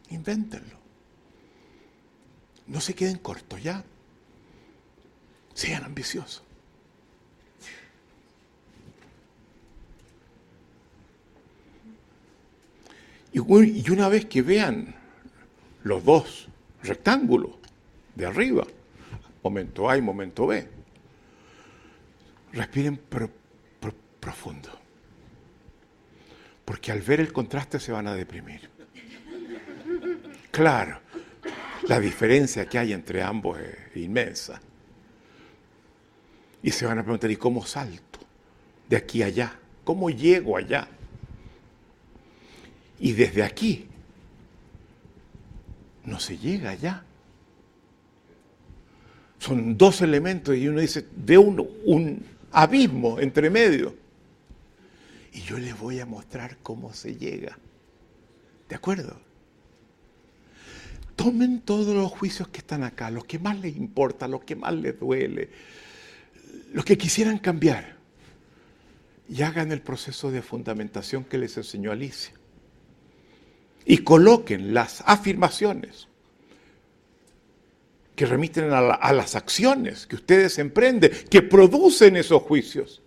Invéntenlo. 0.09 0.81
No 2.67 2.81
se 2.81 2.93
queden 2.93 3.19
cortos 3.19 3.63
ya. 3.63 3.85
Sean 5.61 5.83
ambiciosos. 5.83 6.41
Y 13.31 13.91
una 13.91 14.09
vez 14.09 14.25
que 14.25 14.41
vean 14.41 14.95
los 15.83 16.03
dos 16.03 16.47
rectángulos 16.81 17.51
de 18.15 18.25
arriba, 18.25 18.65
momento 19.43 19.87
A 19.87 19.97
y 19.97 20.01
momento 20.01 20.47
B, 20.47 20.67
respiren 22.53 22.99
profundo. 24.19 24.69
Porque 26.65 26.91
al 26.91 27.01
ver 27.01 27.19
el 27.19 27.31
contraste 27.31 27.79
se 27.79 27.91
van 27.91 28.07
a 28.07 28.15
deprimir. 28.15 28.67
Claro, 30.49 30.99
la 31.87 31.99
diferencia 31.99 32.65
que 32.65 32.79
hay 32.79 32.93
entre 32.93 33.21
ambos 33.21 33.59
es 33.59 33.95
inmensa. 33.95 34.59
Y 36.63 36.71
se 36.71 36.85
van 36.85 36.99
a 36.99 37.03
preguntar, 37.03 37.31
¿y 37.31 37.37
cómo 37.37 37.65
salto 37.65 38.19
de 38.87 38.97
aquí 38.97 39.23
a 39.23 39.27
allá? 39.27 39.59
¿Cómo 39.83 40.09
llego 40.09 40.57
allá? 40.57 40.87
Y 42.99 43.13
desde 43.13 43.43
aquí 43.43 43.87
no 46.05 46.19
se 46.19 46.37
llega 46.37 46.71
allá. 46.71 47.03
Son 49.39 49.75
dos 49.75 50.01
elementos 50.01 50.55
y 50.55 50.67
uno 50.67 50.81
dice, 50.81 51.05
ve 51.15 51.37
un, 51.37 51.67
un 51.85 52.23
abismo 52.51 53.19
entre 53.19 53.49
medio. 53.49 53.95
Y 55.33 55.41
yo 55.41 55.57
les 55.57 55.77
voy 55.79 55.99
a 55.99 56.05
mostrar 56.05 56.57
cómo 56.61 56.93
se 56.93 57.15
llega. 57.15 57.57
¿De 58.69 58.75
acuerdo? 58.75 59.19
Tomen 61.15 61.61
todos 61.61 61.95
los 61.95 62.11
juicios 62.11 62.47
que 62.49 62.59
están 62.59 62.83
acá, 62.83 63.09
los 63.09 63.25
que 63.25 63.39
más 63.39 63.59
les 63.59 63.75
importa, 63.75 64.27
los 64.27 64.43
que 64.43 64.55
más 64.55 64.73
les 64.73 64.99
duele, 64.99 65.49
los 66.71 66.85
que 66.85 66.97
quisieran 66.97 67.37
cambiar 67.37 67.97
y 69.27 69.41
hagan 69.43 69.71
el 69.71 69.81
proceso 69.81 70.31
de 70.31 70.41
fundamentación 70.41 71.23
que 71.23 71.37
les 71.37 71.55
enseñó 71.57 71.91
Alicia. 71.91 72.33
Y 73.85 73.99
coloquen 73.99 74.73
las 74.73 75.03
afirmaciones 75.05 76.07
que 78.15 78.25
remiten 78.25 78.71
a, 78.71 78.79
a, 78.79 79.13
las 79.13 79.35
acciones 79.35 80.05
que 80.05 80.15
ustedes 80.15 80.59
emprenden, 80.59 81.11
que 81.29 81.41
producen 81.41 82.15
esos 82.15 82.43
juicios. 82.43 83.01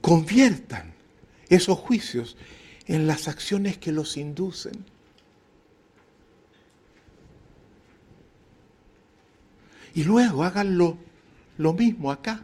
Conviertan 0.00 0.92
esos 1.48 1.78
juicios 1.78 2.36
en 2.86 3.06
las 3.06 3.28
acciones 3.28 3.78
que 3.78 3.92
los 3.92 4.16
inducen. 4.16 4.84
Y 9.94 10.04
luego 10.04 10.42
háganlo 10.42 10.98
lo 11.58 11.72
mismo 11.72 12.10
acá. 12.10 12.42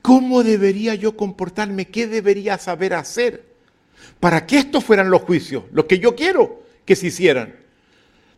¿Cómo 0.00 0.42
debería 0.42 0.94
yo 0.94 1.16
comportarme? 1.16 1.88
¿Qué 1.88 2.06
debería 2.06 2.56
saber 2.56 2.94
hacer 2.94 3.44
para 4.20 4.46
que 4.46 4.58
estos 4.58 4.82
fueran 4.82 5.10
los 5.10 5.22
juicios, 5.22 5.64
los 5.72 5.84
que 5.84 5.98
yo 5.98 6.14
quiero 6.14 6.62
que 6.86 6.96
se 6.96 7.08
hicieran? 7.08 7.54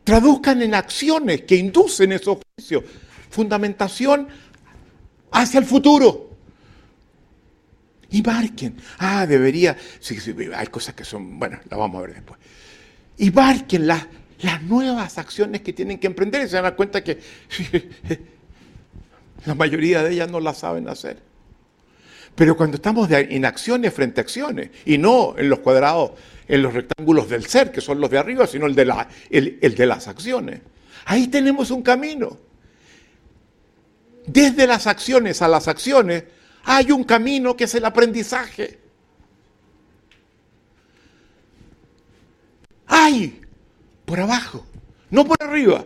Traduzcan 0.03 0.63
en 0.63 0.75
acciones 0.75 1.43
que 1.43 1.57
inducen 1.57 2.13
esos 2.13 2.39
juicios. 2.57 2.83
Fundamentación 3.31 4.27
hacia 5.31 5.61
el 5.61 5.67
futuro. 5.67 6.31
Y 8.11 8.23
marquen. 8.23 8.77
Ah, 8.99 9.25
debería. 9.27 9.77
Sí, 10.01 10.19
sí, 10.19 10.35
hay 10.55 10.67
cosas 10.67 10.95
que 10.95 11.05
son. 11.05 11.39
Bueno, 11.39 11.61
las 11.69 11.79
vamos 11.79 11.99
a 11.99 12.07
ver 12.07 12.15
después. 12.15 12.41
Y 13.19 13.31
marquen 13.31 13.87
las, 13.87 14.07
las 14.43 14.63
nuevas 14.63 15.19
acciones 15.19 15.61
que 15.61 15.73
tienen 15.73 15.99
que 15.99 16.07
emprender 16.07 16.43
y 16.43 16.49
se 16.49 16.61
dan 16.61 16.75
cuenta 16.75 17.05
que 17.05 17.19
la 19.47 19.55
mayoría 19.55 20.03
de 20.03 20.13
ellas 20.13 20.31
no 20.31 20.41
las 20.41 20.59
saben 20.59 20.89
hacer. 20.89 21.19
Pero 22.35 22.57
cuando 22.57 22.77
estamos 22.77 23.11
en 23.11 23.45
acciones 23.45 23.93
frente 23.93 24.21
a 24.21 24.23
acciones, 24.23 24.71
y 24.87 24.99
no 24.99 25.35
en 25.37 25.49
los 25.49 25.59
cuadrados, 25.59 26.13
en 26.49 26.63
los 26.63 26.73
rectángulos 26.73 27.29
del 27.29 27.47
ser, 27.47 27.71
que 27.71 27.81
son 27.81 28.01
los 28.01 28.11
de 28.11 28.19
arriba, 28.19 28.47
sino 28.47 28.67
el 28.67 28.75
de, 28.75 29.07
el, 29.31 29.59
el 29.61 29.75
de 29.75 29.87
las 29.87 30.09
acciones, 30.09 30.61
ahí 31.05 31.29
tenemos 31.29 31.71
un 31.71 31.83
camino. 31.83 32.39
Desde 34.27 34.67
las 34.67 34.87
acciones 34.87 35.43
a 35.43 35.49
las 35.49 35.69
acciones 35.69 36.25
hay 36.65 36.93
un 36.93 37.05
camino 37.05 37.57
que 37.57 37.65
es 37.65 37.75
el 37.75 37.85
aprendizaje. 37.85 38.79
Hay 42.87 43.40
por 44.11 44.19
abajo, 44.19 44.67
no 45.11 45.25
por 45.25 45.41
arriba, 45.41 45.85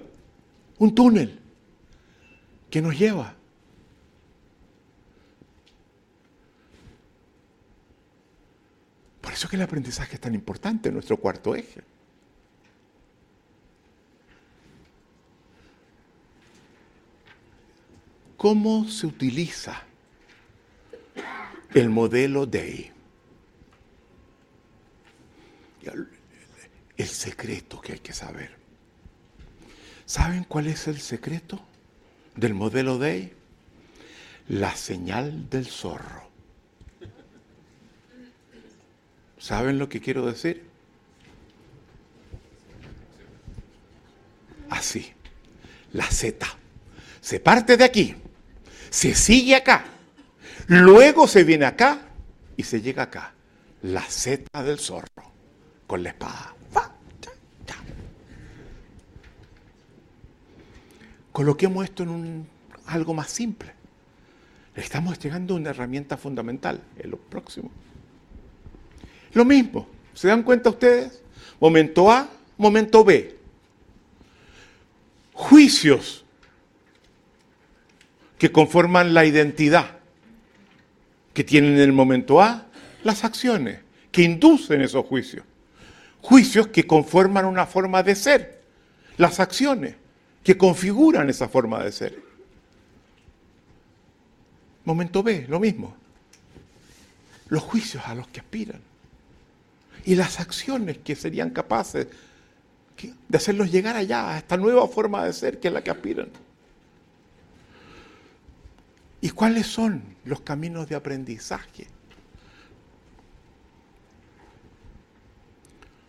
un 0.78 0.94
túnel 0.94 1.38
que 2.70 2.80
nos 2.80 2.98
lleva 2.98 3.34
Por 9.20 9.30
eso 9.30 9.46
que 9.46 9.56
el 9.56 9.62
aprendizaje 9.62 10.14
es 10.14 10.20
tan 10.20 10.34
importante, 10.34 10.88
en 10.88 10.94
nuestro 10.94 11.18
cuarto 11.18 11.54
eje. 11.54 11.82
¿Cómo 18.38 18.88
se 18.88 19.06
utiliza 19.06 19.82
el 21.74 21.90
modelo 21.90 22.46
DEI? 22.46 22.94
El 26.96 27.08
secreto 27.08 27.80
que 27.80 27.92
hay 27.92 27.98
que 27.98 28.12
saber. 28.12 28.56
¿Saben 30.06 30.44
cuál 30.44 30.66
es 30.66 30.86
el 30.86 31.00
secreto 31.00 31.60
del 32.36 32.54
modelo 32.54 32.98
DEI? 32.98 33.32
La 34.48 34.76
señal 34.76 35.48
del 35.48 35.66
zorro. 35.66 36.28
¿Saben 39.38 39.78
lo 39.78 39.88
que 39.88 40.00
quiero 40.00 40.26
decir? 40.26 40.64
Así. 44.70 45.12
La 45.92 46.04
Z. 46.06 46.46
Se 47.20 47.40
parte 47.40 47.76
de 47.76 47.84
aquí, 47.84 48.14
se 48.90 49.14
sigue 49.14 49.56
acá, 49.56 49.84
luego 50.66 51.26
se 51.26 51.42
viene 51.42 51.64
acá 51.64 52.02
y 52.56 52.64
se 52.64 52.82
llega 52.82 53.04
acá. 53.04 53.32
La 53.80 54.02
Z 54.02 54.62
del 54.62 54.78
zorro 54.78 55.32
con 55.86 56.02
la 56.02 56.10
espada. 56.10 56.53
Coloquemos 61.34 61.82
esto 61.82 62.04
en 62.04 62.10
un, 62.10 62.48
algo 62.86 63.12
más 63.12 63.28
simple. 63.28 63.72
estamos 64.76 65.18
llegando 65.18 65.54
a 65.54 65.56
una 65.56 65.70
herramienta 65.70 66.16
fundamental 66.16 66.80
en 66.96 67.10
lo 67.10 67.16
próximo. 67.16 67.72
Lo 69.32 69.44
mismo, 69.44 69.88
¿se 70.14 70.28
dan 70.28 70.44
cuenta 70.44 70.70
ustedes? 70.70 71.24
Momento 71.58 72.08
A, 72.08 72.28
momento 72.56 73.02
B. 73.02 73.36
Juicios 75.32 76.24
que 78.38 78.52
conforman 78.52 79.12
la 79.12 79.24
identidad 79.24 79.98
que 81.32 81.42
tienen 81.42 81.72
en 81.72 81.80
el 81.80 81.92
momento 81.92 82.40
A, 82.40 82.68
las 83.02 83.24
acciones 83.24 83.80
que 84.12 84.22
inducen 84.22 84.82
esos 84.82 85.04
juicios. 85.04 85.44
Juicios 86.20 86.68
que 86.68 86.86
conforman 86.86 87.44
una 87.44 87.66
forma 87.66 88.04
de 88.04 88.14
ser, 88.14 88.62
las 89.16 89.40
acciones 89.40 89.96
que 90.44 90.58
configuran 90.58 91.30
esa 91.30 91.48
forma 91.48 91.82
de 91.82 91.90
ser. 91.90 92.22
Momento 94.84 95.22
B, 95.22 95.46
lo 95.48 95.58
mismo. 95.58 95.96
Los 97.48 97.62
juicios 97.62 98.02
a 98.06 98.14
los 98.14 98.28
que 98.28 98.40
aspiran 98.40 98.80
y 100.04 100.14
las 100.14 100.38
acciones 100.40 100.98
que 100.98 101.16
serían 101.16 101.50
capaces 101.50 102.08
de 103.28 103.36
hacerlos 103.36 103.72
llegar 103.72 103.96
allá, 103.96 104.34
a 104.34 104.38
esta 104.38 104.56
nueva 104.56 104.86
forma 104.86 105.24
de 105.24 105.32
ser 105.32 105.58
que 105.58 105.68
es 105.68 105.74
la 105.74 105.82
que 105.82 105.90
aspiran. 105.90 106.28
¿Y 109.22 109.30
cuáles 109.30 109.66
son 109.66 110.02
los 110.26 110.42
caminos 110.42 110.88
de 110.88 110.94
aprendizaje? 110.94 111.86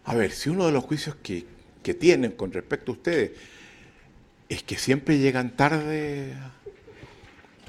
A 0.04 0.14
ver, 0.14 0.32
si 0.32 0.50
uno 0.50 0.66
de 0.66 0.74
los 0.74 0.84
juicios 0.84 1.16
que, 1.24 1.46
que 1.82 1.94
tienen 1.94 2.34
con 2.34 2.52
respecto 2.52 2.92
a 2.92 2.96
ustedes 2.96 3.32
es 4.56 4.64
que 4.64 4.78
siempre 4.78 5.18
llegan 5.18 5.56
tarde 5.56 6.34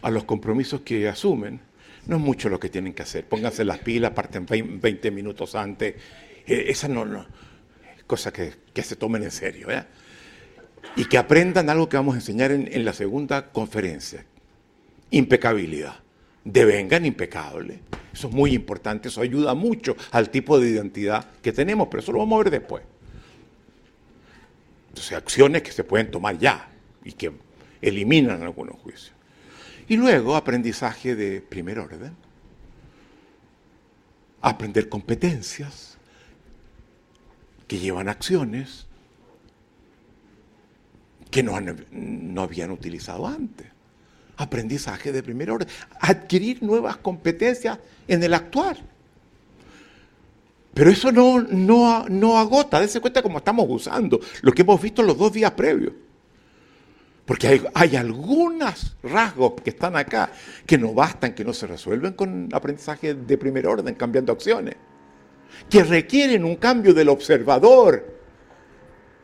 a 0.03 0.11
los 0.11 0.25
compromisos 0.25 0.83
que 0.83 1.09
asumen, 1.09 1.61
no 2.07 2.17
es 2.17 2.23
mucho 2.23 2.49
lo 2.49 2.61
que 2.61 2.69
tienen 2.69 2.95
que 2.95 3.03
hacer. 3.03 3.27
Pónganse 3.27 3.65
las 3.65 3.79
pilas, 3.79 4.13
parten 4.13 4.47
20 4.47 5.11
minutos 5.11 5.57
antes. 5.57 5.97
Eh, 6.47 6.67
esa 6.69 6.87
no, 6.87 7.05
es 7.97 8.05
cosa 8.07 8.33
que, 8.33 8.53
se 8.83 8.95
tomen 8.95 9.25
en 9.25 9.33
serio. 9.33 9.69
¿eh? 9.69 9.85
Y 10.95 11.07
que 11.07 11.19
aprendan 11.19 11.69
algo 11.69 11.89
que 11.89 11.97
vamos 11.97 12.15
a 12.15 12.19
enseñar 12.19 12.53
en, 12.53 12.85
la 12.85 12.93
segunda 12.93 13.51
conferencia. 13.51 14.25
Impecabilidad. 15.11 15.97
Devengan 16.45 17.05
impecables. 17.05 17.81
Eso 18.13 18.29
es 18.29 18.35
muy 18.35 18.55
importante, 18.55 19.09
eso 19.09 19.21
ayuda 19.21 19.55
mucho 19.55 19.97
al 20.13 20.31
tipo 20.31 20.59
de 20.61 20.71
identidad 20.71 21.27
que 21.43 21.53
tenemos, 21.53 21.89
pero 21.91 22.01
eso 22.01 22.13
lo 22.13 22.21
vamos 22.21 22.41
a 22.41 22.45
ver 22.45 22.53
después. 22.53 22.85
Entonces, 24.91 25.13
acciones 25.13 25.63
que 25.63 25.73
se 25.73 25.85
pueden 25.85 26.11
tomar 26.11 26.39
ya 26.39 26.71
y 27.07 27.13
que 27.13 27.33
eliminan 27.81 28.43
algunos 28.43 28.77
juicios. 28.81 29.13
Y 29.89 29.97
luego 29.97 30.35
aprendizaje 30.35 31.15
de 31.15 31.41
primer 31.41 31.79
orden. 31.79 32.17
Aprender 34.43 34.89
competencias 34.89 35.97
que 37.69 37.79
llevan 37.79 38.09
acciones 38.09 38.87
que 41.31 41.43
no, 41.43 41.57
no 41.61 42.43
habían 42.43 42.73
utilizado 42.73 43.27
antes. 43.27 43.69
Aprendizaje 44.37 45.13
de 45.13 45.23
primer 45.23 45.51
orden. 45.53 45.69
Adquirir 46.01 46.63
nuevas 46.63 46.97
competencias 46.97 47.79
en 48.09 48.23
el 48.23 48.35
actuar. 48.35 48.79
Pero 50.75 50.91
eso 50.91 51.13
no, 51.13 51.41
no, 51.41 52.07
no 52.09 52.39
agota, 52.39 52.81
dése 52.81 53.01
cuenta 53.01 53.23
cómo 53.23 53.39
estamos 53.39 53.65
usando 53.69 54.21
lo 54.43 54.53
que 54.53 54.63
hemos 54.63 54.83
visto 54.83 55.03
los 55.03 55.17
dos 55.17 55.33
días 55.33 55.53
previos. 55.53 55.93
Porque 57.27 57.61
hay, 57.75 57.97
algunos 57.97 58.97
rasgos 59.03 59.55
que 59.63 59.71
están 59.71 59.97
acá 59.97 60.31
que 60.65 60.79
no 60.79 60.95
bastan, 60.95 61.35
que 61.35 61.45
no 61.45 61.53
se 61.53 61.67
resuelven 61.67 62.13
con 62.13 62.49
aprendizaje 62.53 63.15
de 63.15 63.37
primer 63.37 63.67
orden, 63.67 63.97
cambiando 63.97 64.33
acciones, 64.33 64.77
que 65.69 65.83
requieren 65.83 66.45
un 66.45 66.55
cambio 66.55 66.95
del 66.95 67.09
observador 67.09 68.17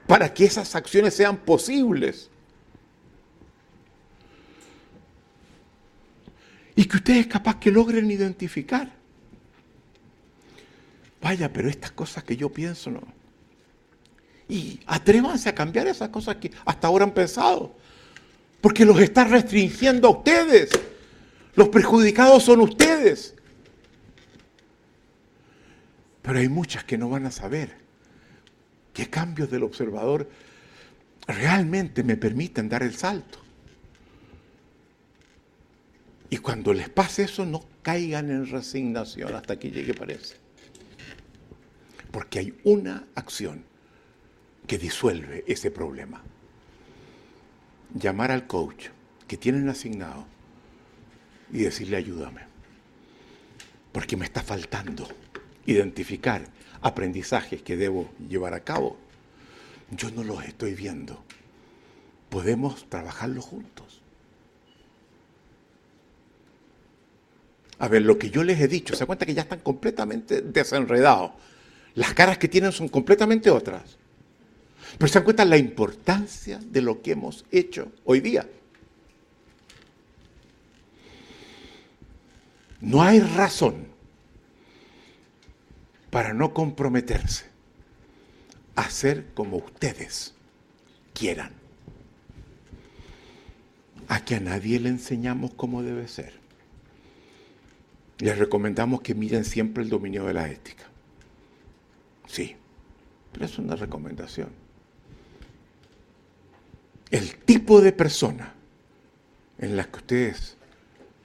para 0.08 0.34
que 0.34 0.44
esas 0.44 0.74
acciones 0.74 1.14
sean 1.14 1.36
posibles. 1.36 2.28
Y 6.74 6.86
que 6.86 6.96
ustedes 6.96 7.28
capaz 7.28 7.60
que 7.60 7.70
logren 7.70 8.10
identificar. 8.10 8.90
Vaya, 11.20 11.52
pero 11.52 11.68
estas 11.68 11.92
cosas 11.92 12.24
que 12.24 12.36
yo 12.36 12.48
pienso 12.48 12.90
no. 12.90 13.02
Y 14.48 14.80
atrévanse 14.86 15.48
a 15.48 15.54
cambiar 15.54 15.86
esas 15.86 16.08
cosas 16.08 16.36
que 16.36 16.50
hasta 16.64 16.88
ahora 16.88 17.04
han 17.04 17.12
pensado. 17.12 17.76
Porque 18.62 18.84
los 18.86 18.98
está 19.00 19.24
restringiendo 19.24 20.08
a 20.08 20.12
ustedes. 20.12 20.70
Los 21.56 21.68
perjudicados 21.68 22.44
son 22.44 22.60
ustedes. 22.60 23.34
Pero 26.22 26.38
hay 26.38 26.48
muchas 26.48 26.84
que 26.84 26.96
no 26.96 27.10
van 27.10 27.26
a 27.26 27.32
saber 27.32 27.74
qué 28.94 29.10
cambios 29.10 29.50
del 29.50 29.64
observador 29.64 30.30
realmente 31.26 32.04
me 32.04 32.16
permiten 32.16 32.68
dar 32.68 32.84
el 32.84 32.94
salto. 32.94 33.40
Y 36.30 36.38
cuando 36.38 36.72
les 36.72 36.88
pase 36.88 37.24
eso, 37.24 37.44
no 37.44 37.64
caigan 37.82 38.30
en 38.30 38.48
resignación 38.48 39.34
hasta 39.34 39.58
que 39.58 39.72
llegue, 39.72 39.92
parece. 39.92 40.36
Porque 42.12 42.38
hay 42.38 42.54
una 42.62 43.08
acción 43.16 43.64
que 44.68 44.78
disuelve 44.78 45.44
ese 45.48 45.72
problema 45.72 46.22
llamar 47.94 48.30
al 48.30 48.46
coach 48.46 48.86
que 49.26 49.36
tienen 49.36 49.68
asignado 49.68 50.26
y 51.52 51.58
decirle 51.58 51.96
ayúdame, 51.96 52.42
porque 53.92 54.16
me 54.16 54.24
está 54.24 54.42
faltando 54.42 55.08
identificar 55.66 56.44
aprendizajes 56.80 57.62
que 57.62 57.76
debo 57.76 58.10
llevar 58.28 58.54
a 58.54 58.64
cabo. 58.64 58.96
Yo 59.90 60.10
no 60.10 60.24
los 60.24 60.44
estoy 60.44 60.74
viendo. 60.74 61.22
Podemos 62.30 62.88
trabajarlo 62.88 63.42
juntos. 63.42 64.02
a 67.82 67.88
ver 67.88 68.02
lo 68.02 68.16
que 68.16 68.30
yo 68.30 68.44
les 68.44 68.60
he 68.60 68.68
dicho, 68.68 68.94
se 68.94 69.06
cuenta 69.06 69.26
que 69.26 69.34
ya 69.34 69.42
están 69.42 69.58
completamente 69.58 70.40
desenredados. 70.40 71.32
Las 71.96 72.14
caras 72.14 72.38
que 72.38 72.46
tienen 72.46 72.70
son 72.70 72.86
completamente 72.86 73.50
otras. 73.50 73.98
Pero 74.98 75.08
se 75.08 75.14
dan 75.18 75.24
cuenta 75.24 75.44
la 75.44 75.56
importancia 75.56 76.58
de 76.58 76.82
lo 76.82 77.02
que 77.02 77.12
hemos 77.12 77.44
hecho 77.50 77.90
hoy 78.04 78.20
día. 78.20 78.46
No 82.80 83.02
hay 83.02 83.20
razón 83.20 83.86
para 86.10 86.34
no 86.34 86.52
comprometerse 86.52 87.46
a 88.74 88.82
hacer 88.82 89.26
como 89.34 89.58
ustedes 89.58 90.34
quieran. 91.14 91.52
A 94.08 94.24
que 94.24 94.34
a 94.34 94.40
nadie 94.40 94.78
le 94.78 94.90
enseñamos 94.90 95.54
cómo 95.54 95.82
debe 95.82 96.06
ser. 96.08 96.34
Les 98.18 98.36
recomendamos 98.36 99.00
que 99.00 99.14
miren 99.14 99.44
siempre 99.44 99.82
el 99.82 99.88
dominio 99.88 100.24
de 100.24 100.34
la 100.34 100.48
ética. 100.48 100.84
Sí, 102.26 102.56
pero 103.32 103.46
es 103.46 103.58
una 103.58 103.76
recomendación. 103.76 104.61
El 107.12 107.36
tipo 107.36 107.82
de 107.82 107.92
persona 107.92 108.54
en 109.58 109.76
la 109.76 109.84
que 109.84 109.98
ustedes 109.98 110.56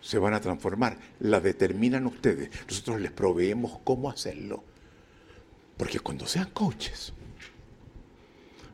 se 0.01 0.19
van 0.19 0.33
a 0.33 0.41
transformar, 0.41 0.97
la 1.21 1.39
determinan 1.39 2.05
ustedes. 2.05 2.49
Nosotros 2.67 2.99
les 2.99 3.11
proveemos 3.11 3.79
cómo 3.85 4.09
hacerlo. 4.09 4.65
Porque 5.77 6.01
cuando 6.01 6.27
sean 6.27 6.49
coaches, 6.51 7.13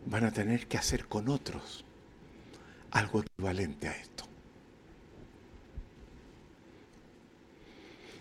van 0.07 0.25
a 0.25 0.31
tener 0.31 0.67
que 0.67 0.77
hacer 0.77 1.05
con 1.07 1.29
otros 1.29 1.85
algo 2.89 3.21
equivalente 3.21 3.87
a 3.87 3.91
esto. 3.91 4.25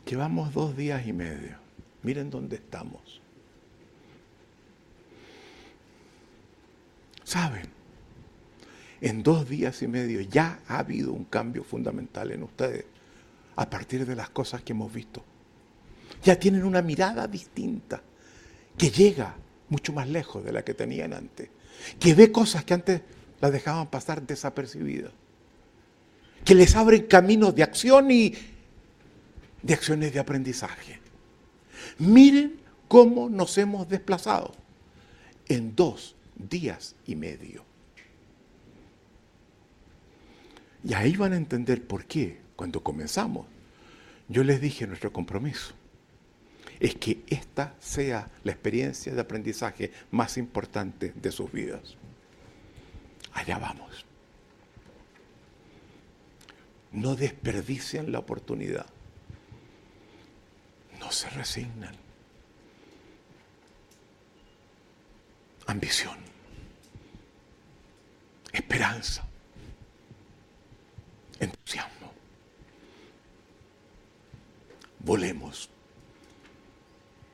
Llevamos 0.06 0.52
dos 0.52 0.76
días 0.76 1.06
y 1.06 1.14
medio. 1.14 1.56
Miren 2.02 2.28
dónde 2.28 2.56
estamos. 2.56 3.22
¿Saben? 7.24 7.81
En 9.02 9.24
dos 9.24 9.48
días 9.48 9.82
y 9.82 9.88
medio 9.88 10.20
ya 10.20 10.60
ha 10.68 10.78
habido 10.78 11.12
un 11.12 11.24
cambio 11.24 11.64
fundamental 11.64 12.30
en 12.30 12.44
ustedes 12.44 12.84
a 13.56 13.68
partir 13.68 14.06
de 14.06 14.14
las 14.14 14.30
cosas 14.30 14.62
que 14.62 14.72
hemos 14.72 14.92
visto. 14.92 15.24
Ya 16.22 16.38
tienen 16.38 16.62
una 16.62 16.82
mirada 16.82 17.26
distinta 17.26 18.00
que 18.78 18.90
llega 18.90 19.34
mucho 19.70 19.92
más 19.92 20.08
lejos 20.08 20.44
de 20.44 20.52
la 20.52 20.64
que 20.64 20.74
tenían 20.74 21.14
antes, 21.14 21.48
que 21.98 22.14
ve 22.14 22.30
cosas 22.30 22.64
que 22.64 22.74
antes 22.74 23.00
las 23.40 23.50
dejaban 23.50 23.88
pasar 23.88 24.24
desapercibidas, 24.24 25.10
que 26.44 26.54
les 26.54 26.76
abren 26.76 27.08
caminos 27.08 27.56
de 27.56 27.64
acción 27.64 28.08
y 28.08 28.32
de 29.62 29.74
acciones 29.74 30.12
de 30.12 30.20
aprendizaje. 30.20 31.00
Miren 31.98 32.60
cómo 32.86 33.28
nos 33.28 33.58
hemos 33.58 33.88
desplazado 33.88 34.52
en 35.48 35.74
dos 35.74 36.14
días 36.36 36.94
y 37.04 37.16
medio. 37.16 37.71
Y 40.84 40.94
ahí 40.94 41.16
van 41.16 41.32
a 41.32 41.36
entender 41.36 41.86
por 41.86 42.06
qué, 42.06 42.40
cuando 42.56 42.82
comenzamos, 42.82 43.46
yo 44.28 44.42
les 44.44 44.60
dije 44.60 44.86
nuestro 44.86 45.12
compromiso 45.12 45.74
es 46.82 46.96
que 46.96 47.22
esta 47.28 47.76
sea 47.78 48.28
la 48.42 48.50
experiencia 48.50 49.14
de 49.14 49.20
aprendizaje 49.20 49.92
más 50.10 50.36
importante 50.36 51.12
de 51.14 51.30
sus 51.30 51.52
vidas. 51.52 51.96
Allá 53.34 53.56
vamos. 53.56 54.04
No 56.90 57.14
desperdicien 57.14 58.10
la 58.10 58.18
oportunidad. 58.18 58.86
No 60.98 61.12
se 61.12 61.30
resignan. 61.30 61.94
Ambición. 65.68 66.18
Esperanza. 68.52 69.24
Entusiasmo. 71.42 72.12
Volemos 75.00 75.68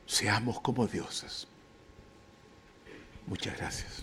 seamos 0.09 0.59
como 0.61 0.87
dioses. 0.87 1.47
Muchas 3.27 3.55
gracias. 3.57 4.01